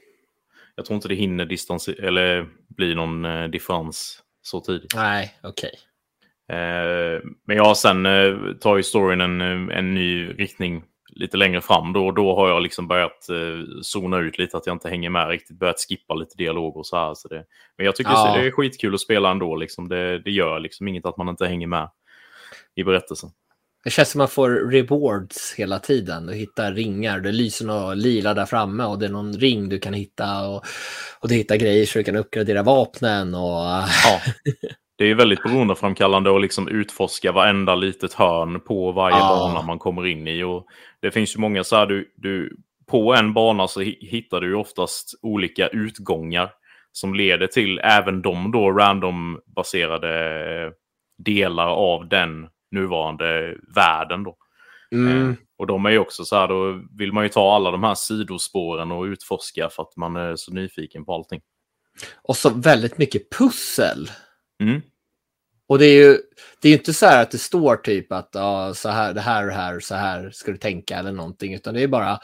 [0.81, 4.95] Jag tror inte det hinner distans eller bli någon eh, differens så tidigt.
[4.95, 5.71] Nej, okej.
[6.49, 6.59] Okay.
[6.59, 11.61] Eh, men ja, sen eh, tar ju storyn en, eh, en ny riktning lite längre
[11.61, 11.93] fram.
[11.93, 15.29] Då, då har jag liksom börjat eh, zona ut lite, att jag inte hänger med
[15.29, 15.59] riktigt.
[15.59, 17.15] Börjat skippa lite dialog och så här.
[17.15, 17.45] Så det,
[17.77, 18.37] men jag tycker ja.
[18.37, 19.57] det är skitkul att spela ändå.
[19.57, 19.89] Liksom.
[19.89, 21.91] Det, det gör liksom inget att man inte hänger med
[22.75, 23.31] i berättelsen.
[23.85, 26.27] Det känns som man får rewards hela tiden.
[26.27, 29.79] Du hittar ringar, det lyser något lila där framme och det är någon ring du
[29.79, 30.65] kan hitta och,
[31.21, 33.35] och du hittar grejer så du kan uppgradera vapnen.
[33.35, 33.41] Och...
[34.05, 34.21] Ja,
[34.99, 39.29] det är väldigt beroendeframkallande att liksom utforska varenda litet hörn på varje ja.
[39.29, 40.43] bana man kommer in i.
[40.43, 40.67] Och
[41.03, 42.57] det finns ju många så här, du, du,
[42.91, 46.51] på en bana så hittar du oftast olika utgångar
[46.93, 50.73] som leder till även de då randombaserade
[51.25, 54.25] delar av den nuvarande världen.
[54.25, 54.37] Då.
[54.93, 55.31] Mm.
[55.31, 57.85] Eh, Och de är ju också så här, då vill man ju ta alla de
[57.85, 61.41] här sidospåren och utforska för att man är så nyfiken på allting.
[62.23, 64.11] Och så väldigt mycket pussel.
[64.63, 64.83] Mm.
[65.67, 66.19] Och det är ju
[66.61, 69.47] det är inte så här att det står typ att ja, så här, det här
[69.47, 72.19] och här, så här ska du tänka eller någonting, utan det är bara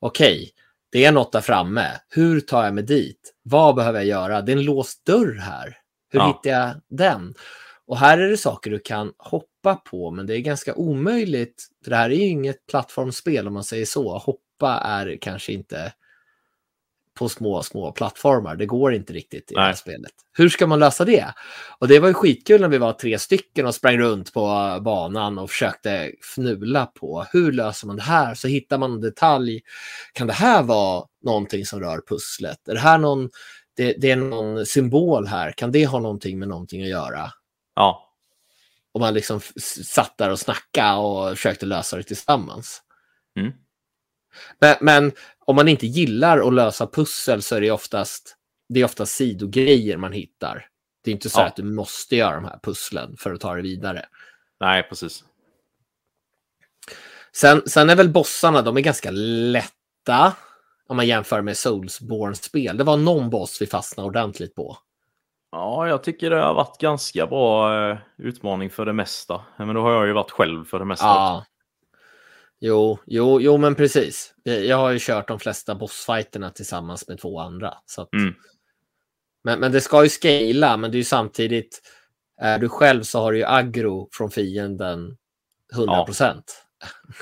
[0.00, 0.50] okej, okay,
[0.92, 1.86] det är något där framme.
[2.08, 3.34] Hur tar jag mig dit?
[3.42, 4.40] Vad behöver jag göra?
[4.42, 5.76] Det är en låst dörr här.
[6.12, 6.26] Hur ja.
[6.26, 7.34] hittar jag den?
[7.86, 11.68] Och här är det saker du kan hoppa på, men det är ganska omöjligt.
[11.84, 14.18] För det här är ju inget plattformsspel om man säger så.
[14.18, 15.92] Hoppa är kanske inte
[17.20, 18.56] på små, små plattformar.
[18.56, 20.12] Det går inte riktigt i det här spelet.
[20.32, 21.34] Hur ska man lösa det?
[21.78, 25.38] Och det var ju skitkul när vi var tre stycken och sprang runt på banan
[25.38, 28.34] och försökte fnula på hur löser man det här?
[28.34, 29.60] Så hittar man en detalj.
[30.12, 32.68] Kan det här vara någonting som rör pusslet?
[32.68, 33.30] Är det här någon,
[33.76, 35.52] det, det är någon symbol här?
[35.52, 37.30] Kan det ha någonting med någonting att göra?
[37.74, 38.09] Ja.
[38.92, 39.40] Och man liksom
[39.84, 42.82] satt där och snackade och försökte lösa det tillsammans.
[43.38, 43.52] Mm.
[44.58, 48.36] Men, men, om man inte gillar att lösa pussel så är det oftast,
[48.68, 50.66] det är oftast sidogrejer man hittar.
[51.04, 51.46] Det är inte så ja.
[51.46, 54.06] att du måste göra de här pusslen för att ta det vidare.
[54.60, 55.24] Nej, precis.
[57.32, 60.36] Sen, sen är väl bossarna, de är ganska lätta
[60.86, 62.76] om man jämför med Soulsborne-spel.
[62.76, 64.78] Det var någon boss vi fastnade ordentligt på.
[65.52, 69.44] Ja, jag tycker det har varit ganska bra eh, utmaning för det mesta.
[69.56, 71.38] Men då har jag ju varit själv för det mesta ja.
[71.38, 71.50] också.
[72.60, 74.34] Jo, jo, jo, men precis.
[74.42, 77.74] Jag har ju kört de flesta bossfighterna tillsammans med två andra.
[77.86, 78.12] Så att...
[78.12, 78.34] mm.
[79.44, 81.80] men, men det ska ju scala, men det är ju samtidigt,
[82.40, 85.16] är du själv så har du ju aggro från fienden
[85.74, 86.44] 100 procent.
[86.64, 86.69] Ja.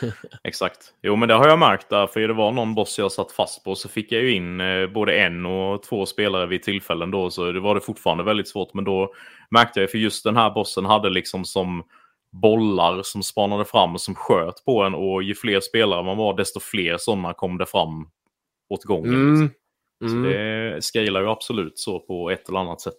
[0.44, 0.94] Exakt.
[1.02, 3.64] Jo, men det har jag märkt där, för det var någon boss jag satt fast
[3.64, 7.30] på, så fick jag ju in eh, både en och två spelare vid tillfällen då,
[7.30, 8.74] så det var det fortfarande väldigt svårt.
[8.74, 9.14] Men då
[9.50, 11.84] märkte jag, för just den här bossen hade liksom som
[12.32, 16.36] bollar som spanade fram och som sköt på en och ju fler spelare man var
[16.36, 18.10] desto fler sådana kom det fram
[18.68, 19.14] åt gången.
[19.14, 19.50] Mm.
[20.04, 20.22] Mm.
[20.22, 22.98] Så det scalar ju absolut så på ett eller annat sätt.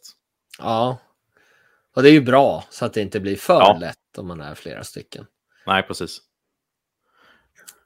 [0.60, 0.98] Ja,
[1.96, 3.78] och det är ju bra så att det inte blir för ja.
[3.82, 5.26] lätt om man är flera stycken.
[5.66, 6.22] Nej, precis.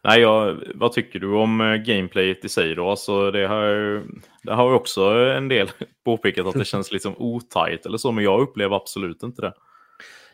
[0.04, 2.90] Nej, jag, vad tycker du om eh, gameplayet i sig då?
[2.90, 4.04] Alltså, det har,
[4.44, 5.72] det har också en del
[6.06, 9.54] påpekat att det känns liksom otajt eller så, men jag upplever absolut inte det.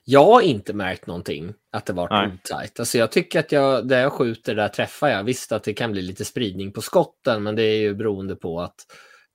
[0.04, 2.80] Jag har inte märkt någonting att det varit otajt.
[2.80, 5.24] Alltså jag tycker att jag, där jag skjuter, där träffar jag.
[5.24, 8.62] Visst att det kan bli lite spridning på skotten, men det är ju beroende på
[8.62, 8.76] att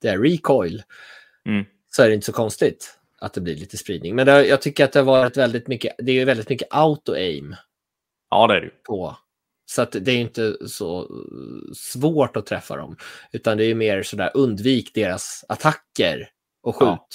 [0.03, 0.82] det är recoil.
[1.49, 1.65] Mm.
[1.91, 4.15] Så är det inte så konstigt att det blir lite spridning.
[4.15, 7.55] Men det, jag tycker att det har varit väldigt mycket, det är väldigt mycket auto-aim.
[8.31, 9.16] Ja, det är det På.
[9.75, 11.09] Så att det är inte så
[11.75, 12.97] svårt att träffa dem,
[13.33, 16.29] utan det är mer sådär undvik deras attacker
[16.63, 16.89] och skjut.
[16.89, 17.07] Ja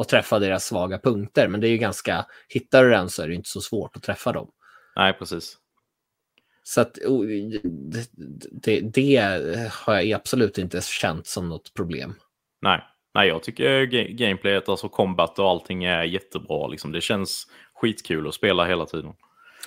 [0.00, 1.48] och träffa deras svaga punkter.
[1.48, 4.02] Men det är ju ganska, hittar du den så är det inte så svårt att
[4.02, 4.50] träffa dem.
[4.96, 5.56] Nej, precis.
[6.62, 8.10] Så att det,
[8.50, 9.16] det, det
[9.72, 12.14] har jag absolut inte känt som något problem.
[12.62, 16.68] Nej, Nej jag tycker gameplayet, alltså combat och allting är jättebra.
[16.68, 16.92] Liksom.
[16.92, 19.12] Det känns skitkul att spela hela tiden.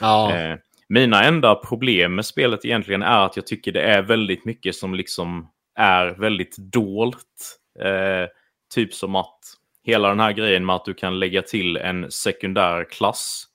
[0.01, 0.35] Ja.
[0.35, 0.57] Eh,
[0.93, 4.95] mina enda problem med spelet egentligen är att jag tycker det är väldigt mycket som
[4.95, 7.59] liksom är väldigt dolt.
[7.79, 8.29] Eh,
[8.73, 9.39] typ som att
[9.83, 13.45] hela den här grejen med att du kan lägga till en sekundär klass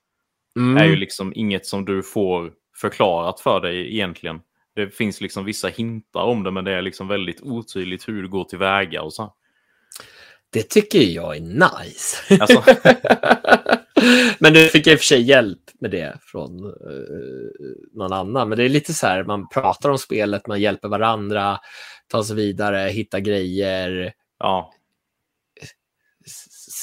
[0.56, 0.77] mm.
[0.77, 4.40] är ju liksom inget som du får förklarat för dig egentligen.
[4.74, 8.28] Det finns liksom vissa hintar om det, men det är liksom väldigt otydligt hur du
[8.28, 9.35] går tillväga och så.
[10.51, 12.39] Det tycker jag är nice.
[12.40, 12.65] Alltså.
[14.39, 17.51] men du fick i och för sig hjälp med det från uh,
[17.93, 18.49] någon annan.
[18.49, 21.59] Men det är lite så här, man pratar om spelet, man hjälper varandra,
[22.09, 24.12] tar sig vidare, hittar grejer.
[24.39, 24.73] Ja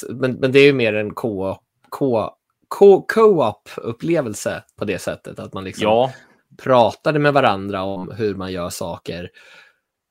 [0.08, 1.62] men, men det är ju mer en co-op
[2.68, 5.38] co, co, upplevelse på det sättet.
[5.38, 6.12] Att man liksom ja.
[6.62, 9.30] pratade med varandra om hur man gör saker.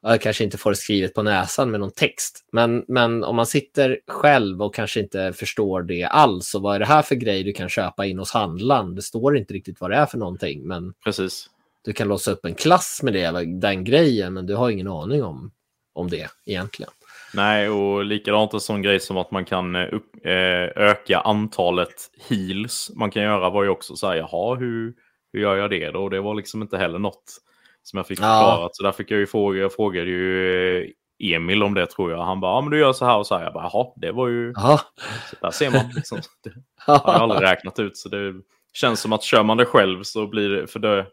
[0.07, 3.45] Jag kanske inte får det skrivet på näsan med någon text, men, men om man
[3.45, 7.43] sitter själv och kanske inte förstår det alls och vad är det här för grej
[7.43, 8.95] du kan köpa in hos handlaren?
[8.95, 11.49] Det står inte riktigt vad det är för någonting, men Precis.
[11.85, 15.23] du kan låsa upp en klass med det, den grejen, men du har ingen aning
[15.23, 15.51] om,
[15.93, 16.91] om det egentligen.
[17.33, 22.11] Nej, och likadant en sån grej som att man kan eh, upp, eh, öka antalet
[22.29, 22.91] heals.
[22.95, 24.93] Man kan göra var ju också så här, jaha, hur,
[25.33, 26.03] hur gör jag det då?
[26.03, 27.41] Och det var liksom inte heller något
[27.87, 28.59] som jag fick förklarat.
[28.59, 28.69] Ja.
[28.71, 30.89] Så där fick jag ju fråga, jag frågade ju eh,
[31.19, 32.23] Emil om det tror jag.
[32.23, 33.43] Han bara, ja men du gör så här och så här.
[33.43, 34.53] Jag bara, jaha, det var ju...
[34.55, 34.81] Ja.
[35.29, 35.91] Så där ser man.
[35.95, 36.17] Liksom.
[36.43, 36.51] Det
[36.91, 37.97] har jag aldrig räknat ut.
[37.97, 38.33] Så det
[38.73, 41.05] känns som att kör man det själv så blir det, för det,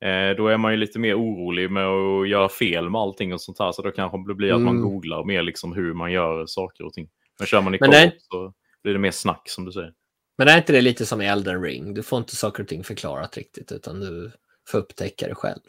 [0.00, 3.40] Eh, då är man ju lite mer orolig med att göra fel med allting och
[3.40, 3.72] sånt här.
[3.72, 4.90] Så då kanske det blir att man mm.
[4.90, 7.08] googlar mer liksom hur man gör saker och ting.
[7.38, 8.52] Men kör man i Men så
[8.82, 9.92] blir det mer snack som du säger.
[10.38, 11.94] Men är inte det lite som i Elden Ring?
[11.94, 14.32] Du får inte saker och ting förklarat riktigt utan du
[14.68, 15.60] få upptäcka det själv.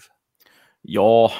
[0.81, 1.31] Ja,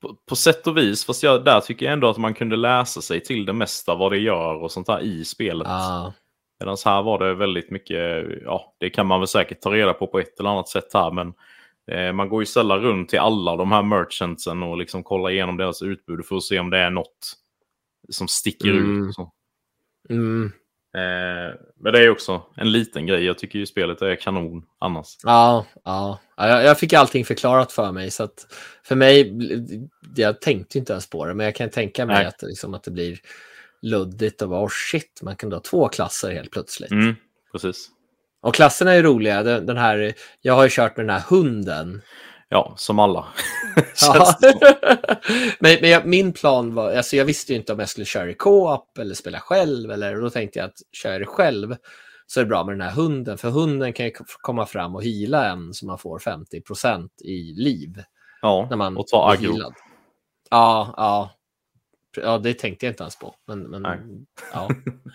[0.00, 1.04] på, på, sätt och vis.
[1.04, 4.12] Fast jag, där tycker jag ändå att man kunde läsa sig till det mesta vad
[4.12, 5.68] det gör och sånt där i spelet.
[5.68, 6.12] Ah.
[6.60, 10.06] Medan här var det väldigt mycket, ja det kan man väl säkert ta reda på
[10.06, 11.10] på ett eller annat sätt här.
[11.10, 11.32] Men
[11.90, 15.56] eh, man går ju sällan runt till alla de här merchantsen och liksom kollar igenom
[15.56, 17.36] deras utbud för att se om det är något
[18.08, 19.08] som sticker Mm.
[19.08, 19.14] ut.
[19.14, 19.32] Så.
[20.10, 20.52] Mm.
[20.98, 23.24] Eh, men det är också en liten grej.
[23.24, 25.16] Jag tycker ju spelet är kanon annars.
[25.22, 26.18] Ja, ja.
[26.36, 28.10] Ja, Jag, fick allting förklarat för mig.
[28.10, 28.46] Så att
[28.82, 29.32] för mig,
[30.16, 32.26] jag tänkte inte ens på det, men jag kan tänka mig Nej.
[32.26, 33.18] att, det liksom, att det blir
[33.82, 36.90] luddigt och bara, oh shit, man kan ha två klasser helt plötsligt.
[36.90, 37.16] Mm,
[37.52, 37.88] precis.
[38.42, 39.42] Och klasserna är roliga.
[39.42, 42.02] Den, den här, jag har ju kört med den här hunden.
[42.48, 43.26] Ja, som alla.
[45.60, 48.30] Men men jag, min plan var, alltså jag visste ju inte om jag skulle köra
[48.30, 49.90] i co-op eller spela själv.
[49.90, 51.76] Eller, och då tänkte jag att kör själv
[52.26, 53.38] så är det bra med den här hunden.
[53.38, 58.02] För hunden kan ju komma fram och hila en så man får 50% i liv.
[58.42, 59.56] ja, När man och ta aggro.
[60.50, 61.30] Ja, ja.
[62.22, 63.34] Ja, det tänkte jag inte ens på.
[63.46, 63.98] Men, men Nej.
[64.52, 64.68] ja.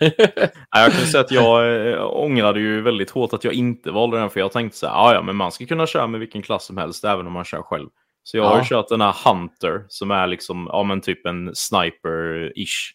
[0.70, 4.18] Ja, Jag kan säga att jag eh, ångrade ju väldigt hårt att jag inte valde
[4.18, 4.30] den.
[4.30, 6.64] För jag tänkte så här, "Ah, ja men man ska kunna köra med vilken klass
[6.66, 7.88] som helst även om man kör själv.
[8.22, 8.64] Så jag har ju Ja.
[8.68, 12.92] kört den här Hunter som är liksom, ja men typ en sniper-ish.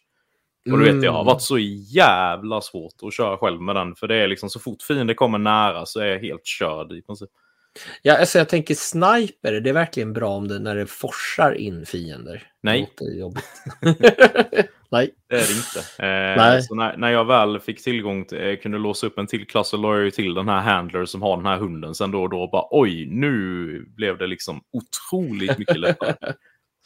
[0.72, 1.26] Och du vet, det har Mm.
[1.26, 1.57] varit så
[1.94, 3.95] jävla svårt att köra själv med den.
[3.95, 7.02] För det är liksom så fort fienden kommer nära så är jag helt körd i
[7.02, 7.30] princip.
[8.01, 11.85] Ja, alltså jag tänker sniper, det är verkligen bra om det när det forsar in
[11.85, 12.43] fiender.
[12.64, 12.89] Nej.
[12.97, 13.43] Det jobbigt.
[14.91, 15.11] Nej.
[15.30, 15.80] Det är det inte.
[16.03, 16.61] Eh, Nej.
[16.69, 19.77] När, när jag väl fick tillgång till, eh, kunde låsa upp en till klass så
[19.77, 22.30] la jag ju till den här handler som har den här hunden sen då och
[22.30, 22.47] då.
[22.47, 26.34] Bara oj, nu blev det liksom otroligt mycket lättare.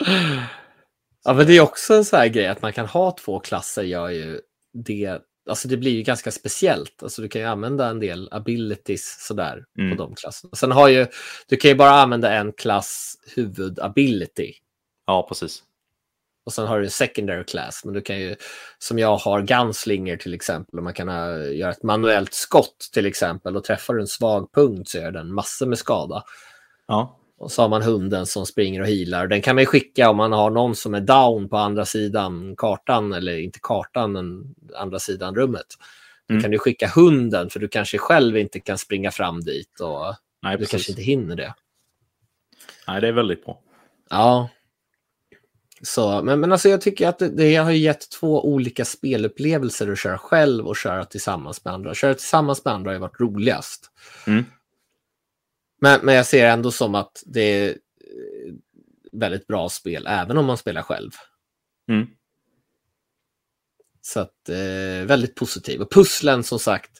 [1.26, 3.84] Ja, men det är också en sån här grej att man kan ha två klasser
[3.84, 4.40] gör ju
[4.74, 5.20] det.
[5.50, 7.04] Alltså det blir ju ganska speciellt.
[7.04, 9.98] Alltså du kan ju använda en del abilities sådär Mm.
[9.98, 10.56] på de klasserna.
[10.56, 11.08] Sen har ju,
[11.48, 14.54] du kan ju bara använda en klass huvudability.
[15.08, 15.64] Ja, precis.
[16.46, 18.36] Och sen har du en secondary class, men du kan ju,
[18.80, 23.06] som jag har, gunslinger till exempel, och man kan ha, göra ett manuellt skott till
[23.06, 26.24] exempel, och träffar du en svag punkt så gör den massor med skada.
[26.88, 29.28] Ja, Och så har man hunden som springer och healar.
[29.28, 33.14] Den kan man skicka om man har någon som är down på andra sidan kartan,
[33.14, 35.66] eller inte kartan, men andra sidan rummet.
[36.28, 36.42] Då Mm.
[36.44, 40.52] kan du skicka hunden, för du kanske själv inte kan springa fram dit och nej,
[40.52, 40.72] du precis.
[40.72, 41.54] kanske inte hinner det.
[42.88, 43.60] Nej, det är väldigt bra.
[44.10, 44.50] Ja.
[45.82, 50.00] Så, men, men alltså jag tycker att det, det har gett två olika spelupplevelser att
[50.00, 51.94] köra själv och köra tillsammans med andra.
[51.94, 53.92] Köra tillsammans med andra har ju varit roligast.
[54.28, 54.46] Mm.
[55.84, 58.54] Men, men jag ser ändå som att det är eh,
[59.12, 61.12] väldigt bra spel, även om man spelar själv.
[61.90, 62.08] Mm.
[64.02, 65.82] Så att, eh, väldigt positiv.
[65.82, 66.92] Och pusslen som sagt,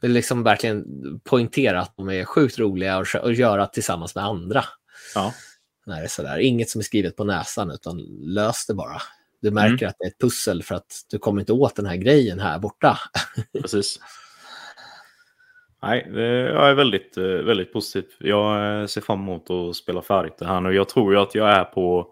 [0.00, 0.84] vill liksom verkligen
[1.24, 4.64] poängtera att de är sjukt roliga att, att göra tillsammans med andra.
[5.14, 5.34] Ja.
[5.86, 6.38] När det är sådär.
[6.38, 9.02] Inget som är skrivet på näsan, utan lös det bara.
[9.40, 11.96] Du märker att det är ett pussel för att du kommer inte åt den här
[11.96, 12.98] grejen här borta.
[13.62, 13.98] Precis.
[15.82, 16.06] Nej,
[16.54, 18.04] jag är väldigt, eh, väldigt positiv.
[18.18, 20.72] Jag eh, ser fram emot att spela färdigt det här nu.
[20.74, 22.08] Jag tror ju att jag är på...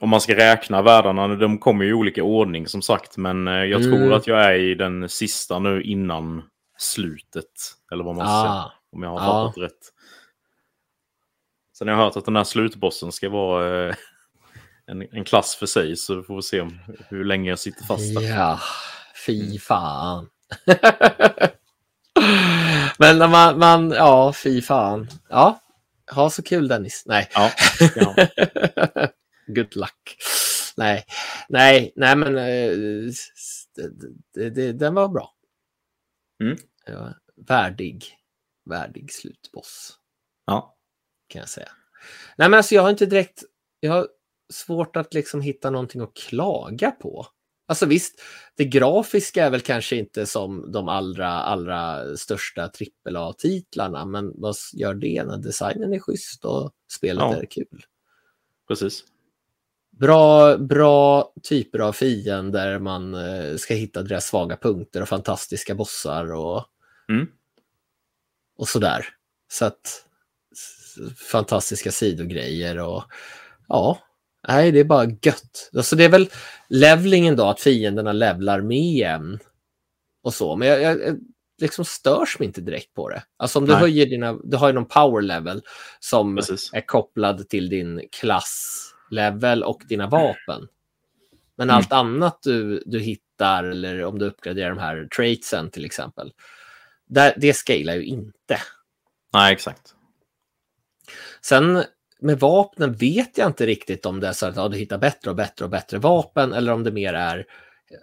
[0.00, 3.16] Om man ska räkna världarna, de kommer ju i olika ordning som sagt.
[3.16, 3.96] Men eh, jag Mm.
[3.98, 6.42] tror att jag är i den sista nu innan
[6.78, 7.52] slutet.
[7.92, 8.26] Eller vad man.
[8.26, 9.26] Ah, Om jag har Ja.
[9.48, 9.92] fattat rätt.
[11.78, 13.94] Sen har jag hört att den här slutbossen ska vara
[14.86, 15.96] en, en klass för sig.
[15.96, 18.22] Så vi får se om, hur länge jag sitter fast där.
[18.22, 18.58] ja,
[19.26, 20.28] fy fan.
[22.98, 25.08] Men man, man, ja, fy fan.
[25.28, 25.60] Ja,
[26.10, 27.02] ha så kul Dennis.
[27.06, 27.28] Nej.
[27.34, 27.50] Ja,
[27.96, 28.14] ja.
[29.46, 30.16] Good luck.
[30.76, 31.04] Nej,
[31.48, 32.70] nej, nej men eh,
[33.74, 33.90] det,
[34.34, 35.34] det, det, den var bra.
[36.42, 36.56] Mm.
[36.86, 38.04] Ja, värdig,
[38.64, 39.98] värdig slutboss
[40.46, 40.76] ja.
[41.28, 41.68] kan jag säga.
[42.36, 43.42] Nej men alltså jag har inte direkt,
[43.80, 44.08] jag har
[44.52, 47.26] svårt att liksom hitta någonting att klaga på.
[47.68, 48.20] Alltså visst,
[48.56, 52.70] det grafiska är väl kanske inte som de allra, allra största
[53.04, 57.36] AAA-titlarna, men vad gör det när designen är schysst och spelet Ja.
[57.36, 57.82] är kul?
[58.68, 59.04] Precis.
[59.90, 66.32] Bra, bra typer av fiender, man eh, ska hitta deras svaga punkter och fantastiska bossar
[66.34, 66.64] och,
[67.08, 67.26] Mm.
[68.58, 69.06] och sådär.
[69.52, 70.06] Så att
[71.16, 73.04] fantastiska sidogrejer och
[73.68, 73.98] ja,
[74.48, 75.70] nej det är bara gött.
[75.76, 76.28] Alltså det är väl
[76.68, 79.38] levlingen då, att fienderna levlar med en
[80.22, 80.56] och så.
[80.56, 81.18] Men jag, jag,
[81.60, 83.22] liksom störs mig inte direkt på det.
[83.36, 83.80] Alltså om du Nej.
[83.80, 85.62] höjer dina, du har ju någon power level
[86.00, 86.70] som Precis.
[86.72, 90.68] är kopplad till din klasslevel och dina vapen.
[91.56, 91.76] Men Mm.
[91.76, 96.32] allt annat du, du hittar, eller om du uppgraderar de här traitsen till exempel,
[97.06, 98.58] där, det scalar ju inte.
[99.32, 99.94] Nej, exakt.
[101.40, 101.84] Sen
[102.20, 105.30] med vapnen vet jag inte riktigt om det är så att ja, du hittar bättre
[105.30, 107.46] och bättre och bättre vapen eller om det mer är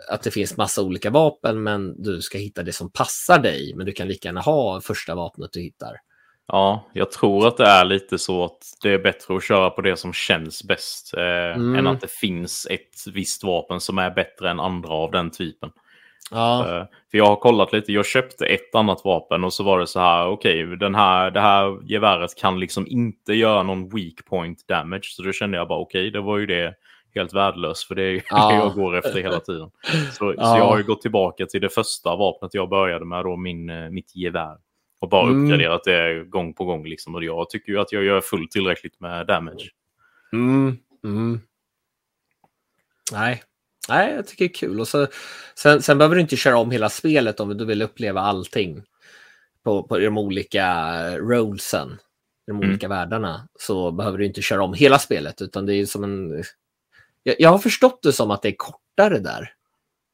[0.09, 3.73] att det finns massa olika vapen men du ska hitta det som passar dig.
[3.75, 5.95] Men du kan lika gärna ha första vapnet du hittar.
[6.47, 9.81] Ja, jag tror att det är lite så att det är bättre att köra på
[9.81, 11.75] det som känns bäst eh, mm.
[11.75, 15.69] än att det finns ett visst vapen som är bättre än andra av den typen.
[16.33, 16.59] Ja.
[16.59, 19.87] Eh, för jag har kollat lite, jag köpte ett annat vapen och så var det
[19.87, 24.25] så här, okej, okay, den här, det här geväret kan liksom inte göra någon weak
[24.25, 25.03] point damage.
[25.03, 26.75] Så då kände jag bara, okej, okay, det var ju det
[27.15, 28.49] helt värdelöst, för det är ja.
[28.49, 29.71] det jag går efter hela tiden.
[30.11, 30.43] Så, ja.
[30.43, 33.69] så, jag har ju gått tillbaka till det första vapnet jag började med, då, min,
[33.69, 34.57] eh, mitt gevär.
[35.01, 35.43] Och bara mm.
[35.43, 36.85] uppgraderat det gång på gång.
[36.85, 37.15] Liksom.
[37.15, 39.69] Och jag tycker ju att jag gör fullt tillräckligt med damage.
[40.33, 40.77] Mm.
[41.03, 41.39] Mm.
[43.11, 43.43] Nej,
[43.89, 44.79] Nej, jag tycker det är kul.
[44.79, 45.07] Och så,
[45.55, 48.83] sen, sen behöver du inte köra om hela spelet om du vill uppleva allting
[49.63, 51.97] på, på de olika rollsen,
[52.47, 52.69] de mm.
[52.69, 53.47] olika världarna.
[53.59, 56.43] Så behöver du inte köra om hela spelet, utan det är som en...
[57.23, 59.53] Jag, jag har förstått det som att det är kortare där.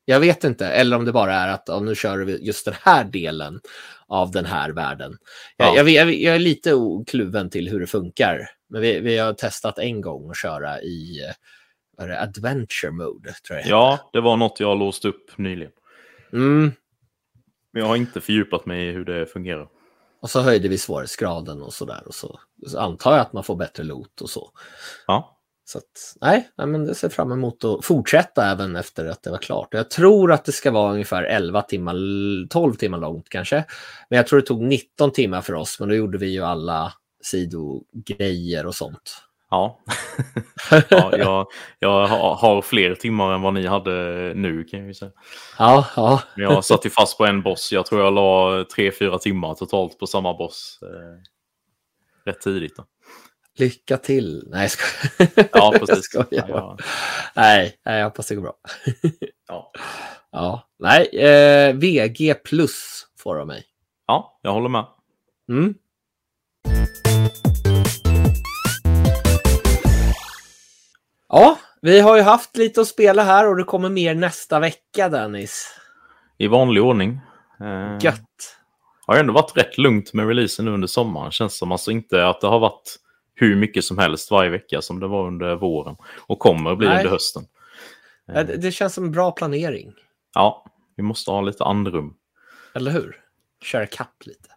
[0.06, 2.76] Jag vet inte, eller om det bara är att om nu kör vi just den
[2.82, 3.60] här delen
[4.08, 5.18] av den här världen.
[5.58, 5.76] Ja.
[5.76, 6.74] Jag, jag, jag, är lite
[7.08, 11.20] kluven till hur det funkar, men vi, vi har testat en gång att köra i
[12.08, 13.34] det, adventure mode.
[13.34, 15.72] Tror jag ja, det var något jag låst upp nyligen.
[16.34, 16.72] Mm.
[17.74, 19.68] Men jag har inte fördjupat mig i hur det fungerar.
[20.22, 22.08] Och så höjde vi svårighetsgraden och så där.
[22.08, 24.52] Och så, så antar jag att man får bättre loot och så.
[25.08, 25.36] Ja.
[25.66, 29.38] Så att, nej, men det ser fram emot att fortsätta även efter att det var
[29.38, 29.68] klart.
[29.72, 31.96] Jag tror att det ska vara ungefär 11 timmar,
[32.48, 33.66] 12 timmar långt kanske.
[34.10, 36.94] Men jag tror det tog 19 timmar för oss, men då gjorde vi ju alla
[37.24, 39.24] sidogrejer och sånt.
[39.50, 39.80] Ja,
[40.90, 41.48] ja jag,
[41.80, 43.92] jag har fler timmar än vad ni hade
[44.36, 45.12] nu kan jag säga.
[45.58, 46.22] Ja, ja.
[46.36, 47.72] Jag satt ju fast på en boss.
[47.72, 50.80] Jag tror jag la tre, fyra timmar totalt på samma boss.
[50.82, 51.22] Eh,
[52.32, 52.76] rätt tidigt.
[52.78, 52.86] Då.
[53.60, 54.44] Lycka till.
[54.48, 55.50] Nej, jag skojar.
[55.54, 56.10] Ja, precis.
[56.14, 56.78] Jag ja, ja.
[57.36, 58.54] Nej, jag hoppas det går bra.
[59.48, 59.72] ja.
[60.32, 60.70] ja.
[60.80, 63.66] Nej, eh, VG plus får de mig.
[64.08, 64.86] Ja, jag håller med.
[65.50, 65.76] Mm.
[71.30, 75.10] Ja, vi har ju haft lite att spela här och det kommer mer nästa vecka,
[75.10, 75.76] Dennis.
[76.38, 77.20] I vanlig ordning.
[77.60, 78.58] Eh, Gött.
[79.06, 81.32] Har ändå varit rätt lugnt med releasen nu under sommaren.
[81.32, 82.96] Känns som alltså inte att det har varit
[83.36, 85.96] hur mycket som helst varje vecka som det var under våren.
[86.28, 86.98] Och kommer att bli Nej.
[86.98, 87.44] under hösten.
[88.28, 89.94] Det, det känns som en bra planering.
[90.36, 90.66] Ja,
[90.96, 92.16] vi måste ha lite andrum.
[92.76, 93.22] Eller hur?
[93.64, 94.50] Köra kapp lite.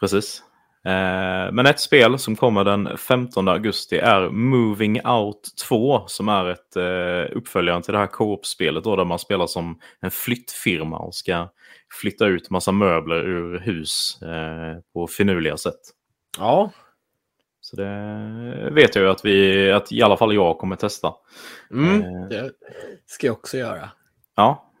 [0.00, 0.42] Precis.
[0.84, 6.46] Eh, men ett spel som kommer den 15 augusti är Moving Out 2 som är
[6.46, 11.48] ett eh, uppföljare till det här co-op-spelet där man spelar som en flyttfirma och ska
[12.00, 15.80] flytta ut massa möbler ur hus eh, på finurliga sätt.
[16.38, 16.72] Ja.
[17.60, 21.14] Så det vet jag ju att, vi, att i alla fall jag kommer testa.
[21.70, 22.52] Mm, det
[23.06, 23.90] ska jag också göra.
[24.36, 24.71] Ja,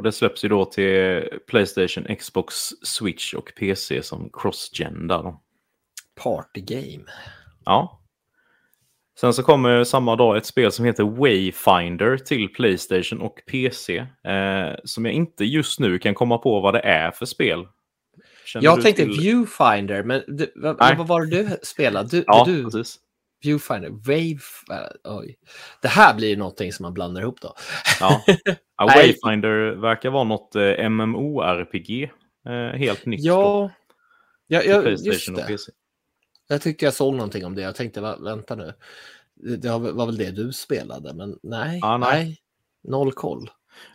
[0.00, 5.40] och det släpps ju då till Playstation, Xbox, Switch och PC som cross-gen där då.
[6.22, 7.04] Party game.
[7.64, 8.00] Ja.
[9.20, 13.98] Sen så kommer samma dag ett spel som heter Wayfinder till Playstation och PC.
[13.98, 17.66] Eh, som jag inte just nu kan komma på vad det är för spel.
[18.44, 19.20] Känner jag tänkte till...
[19.20, 22.08] Viewfinder, men du, vad, vad, var det du spelade?
[22.08, 22.64] Du, ja, du...
[22.64, 22.98] precis.
[23.42, 24.40] Viewfinder, Wave...
[25.04, 25.36] Oj.
[25.82, 27.54] Det här blir någonting som man blandar ihop då.
[28.00, 28.24] Ja.
[28.76, 32.10] ja Wayfinder verkar vara något eh, MMORPG.
[32.46, 33.20] Eh, helt nytt.
[33.24, 33.70] Ja,
[34.46, 35.58] ja, ja just det.
[36.48, 37.62] Jag tyckte jag såg någonting om det.
[37.62, 38.72] Jag tänkte, vänta nu.
[39.58, 41.80] Det var väl det du spelade, men nej.
[41.82, 42.24] Ah, nej.
[42.24, 42.38] nej.
[42.82, 43.50] Noll koll.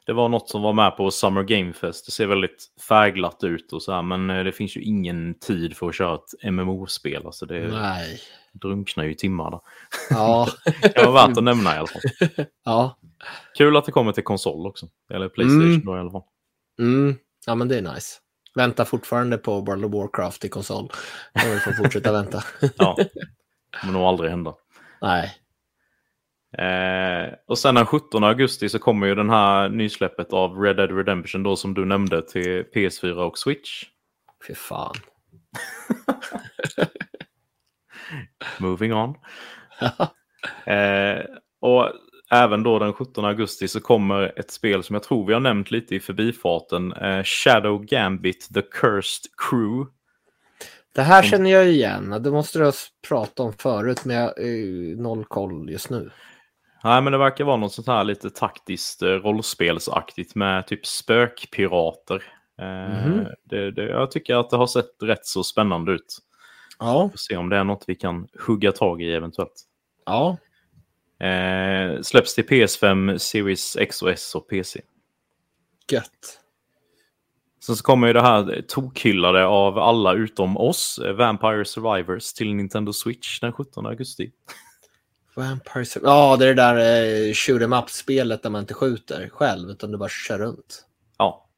[0.06, 2.06] Det var något som var med på Summer Game Fest.
[2.06, 5.78] Det ser väldigt färgglatt ut och så här, men eh, det finns ju ingen tid
[5.78, 7.26] för att köra ett MMO-spel.
[7.26, 8.22] Alltså det Nej.
[8.62, 9.52] Drunknar ju i timmar.
[9.52, 9.62] Då.
[10.10, 10.48] Ja.
[10.82, 12.02] det var värt att nämna i alla fall.
[12.66, 12.98] Ja.
[13.58, 14.88] Kul att det kommer till konsol också.
[15.14, 15.86] Eller Playstation mm.
[15.86, 16.24] då i alla fall.
[16.80, 17.16] Mm.
[17.46, 18.18] Ja, men det är nice.
[18.56, 20.92] Väntar fortfarande på World of Warcraft i konsol.
[21.34, 22.44] Jag får fortsätta vänta.
[22.78, 23.10] ja, det
[23.82, 24.56] kommer nog aldrig hända.
[25.02, 25.34] Nej.
[26.58, 30.98] Eh, och sen den 17 augusti så kommer ju den här nysläppet av Red Dead
[30.98, 33.84] Redemption då som du nämnde till PS4 och Switch.
[34.48, 34.96] Fy fan.
[38.58, 39.16] Moving on.
[40.66, 41.26] eh,
[41.62, 41.92] och
[42.32, 45.72] även då den 17 augusti så kommer ett spel som jag tror vi har nämnt
[45.72, 46.94] lite i förbifarten.
[46.94, 49.92] Eh, Shadow Gambit The Cursed Crew.
[50.96, 52.22] Det här känner jag igen.
[52.24, 52.74] Det måste du ha
[53.08, 56.12] pratat om förut men jag har noll koll just nu.
[56.84, 62.24] Nej, men det verkar vara något sånt här lite taktiskt eh, rollspelsaktigt med typ spökpirater.
[62.62, 63.26] Mm.
[63.44, 66.18] Det, det, jag tycker att det har sett rätt så spännande ut.
[66.80, 67.10] Ja.
[67.10, 69.64] Får se om det är något vi kan hugga tag i eventuellt.
[70.06, 70.38] Ja.
[71.28, 74.82] Eh, släpps till PS5, Series X och S och PC.
[75.92, 76.40] Gött.
[77.66, 82.56] Sen så kommer ju det här tokhyllade av alla utom oss, eh, Vampire Survivors till
[82.56, 84.32] Nintendo Switch den 17 augusti.
[85.36, 89.30] Vampire Sur- Ja, det är det där eh, shoot em up-spelet där man inte skjuter
[89.30, 90.86] själv utan du bara kör runt.
[91.18, 91.50] Ja,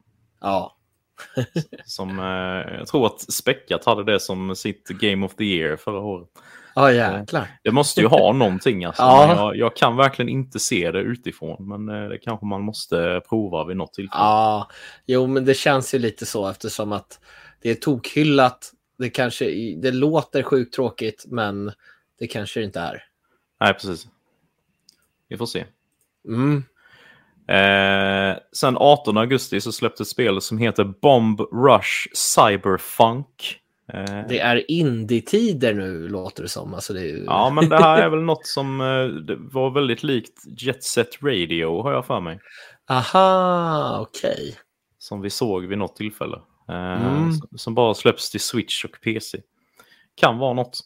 [0.41, 0.76] Ja.
[1.85, 5.99] som eh, jag tror att Späckat hade det som sitt Game of the Year förra
[5.99, 6.29] året.
[6.75, 7.47] Ja, jäklar.
[7.63, 9.01] Det måste ju ha någonting alltså.
[9.05, 9.35] Ja.
[9.35, 13.63] Jag, jag kan verkligen inte se det utifrån, men eh, det kanske man måste prova
[13.65, 14.23] vid något tillfälle.
[14.23, 14.69] Ja,
[15.05, 17.19] jo, men det känns ju lite så eftersom att
[17.61, 18.71] det är tokhyllat.
[18.97, 19.45] Det kanske
[19.75, 21.71] det låter sjukt tråkigt, men
[22.19, 23.03] det kanske det inte är.
[23.59, 24.07] Nej, precis.
[25.27, 25.65] Vi får se.
[26.27, 26.63] Mm.
[27.47, 33.59] Eh, sen 18 augusti så släpptes ett spel som heter Bomb Rush Cyberfunk.
[33.93, 36.73] Eh, Det är indie-tider nu, låter det som.
[36.73, 37.23] Alltså, det ju...
[37.25, 41.81] Ja, men det här är väl något som eh, var väldigt likt Jet Set Radio,
[41.83, 42.39] har jag för mig.
[42.89, 44.55] Aha, okej.
[44.99, 46.37] Som vi såg vid något tillfälle.
[46.69, 47.31] Eh, Mm.
[47.33, 49.37] som, som bara släpps till Switch och PC.
[50.15, 50.79] Kan vara något.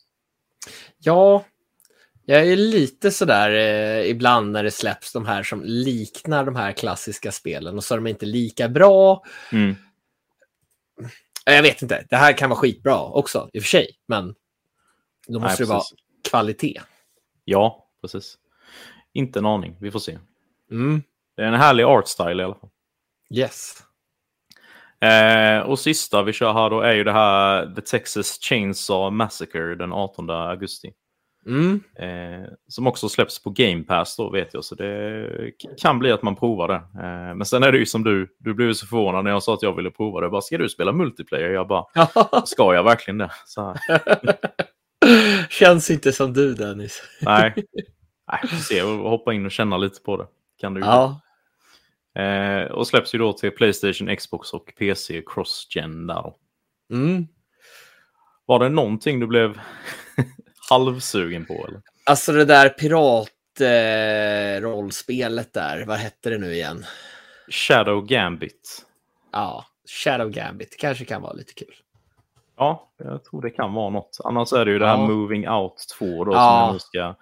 [0.97, 1.43] Ja,
[2.26, 6.72] jag är lite sådär eh, ibland när det släpps de här som liknar de här
[6.72, 9.23] klassiska spelen och så är de inte lika bra.
[9.52, 9.76] Mm.
[11.45, 14.35] Eh, Jag vet inte, det här kan vara skitbra också i och för sig, men
[15.27, 15.84] då måste Nej, det vara
[16.30, 16.81] kvalitet.
[17.45, 18.38] Ja, precis.
[19.14, 20.19] Inte en aning, vi får se.
[20.72, 21.03] Mm.
[21.35, 22.69] Det är en härlig art style i alla fall.
[23.30, 23.84] Yes.
[25.02, 29.76] Eh, och sista vi kör här då är ju det här The Texas Chainsaw Massacre
[29.76, 30.93] den 18 augusti.
[31.45, 31.84] Mm.
[31.95, 35.51] Eh, som också släpps på Game Pass då vet jag, så det
[35.81, 36.76] kan bli att man provar det.
[36.76, 39.53] Eh, men sen är det ju som du, du blev så förvånad när jag sa
[39.53, 40.26] att jag ville prova det.
[40.26, 41.49] Jag bara, ska du spela multiplayer?
[41.49, 41.85] Jag bara,
[42.45, 43.31] ska jag verkligen det?
[45.49, 47.03] Känns inte som du, Dennis.
[47.22, 47.53] nej,
[48.31, 50.27] nej, får se hoppa in och känna lite på det.
[50.59, 50.81] Kan du.
[50.81, 51.22] Ja.
[52.22, 56.34] Eh, och släpps ju då till Playstation, Xbox och PC Cross-Gen där.
[56.93, 57.27] Mm.
[58.45, 59.61] Var det någonting du blev
[60.72, 61.81] halvsugen på eller?
[62.06, 66.85] Alltså det där piratrollspelet eh, där, vad hette det nu igen?
[67.49, 68.85] Shadow Gambit.
[69.31, 69.65] Ja,
[70.03, 70.77] Shadow Gambit.
[70.80, 71.73] kanske kan vara lite kul.
[72.57, 74.18] Ja, jag tror det kan vara något.
[74.23, 75.07] Annars är det ju det här Ja.
[75.07, 76.38] Moving Out 2 då, Ja.
[76.38, 77.15] som jag nu ska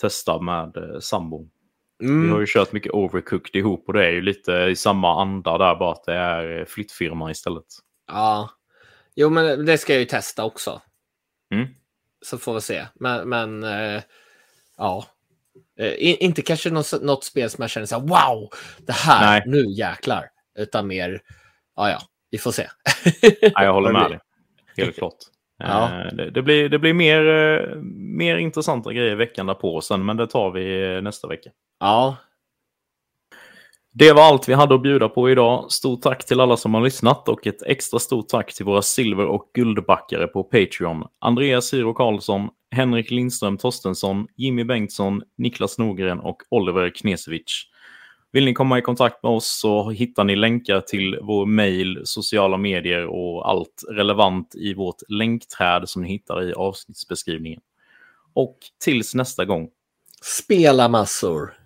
[0.00, 1.50] testa med eh, sambon.
[1.98, 2.40] Vi har Mm.
[2.40, 5.92] ju kört mycket Overcooked ihop och det är ju lite i samma anda där, bara
[5.92, 7.64] att det är eh, flyttfirma istället.
[8.06, 8.50] Ja,
[9.16, 10.80] jo men det ska jag ju testa också.
[11.54, 11.68] Mm.
[12.22, 12.86] Så får vi se.
[12.94, 14.02] Men, men eh,
[14.78, 15.06] ja.
[15.78, 19.42] Eh, inte kanske något, något spel som jag känner så här, wow, det här, Nej.
[19.46, 20.28] nu jäklar.
[20.58, 21.20] Utan mer,
[21.76, 21.98] ja ja,
[22.30, 22.68] vi får se.
[23.42, 24.18] Nej, jag håller med dig.
[24.76, 25.16] Helt klart.
[25.58, 26.00] Ja.
[26.04, 27.76] Eh, Det, det blir, det blir mer, eh,
[28.16, 31.50] mer intressanta grejer veckan därpå sen, men det tar vi eh, nästa vecka.
[31.80, 32.16] Ja,
[33.94, 35.72] det var allt vi hade att bjuda på idag.
[35.72, 39.26] Stort tack till alla som har lyssnat och ett extra stort tack till våra silver
[39.26, 41.04] och guldbackare på Patreon.
[41.18, 47.64] Andreas Hyro Karlsson, Henrik Lindström Torstensson, Jimmy Bengtsson, Niklas Nogren och Oliver Knesevic.
[48.32, 52.56] Vill ni komma i kontakt med oss så hittar ni länkar till vår mejl, sociala
[52.56, 57.60] medier och allt relevant i vårt länkträd som ni hittar i avsnittsbeskrivningen.
[58.34, 59.68] Och tills nästa gång.
[60.22, 61.61] spela massor.